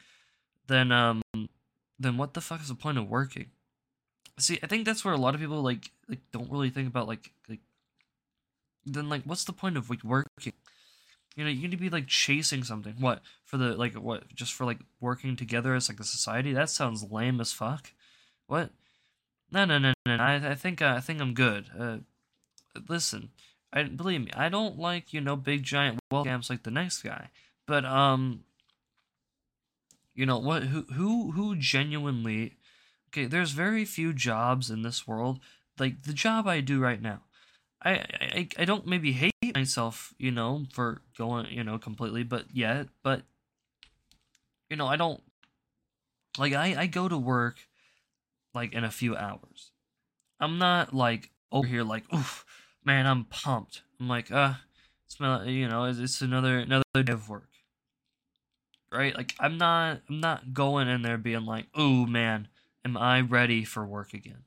Then, 0.66 0.92
um, 0.92 1.22
then 1.98 2.16
what 2.16 2.34
the 2.34 2.40
fuck 2.40 2.60
is 2.60 2.68
the 2.68 2.74
point 2.74 2.98
of 2.98 3.08
working? 3.08 3.46
See, 4.38 4.58
I 4.62 4.66
think 4.66 4.84
that's 4.84 5.04
where 5.04 5.14
a 5.14 5.18
lot 5.18 5.34
of 5.34 5.40
people 5.40 5.62
like 5.62 5.90
like 6.08 6.20
don't 6.32 6.50
really 6.50 6.70
think 6.70 6.88
about 6.88 7.06
like 7.06 7.32
like. 7.48 7.60
Then 8.84 9.08
like, 9.08 9.22
what's 9.24 9.44
the 9.44 9.52
point 9.52 9.76
of 9.76 9.90
like 9.90 10.02
working? 10.02 10.54
You 11.36 11.44
know, 11.44 11.50
you 11.50 11.62
need 11.62 11.70
to 11.70 11.76
be 11.76 11.90
like 11.90 12.06
chasing 12.08 12.62
something. 12.62 12.94
What 12.98 13.22
for 13.44 13.56
the 13.56 13.74
like 13.74 13.94
what 13.94 14.34
just 14.34 14.52
for 14.52 14.64
like 14.64 14.80
working 15.00 15.36
together 15.36 15.74
as 15.74 15.88
like 15.88 16.00
a 16.00 16.04
society? 16.04 16.52
That 16.52 16.70
sounds 16.70 17.10
lame 17.10 17.40
as 17.40 17.52
fuck. 17.52 17.92
What? 18.46 18.70
No, 19.50 19.64
no, 19.64 19.78
no, 19.78 19.92
no. 20.06 20.16
I 20.16 20.50
I 20.50 20.54
think 20.54 20.82
uh, 20.82 20.94
I 20.96 21.00
think 21.00 21.20
I'm 21.20 21.34
good. 21.34 21.70
Uh, 21.78 21.98
listen, 22.88 23.30
I 23.72 23.84
believe 23.84 24.22
me, 24.22 24.30
I 24.36 24.48
don't 24.48 24.78
like 24.78 25.12
you 25.12 25.20
know 25.20 25.36
big 25.36 25.62
giant 25.62 26.00
webcams 26.12 26.50
like 26.50 26.64
the 26.64 26.70
next 26.70 27.02
guy, 27.02 27.30
but 27.66 27.84
um, 27.84 28.44
you 30.14 30.26
know 30.26 30.38
what? 30.38 30.64
Who 30.64 30.82
who 30.92 31.32
who 31.32 31.56
genuinely? 31.56 32.56
Okay, 33.08 33.26
there's 33.26 33.52
very 33.52 33.84
few 33.84 34.12
jobs 34.12 34.70
in 34.70 34.82
this 34.82 35.06
world 35.06 35.40
like 35.78 36.02
the 36.02 36.12
job 36.12 36.46
I 36.46 36.60
do 36.60 36.80
right 36.80 37.00
now. 37.00 37.20
I 37.82 37.92
I 38.20 38.48
I 38.58 38.64
don't 38.64 38.86
maybe 38.86 39.12
hate 39.12 39.31
myself, 39.54 40.14
you 40.18 40.30
know, 40.30 40.64
for 40.72 41.02
going 41.16 41.46
you 41.50 41.64
know 41.64 41.78
completely, 41.78 42.22
but 42.22 42.46
yet, 42.52 42.88
but 43.02 43.22
you 44.70 44.76
know 44.76 44.86
I 44.86 44.96
don't 44.96 45.22
like 46.38 46.52
I 46.52 46.74
I 46.78 46.86
go 46.86 47.08
to 47.08 47.18
work 47.18 47.56
like 48.54 48.72
in 48.72 48.84
a 48.84 48.90
few 48.90 49.16
hours. 49.16 49.72
I'm 50.40 50.58
not 50.58 50.94
like 50.94 51.30
over 51.50 51.66
here 51.66 51.84
like 51.84 52.04
oof 52.12 52.44
man, 52.84 53.06
I'm 53.06 53.24
pumped. 53.24 53.82
I'm 54.00 54.08
like, 54.08 54.30
uh, 54.30 54.54
smell, 55.06 55.46
you 55.46 55.68
know, 55.68 55.84
it's, 55.84 55.98
it's 55.98 56.20
another 56.20 56.58
another 56.58 56.82
day 56.94 57.12
of 57.12 57.28
work, 57.28 57.48
right? 58.92 59.16
Like, 59.16 59.34
I'm 59.38 59.58
not, 59.58 60.00
I'm 60.08 60.20
not 60.20 60.52
going 60.52 60.88
in 60.88 61.02
there 61.02 61.18
being 61.18 61.44
like, 61.44 61.66
oh 61.74 62.06
man, 62.06 62.48
am 62.84 62.96
I 62.96 63.20
ready 63.20 63.64
for 63.64 63.84
work 63.86 64.14
again? 64.14 64.44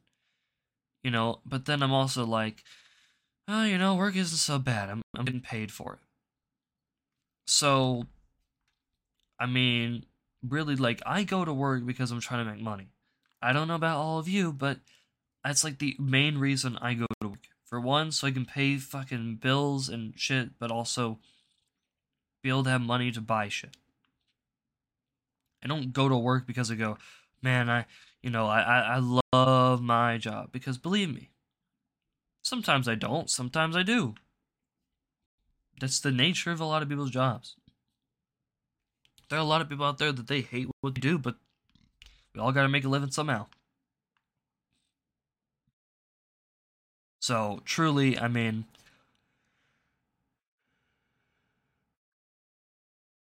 You 1.03 1.11
know, 1.11 1.39
but 1.45 1.65
then 1.65 1.83
I'm 1.83 1.93
also 1.93 2.25
like, 2.25 2.63
oh, 3.47 3.63
you 3.65 3.77
know, 3.77 3.95
work 3.95 4.15
isn't 4.15 4.37
so 4.37 4.59
bad. 4.59 4.89
I'm, 4.89 5.01
I'm 5.17 5.25
getting 5.25 5.41
paid 5.41 5.71
for 5.71 5.93
it. 5.93 5.99
So, 7.47 8.05
I 9.39 9.45
mean, 9.45 10.05
really, 10.47 10.75
like, 10.75 11.01
I 11.05 11.23
go 11.23 11.45
to 11.45 11.53
work 11.53 11.85
because 11.85 12.11
I'm 12.11 12.19
trying 12.19 12.45
to 12.45 12.51
make 12.51 12.61
money. 12.61 12.87
I 13.41 13.53
don't 13.53 13.67
know 13.67 13.75
about 13.75 13.97
all 13.97 14.17
of 14.17 14.27
you, 14.27 14.51
but 14.51 14.79
that's 15.43 15.63
like 15.63 15.77
the 15.77 15.95
main 15.99 16.37
reason 16.37 16.77
I 16.81 16.95
go 16.95 17.05
to 17.21 17.29
work. 17.29 17.39
For 17.65 17.79
one, 17.79 18.11
so 18.11 18.27
I 18.27 18.31
can 18.31 18.45
pay 18.45 18.77
fucking 18.77 19.37
bills 19.41 19.89
and 19.89 20.13
shit, 20.15 20.59
but 20.59 20.71
also 20.71 21.17
be 22.43 22.49
able 22.49 22.63
to 22.63 22.69
have 22.69 22.81
money 22.81 23.11
to 23.11 23.21
buy 23.21 23.49
shit. 23.49 23.75
I 25.63 25.67
don't 25.67 25.91
go 25.91 26.07
to 26.07 26.15
work 26.15 26.45
because 26.45 26.69
I 26.69 26.75
go, 26.75 26.99
man, 27.41 27.69
I, 27.69 27.85
you 28.21 28.29
know, 28.29 28.45
I, 28.45 28.61
I, 28.61 28.79
I 28.97 29.19
love 29.33 29.81
my 29.81 30.19
job. 30.19 30.51
Because 30.51 30.77
believe 30.77 31.13
me, 31.13 31.31
sometimes 32.45 32.87
I 32.87 32.95
don't, 32.95 33.29
sometimes 33.29 33.75
I 33.75 33.83
do. 33.83 34.15
that's 35.79 35.99
the 35.99 36.11
nature 36.11 36.51
of 36.51 36.61
a 36.61 36.65
lot 36.65 36.81
of 36.81 36.87
people's 36.89 37.11
jobs. 37.11 37.55
There 39.29 39.39
are 39.39 39.41
a 39.41 39.45
lot 39.45 39.61
of 39.61 39.67
people 39.67 39.85
out 39.85 39.97
there 39.97 40.11
that 40.11 40.27
they 40.27 40.41
hate 40.41 40.69
what 40.81 40.95
they 40.95 41.01
do, 41.01 41.17
but 41.17 41.35
we 42.33 42.39
all 42.39 42.51
got 42.51 42.61
to 42.61 42.69
make 42.69 42.85
a 42.85 42.89
living 42.89 43.11
somehow. 43.11 43.47
So 47.19 47.61
truly, 47.65 48.17
I 48.19 48.27
mean, 48.27 48.65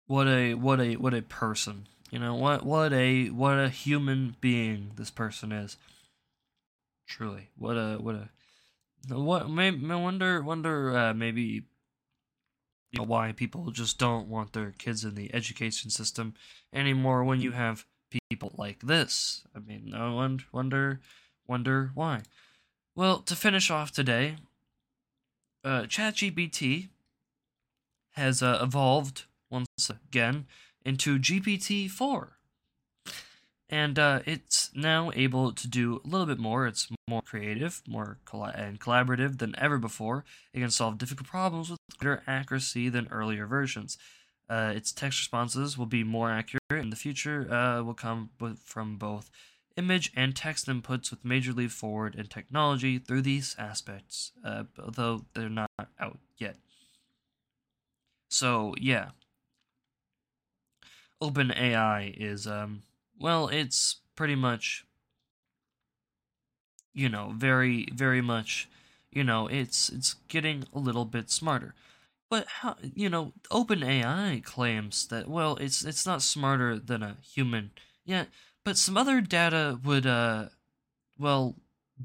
what 0.05 0.27
a 0.27 0.53
what 0.53 0.79
a 0.79 0.95
what 0.97 1.15
a 1.15 1.23
person. 1.23 1.87
You 2.11 2.19
know 2.19 2.35
what 2.35 2.63
what 2.63 2.93
a 2.93 3.29
what 3.29 3.57
a 3.57 3.69
human 3.69 4.35
being 4.39 4.91
this 4.95 5.09
person 5.09 5.51
is. 5.51 5.75
Truly, 7.07 7.49
what 7.57 7.75
a 7.75 7.97
what 7.97 8.13
a 8.13 8.29
what 9.07 9.49
may 9.49 9.71
wonder 9.71 10.41
wonder 10.41 10.97
uh, 10.97 11.13
maybe 11.13 11.63
you 12.91 12.97
know, 12.97 13.03
why 13.03 13.31
people 13.31 13.71
just 13.71 13.99
don't 13.99 14.27
want 14.27 14.53
their 14.53 14.71
kids 14.77 15.03
in 15.03 15.15
the 15.15 15.33
education 15.33 15.89
system 15.89 16.33
anymore 16.73 17.23
when 17.23 17.39
you 17.39 17.51
have 17.51 17.85
people 18.29 18.53
like 18.57 18.79
this. 18.79 19.43
I 19.55 19.59
mean, 19.59 19.93
I 19.93 20.11
wonder 20.13 20.43
wonder 20.51 20.99
wonder 21.47 21.91
why. 21.93 22.21
Well, 22.95 23.19
to 23.19 23.35
finish 23.35 23.69
off 23.69 23.91
today, 23.91 24.37
uh, 25.63 25.83
ChatGPT 25.83 26.89
has 28.11 28.41
uh, 28.41 28.59
evolved 28.61 29.25
once 29.49 29.89
again 29.89 30.47
into 30.83 31.19
GPT 31.19 31.89
4. 31.89 32.38
And 33.69 33.99
uh, 33.99 34.21
it's 34.25 34.71
now 34.73 35.11
able 35.13 35.51
to 35.53 35.67
do 35.67 36.01
a 36.03 36.07
little 36.07 36.25
bit 36.25 36.39
more. 36.39 36.65
It's 36.65 36.87
more 37.07 37.21
creative, 37.21 37.81
more 37.87 38.17
coll- 38.25 38.45
and 38.45 38.79
collaborative 38.79 39.37
than 39.37 39.55
ever 39.59 39.77
before. 39.77 40.25
It 40.53 40.59
can 40.59 40.71
solve 40.71 40.97
difficult 40.97 41.27
problems 41.27 41.69
with 41.69 41.79
greater 41.99 42.23
accuracy 42.25 42.89
than 42.89 43.07
earlier 43.11 43.45
versions. 43.45 43.97
Uh, 44.49 44.73
its 44.75 44.91
text 44.91 45.19
responses 45.19 45.77
will 45.77 45.85
be 45.85 46.03
more 46.03 46.31
accurate 46.31 46.59
in 46.71 46.89
the 46.89 46.95
future. 46.95 47.51
Uh, 47.51 47.83
will 47.83 47.93
come 47.93 48.31
from 48.63 48.97
both 48.97 49.29
image 49.77 50.11
and 50.15 50.35
text 50.35 50.67
inputs 50.67 51.11
with 51.11 51.23
major 51.23 51.53
leap 51.53 51.71
forward 51.71 52.15
in 52.15 52.25
technology 52.25 52.97
through 52.97 53.21
these 53.21 53.55
aspects, 53.59 54.31
uh, 54.43 54.63
although 54.83 55.25
they're 55.35 55.47
not 55.49 55.69
out 55.99 56.17
yet. 56.37 56.57
So 58.29 58.73
yeah, 58.79 59.11
OpenAI 61.21 62.13
is 62.17 62.47
um 62.47 62.83
well, 63.19 63.47
it's 63.47 63.97
pretty 64.15 64.35
much 64.35 64.85
you 66.93 67.07
know 67.09 67.33
very 67.35 67.87
very 67.93 68.21
much 68.21 68.67
you 69.11 69.23
know 69.23 69.47
it's 69.47 69.89
it's 69.89 70.15
getting 70.27 70.65
a 70.73 70.79
little 70.79 71.05
bit 71.05 71.29
smarter. 71.29 71.73
But 72.29 72.47
how 72.61 72.75
you 72.81 73.09
know 73.09 73.33
OpenAI 73.51 74.43
claims 74.43 75.07
that 75.07 75.27
well 75.27 75.55
it's 75.57 75.83
it's 75.83 76.05
not 76.05 76.21
smarter 76.21 76.77
than 76.77 77.01
a 77.03 77.17
human 77.21 77.71
yet, 78.05 78.27
but 78.63 78.77
some 78.77 78.97
other 78.97 79.21
data 79.21 79.79
would 79.83 80.05
uh 80.05 80.49
well 81.17 81.55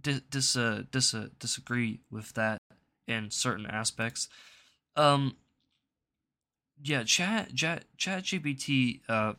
dis 0.00 0.20
dis 0.30 0.56
uh, 0.56 0.82
dis 0.90 1.14
uh, 1.14 1.28
disagree 1.38 2.00
with 2.10 2.32
that 2.34 2.58
in 3.06 3.30
certain 3.30 3.66
aspects. 3.66 4.28
Um 4.96 5.36
yeah, 6.82 7.04
chat 7.04 7.54
chat 7.54 7.84
chat 7.96 8.24
GPT 8.24 9.00
uh 9.08 9.34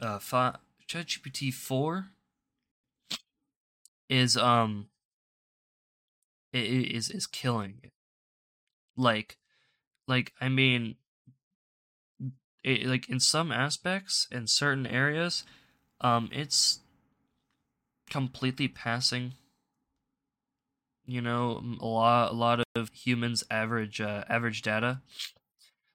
uh 0.00 0.18
fi- 0.18 0.56
chat 0.86 1.06
GPT 1.06 1.50
4 1.50 2.06
is 4.08 4.36
um 4.36 4.88
is 6.52 7.10
is 7.10 7.26
killing 7.26 7.80
it. 7.82 7.90
Like 8.96 9.38
like 10.06 10.32
I 10.40 10.48
mean 10.48 10.96
it, 12.64 12.86
like 12.86 13.08
in 13.08 13.20
some 13.20 13.52
aspects 13.52 14.26
in 14.30 14.46
certain 14.46 14.86
areas 14.86 15.44
um 16.00 16.28
it's 16.32 16.80
completely 18.10 18.68
passing 18.68 19.32
you 21.06 21.20
know 21.20 21.62
a 21.80 21.86
lot 21.86 22.32
a 22.32 22.34
lot 22.34 22.64
of 22.74 22.90
humans 22.90 23.44
average 23.50 24.00
uh, 24.00 24.24
average 24.28 24.62
data 24.62 25.00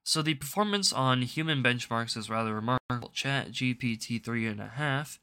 so 0.03 0.21
the 0.21 0.33
performance 0.35 0.91
on 0.91 1.21
human 1.21 1.63
benchmarks 1.63 2.17
is 2.17 2.29
rather 2.29 2.53
remarkable. 2.53 3.11
Chat 3.13 3.51
gpt 3.51 4.21
3.5 4.21 5.19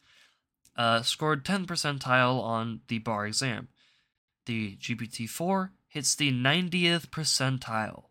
uh, 0.76 1.02
scored 1.02 1.44
10 1.44 1.66
percentile 1.66 2.40
on 2.42 2.80
the 2.88 2.98
bar 2.98 3.26
exam. 3.26 3.68
The 4.46 4.76
gpt-4 4.76 5.70
hits 5.88 6.14
the 6.14 6.32
90th 6.32 7.08
percentile. 7.08 8.04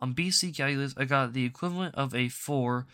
On 0.00 0.14
bc 0.14 0.54
calculus 0.54 0.94
i 0.96 1.04
got 1.04 1.32
the 1.32 1.44
equivalent 1.44 1.94
of 1.94 2.14
a 2.14 2.28
4 2.28 2.86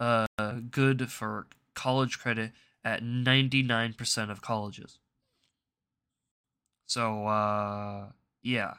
uh, 0.00 0.26
good 0.70 1.10
for 1.10 1.46
college 1.74 2.18
credit 2.18 2.52
at 2.84 3.02
99% 3.02 4.30
of 4.30 4.42
colleges. 4.42 4.98
So, 6.86 7.26
uh, 7.26 8.08
yeah. 8.42 8.74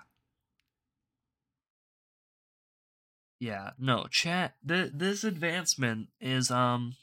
Yeah, 3.40 3.72
no, 3.78 4.06
chat, 4.10 4.56
th- 4.66 4.92
this 4.94 5.24
advancement 5.24 6.08
is, 6.22 6.50
um, 6.50 6.96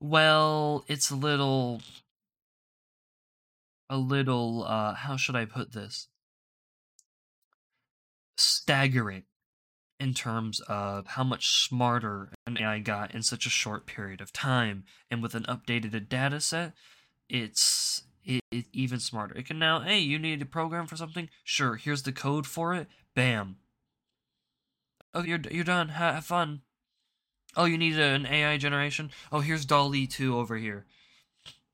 well, 0.00 0.84
it's 0.88 1.10
a 1.10 1.16
little, 1.16 1.80
a 3.88 3.96
little, 3.96 4.64
uh, 4.64 4.94
how 4.94 5.16
should 5.16 5.36
I 5.36 5.44
put 5.44 5.72
this? 5.72 6.08
Staggering 8.36 9.24
in 10.00 10.14
terms 10.14 10.60
of 10.68 11.06
how 11.08 11.24
much 11.24 11.64
smarter 11.64 12.32
an 12.46 12.58
AI 12.58 12.78
got 12.78 13.14
in 13.14 13.22
such 13.22 13.46
a 13.46 13.50
short 13.50 13.86
period 13.86 14.20
of 14.20 14.32
time. 14.32 14.84
And 15.10 15.22
with 15.22 15.34
an 15.34 15.44
updated 15.44 16.08
data 16.08 16.40
set, 16.40 16.72
it's 17.28 18.02
it, 18.24 18.42
it 18.50 18.66
even 18.72 19.00
smarter. 19.00 19.36
It 19.36 19.46
can 19.46 19.58
now, 19.58 19.80
hey, 19.80 19.98
you 19.98 20.18
need 20.18 20.42
a 20.42 20.46
program 20.46 20.86
for 20.86 20.96
something? 20.96 21.28
Sure, 21.42 21.76
here's 21.76 22.02
the 22.02 22.12
code 22.12 22.46
for 22.46 22.74
it. 22.74 22.88
Bam. 23.14 23.56
Oh, 25.14 25.22
you're 25.22 25.40
you're 25.50 25.64
done. 25.64 25.90
Ha- 25.90 26.14
have 26.14 26.24
fun. 26.24 26.62
Oh, 27.56 27.64
you 27.64 27.78
need 27.78 27.98
an 27.98 28.26
AI 28.26 28.56
generation? 28.56 29.10
Oh, 29.32 29.40
here's 29.40 29.64
DALL-E 29.64 30.06
2 30.06 30.36
over 30.36 30.56
here. 30.56 30.86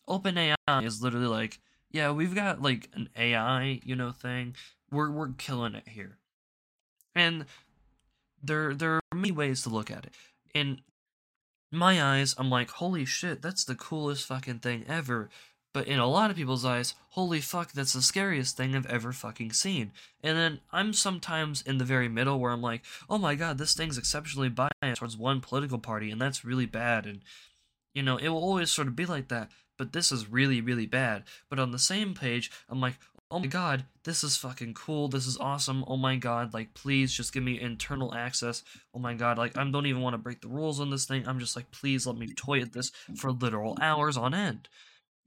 OpenAI 0.08 0.54
is 0.82 1.02
literally 1.02 1.26
like, 1.26 1.58
yeah, 1.90 2.10
we've 2.10 2.34
got 2.34 2.62
like 2.62 2.88
an 2.94 3.08
AI, 3.16 3.80
you 3.84 3.96
know, 3.96 4.12
thing. 4.12 4.54
We're 4.90 5.10
we're 5.10 5.30
killing 5.32 5.74
it 5.74 5.88
here. 5.88 6.18
And 7.14 7.46
there 8.42 8.74
there 8.74 8.94
are 8.94 9.00
many 9.12 9.32
ways 9.32 9.62
to 9.62 9.68
look 9.68 9.90
at 9.90 10.04
it. 10.04 10.14
In 10.54 10.80
my 11.72 12.02
eyes, 12.02 12.34
I'm 12.38 12.50
like, 12.50 12.70
holy 12.70 13.04
shit, 13.04 13.42
that's 13.42 13.64
the 13.64 13.74
coolest 13.74 14.26
fucking 14.26 14.60
thing 14.60 14.84
ever. 14.88 15.28
But 15.74 15.88
in 15.88 15.98
a 15.98 16.06
lot 16.06 16.30
of 16.30 16.36
people's 16.36 16.64
eyes, 16.64 16.94
holy 17.10 17.40
fuck, 17.40 17.72
that's 17.72 17.94
the 17.94 18.00
scariest 18.00 18.56
thing 18.56 18.76
I've 18.76 18.86
ever 18.86 19.12
fucking 19.12 19.52
seen. 19.52 19.90
And 20.22 20.38
then 20.38 20.60
I'm 20.72 20.92
sometimes 20.92 21.62
in 21.62 21.78
the 21.78 21.84
very 21.84 22.08
middle 22.08 22.38
where 22.38 22.52
I'm 22.52 22.62
like, 22.62 22.82
oh 23.10 23.18
my 23.18 23.34
god, 23.34 23.58
this 23.58 23.74
thing's 23.74 23.98
exceptionally 23.98 24.48
biased 24.48 25.00
towards 25.00 25.16
one 25.16 25.40
political 25.40 25.80
party, 25.80 26.12
and 26.12 26.20
that's 26.20 26.44
really 26.44 26.66
bad. 26.66 27.06
And, 27.06 27.22
you 27.92 28.04
know, 28.04 28.16
it 28.16 28.28
will 28.28 28.38
always 28.38 28.70
sort 28.70 28.86
of 28.86 28.94
be 28.94 29.04
like 29.04 29.28
that, 29.28 29.50
but 29.76 29.92
this 29.92 30.12
is 30.12 30.30
really, 30.30 30.60
really 30.60 30.86
bad. 30.86 31.24
But 31.50 31.58
on 31.58 31.72
the 31.72 31.78
same 31.80 32.14
page, 32.14 32.52
I'm 32.68 32.80
like, 32.80 32.94
oh 33.28 33.40
my 33.40 33.48
god, 33.48 33.84
this 34.04 34.22
is 34.22 34.36
fucking 34.36 34.74
cool, 34.74 35.08
this 35.08 35.26
is 35.26 35.36
awesome, 35.38 35.84
oh 35.88 35.96
my 35.96 36.14
god, 36.14 36.54
like, 36.54 36.72
please 36.74 37.12
just 37.12 37.32
give 37.32 37.42
me 37.42 37.60
internal 37.60 38.14
access. 38.14 38.62
Oh 38.94 39.00
my 39.00 39.14
god, 39.14 39.38
like, 39.38 39.58
I 39.58 39.68
don't 39.68 39.86
even 39.86 40.02
want 40.02 40.14
to 40.14 40.18
break 40.18 40.40
the 40.40 40.46
rules 40.46 40.78
on 40.78 40.90
this 40.90 41.04
thing. 41.04 41.26
I'm 41.26 41.40
just 41.40 41.56
like, 41.56 41.72
please 41.72 42.06
let 42.06 42.16
me 42.16 42.32
toy 42.32 42.60
at 42.60 42.74
this 42.74 42.92
for 43.16 43.32
literal 43.32 43.76
hours 43.80 44.16
on 44.16 44.34
end 44.34 44.68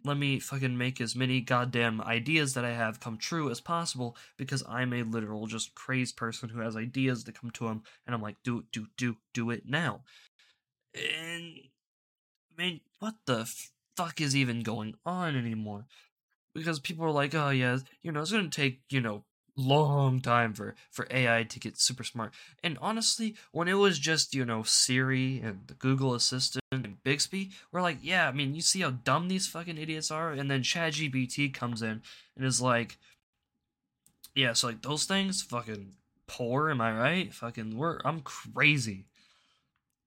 let 0.04 0.18
me 0.18 0.40
fucking 0.40 0.78
make 0.78 1.02
as 1.02 1.16
many 1.16 1.42
goddamn 1.42 2.02
ideas 2.02 2.54
that 2.54 2.66
I 2.66 2.74
have 2.74 3.00
come 3.00 3.18
true 3.18 3.50
as 3.50 3.60
possible 3.60 4.16
because 4.38 4.64
I'm 4.68 4.94
a 4.94 5.04
literal 5.04 5.48
just 5.48 5.76
crazed 5.76 6.16
person 6.16 6.50
who 6.50 6.60
has 6.60 6.76
ideas 6.76 7.24
that 7.24 7.40
come 7.40 7.52
to 7.52 7.68
him 7.68 7.84
and 8.06 8.16
I'm 8.16 8.22
like, 8.22 8.38
do 8.44 8.60
it, 8.60 8.66
do, 8.72 8.88
do, 8.98 9.18
do 9.34 9.50
it 9.50 9.64
now. 9.68 10.02
And 10.94 11.60
I 12.58 12.62
mean, 12.62 12.82
what 13.00 13.16
the 13.26 13.52
fuck 13.96 14.22
is 14.22 14.36
even 14.36 14.62
going 14.62 14.96
on 15.06 15.36
anymore? 15.36 15.86
Because 16.54 16.80
people 16.80 17.06
are 17.06 17.12
like, 17.12 17.36
oh 17.36 17.50
yeah, 17.50 17.78
you 18.02 18.12
know, 18.12 18.22
it's 18.22 18.32
gonna 18.32 18.50
take, 18.50 18.82
you 18.90 19.02
know, 19.02 19.24
long 19.58 20.22
time 20.22 20.54
for 20.54 20.76
for 20.90 21.08
AI 21.10 21.44
to 21.44 21.60
get 21.60 21.78
super 21.78 22.04
smart. 22.04 22.34
And 22.64 22.78
honestly, 22.80 23.36
when 23.52 23.68
it 23.68 23.74
was 23.74 24.00
just 24.00 24.34
you 24.34 24.46
know 24.46 24.64
Siri 24.64 25.42
and 25.44 25.62
the 25.68 25.74
Google 25.74 26.14
Assistant 26.14 26.64
and 26.72 27.04
Bixby, 27.04 27.52
we're 27.72 27.82
like, 27.82 27.98
yeah, 28.02 28.28
I 28.28 28.32
mean, 28.32 28.56
you 28.56 28.62
see 28.62 28.82
how 28.82 28.92
dumb 28.92 29.28
these 29.28 29.48
fucking 29.48 29.78
idiots 29.78 30.12
are. 30.12 30.32
And 30.32 30.50
then 30.50 30.62
ChatGPT 30.62 31.54
comes 31.54 31.82
in 31.82 32.02
and 32.36 32.46
is 32.46 32.62
like, 32.62 32.98
yeah, 34.36 34.54
so 34.54 34.68
like 34.68 34.84
those 34.84 35.06
things, 35.06 35.42
fucking 35.42 35.94
poor, 36.28 36.70
am 36.70 36.80
I 36.80 36.92
right? 36.92 37.34
Fucking, 37.34 37.76
we're 37.76 38.00
I'm 38.06 38.22
crazy, 38.22 39.08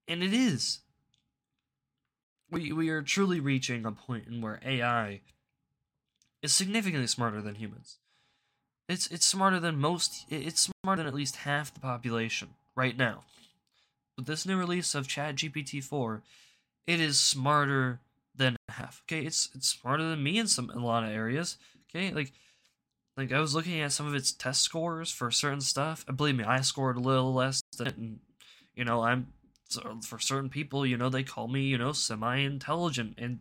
and 0.07 0.23
it 0.23 0.33
is. 0.33 0.79
We 2.49 2.71
we 2.71 2.89
are 2.89 3.01
truly 3.01 3.39
reaching 3.39 3.85
a 3.85 3.91
point 3.91 4.27
in 4.27 4.41
where 4.41 4.59
AI 4.65 5.21
is 6.41 6.53
significantly 6.53 7.07
smarter 7.07 7.41
than 7.41 7.55
humans 7.55 7.97
It's 8.91 9.07
it's 9.07 9.25
smarter 9.25 9.59
than 9.59 9.77
most. 9.77 10.25
It's 10.29 10.69
smarter 10.83 11.01
than 11.01 11.07
at 11.07 11.13
least 11.13 11.37
half 11.37 11.73
the 11.73 11.79
population 11.79 12.49
right 12.75 12.97
now. 12.97 13.23
With 14.17 14.25
this 14.25 14.45
new 14.45 14.57
release 14.57 14.93
of 14.93 15.07
ChatGPT 15.07 15.81
4, 15.81 16.21
it 16.87 16.99
is 16.99 17.17
smarter 17.17 18.01
than 18.35 18.57
half. 18.67 19.01
Okay, 19.05 19.25
it's 19.25 19.49
it's 19.55 19.69
smarter 19.69 20.03
than 20.03 20.21
me 20.21 20.37
in 20.37 20.47
some 20.47 20.69
in 20.69 20.79
a 20.79 20.85
lot 20.85 21.05
of 21.05 21.09
areas. 21.09 21.57
Okay, 21.89 22.13
like 22.13 22.33
like 23.15 23.31
I 23.31 23.39
was 23.39 23.55
looking 23.55 23.79
at 23.79 23.93
some 23.93 24.07
of 24.07 24.13
its 24.13 24.33
test 24.33 24.61
scores 24.61 25.09
for 25.09 25.31
certain 25.31 25.61
stuff, 25.61 26.03
and 26.05 26.17
believe 26.17 26.35
me, 26.35 26.43
I 26.43 26.59
scored 26.59 26.97
a 26.97 27.01
little 27.01 27.33
less 27.33 27.61
than 27.77 27.87
it. 27.87 27.97
And, 27.97 28.19
you 28.75 28.83
know, 28.83 29.03
I'm 29.03 29.27
for 30.03 30.19
certain 30.19 30.49
people, 30.49 30.85
you 30.85 30.97
know, 30.97 31.09
they 31.09 31.23
call 31.23 31.47
me, 31.47 31.61
you 31.61 31.77
know, 31.77 31.93
semi-intelligent, 31.93 33.15
and 33.17 33.39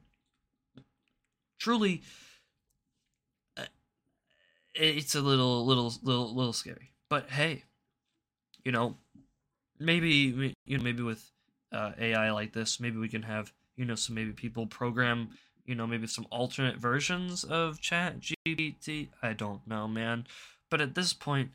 truly, 1.58 2.02
it's 4.74 5.14
a 5.14 5.20
little, 5.20 5.64
little, 5.64 5.92
little, 6.02 6.34
little 6.34 6.52
scary. 6.52 6.92
But 7.08 7.30
hey, 7.30 7.64
you 8.64 8.72
know, 8.72 8.96
maybe 9.78 10.54
you 10.64 10.78
know, 10.78 10.84
maybe 10.84 11.02
with 11.02 11.30
uh, 11.72 11.92
AI 11.98 12.30
like 12.30 12.52
this, 12.52 12.80
maybe 12.80 12.98
we 12.98 13.08
can 13.08 13.22
have 13.22 13.52
you 13.76 13.84
know 13.84 13.94
some 13.94 14.14
maybe 14.14 14.32
people 14.32 14.66
program 14.66 15.30
you 15.64 15.74
know 15.74 15.86
maybe 15.86 16.06
some 16.06 16.26
alternate 16.30 16.76
versions 16.76 17.44
of 17.44 17.80
chat 17.80 18.16
gpt 18.20 19.08
i 19.22 19.32
don't 19.32 19.66
know 19.66 19.88
man. 19.88 20.26
But 20.70 20.80
at 20.80 20.94
this 20.94 21.12
point 21.12 21.50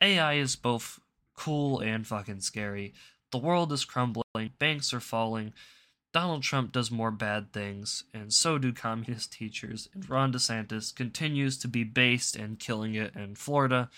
ai 0.00 0.34
is 0.34 0.56
both 0.56 1.00
cool 1.34 1.80
and 1.80 2.06
fucking 2.06 2.40
scary. 2.40 2.92
The 3.32 3.38
world 3.38 3.72
is 3.72 3.84
crumbling. 3.84 4.50
Banks 4.58 4.92
are 4.92 5.00
falling 5.00 5.54
donald 6.12 6.42
trump 6.42 6.72
does 6.72 6.90
more 6.90 7.10
bad 7.10 7.52
things 7.52 8.04
and 8.12 8.32
so 8.32 8.58
do 8.58 8.72
communist 8.72 9.32
teachers 9.38 9.88
and 9.94 10.08
ron 10.08 10.32
desantis 10.32 10.94
continues 10.94 11.58
to 11.58 11.68
be 11.68 11.84
based 11.84 12.36
and 12.36 12.58
killing 12.58 12.94
it 12.94 13.14
in 13.14 13.34
florida 13.34 13.88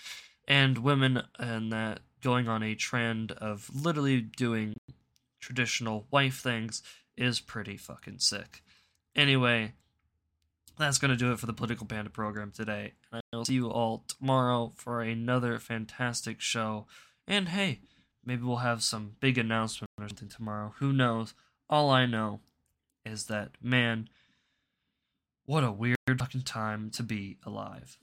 and 0.47 0.77
women 0.79 1.21
and 1.39 1.71
that 1.71 1.99
going 2.21 2.47
on 2.47 2.63
a 2.63 2.73
trend 2.73 3.33
of 3.33 3.69
literally 3.73 4.21
doing 4.21 4.73
traditional 5.39 6.07
wife 6.09 6.39
things 6.39 6.81
is 7.17 7.39
pretty 7.39 7.77
fucking 7.77 8.19
sick. 8.19 8.63
Anyway, 9.15 9.73
that's 10.79 10.97
going 10.97 11.11
to 11.11 11.17
do 11.17 11.31
it 11.31 11.39
for 11.39 11.45
the 11.45 11.53
Political 11.53 11.85
Panda 11.85 12.09
program 12.09 12.51
today. 12.51 12.93
I 13.11 13.21
will 13.31 13.45
see 13.45 13.55
you 13.55 13.69
all 13.69 14.05
tomorrow 14.07 14.71
for 14.75 15.01
another 15.01 15.59
fantastic 15.59 16.41
show. 16.41 16.87
And 17.27 17.49
hey, 17.49 17.81
maybe 18.25 18.43
we'll 18.43 18.57
have 18.57 18.81
some 18.81 19.17
big 19.19 19.37
announcement 19.37 19.89
or 19.99 20.07
something 20.07 20.29
tomorrow. 20.29 20.73
Who 20.79 20.93
knows? 20.93 21.33
All 21.69 21.89
I 21.89 22.05
know 22.05 22.41
is 23.05 23.25
that, 23.25 23.51
man, 23.61 24.09
what 25.45 25.63
a 25.63 25.71
weird 25.71 25.97
fucking 26.17 26.43
time 26.43 26.89
to 26.91 27.03
be 27.03 27.37
alive. 27.45 27.97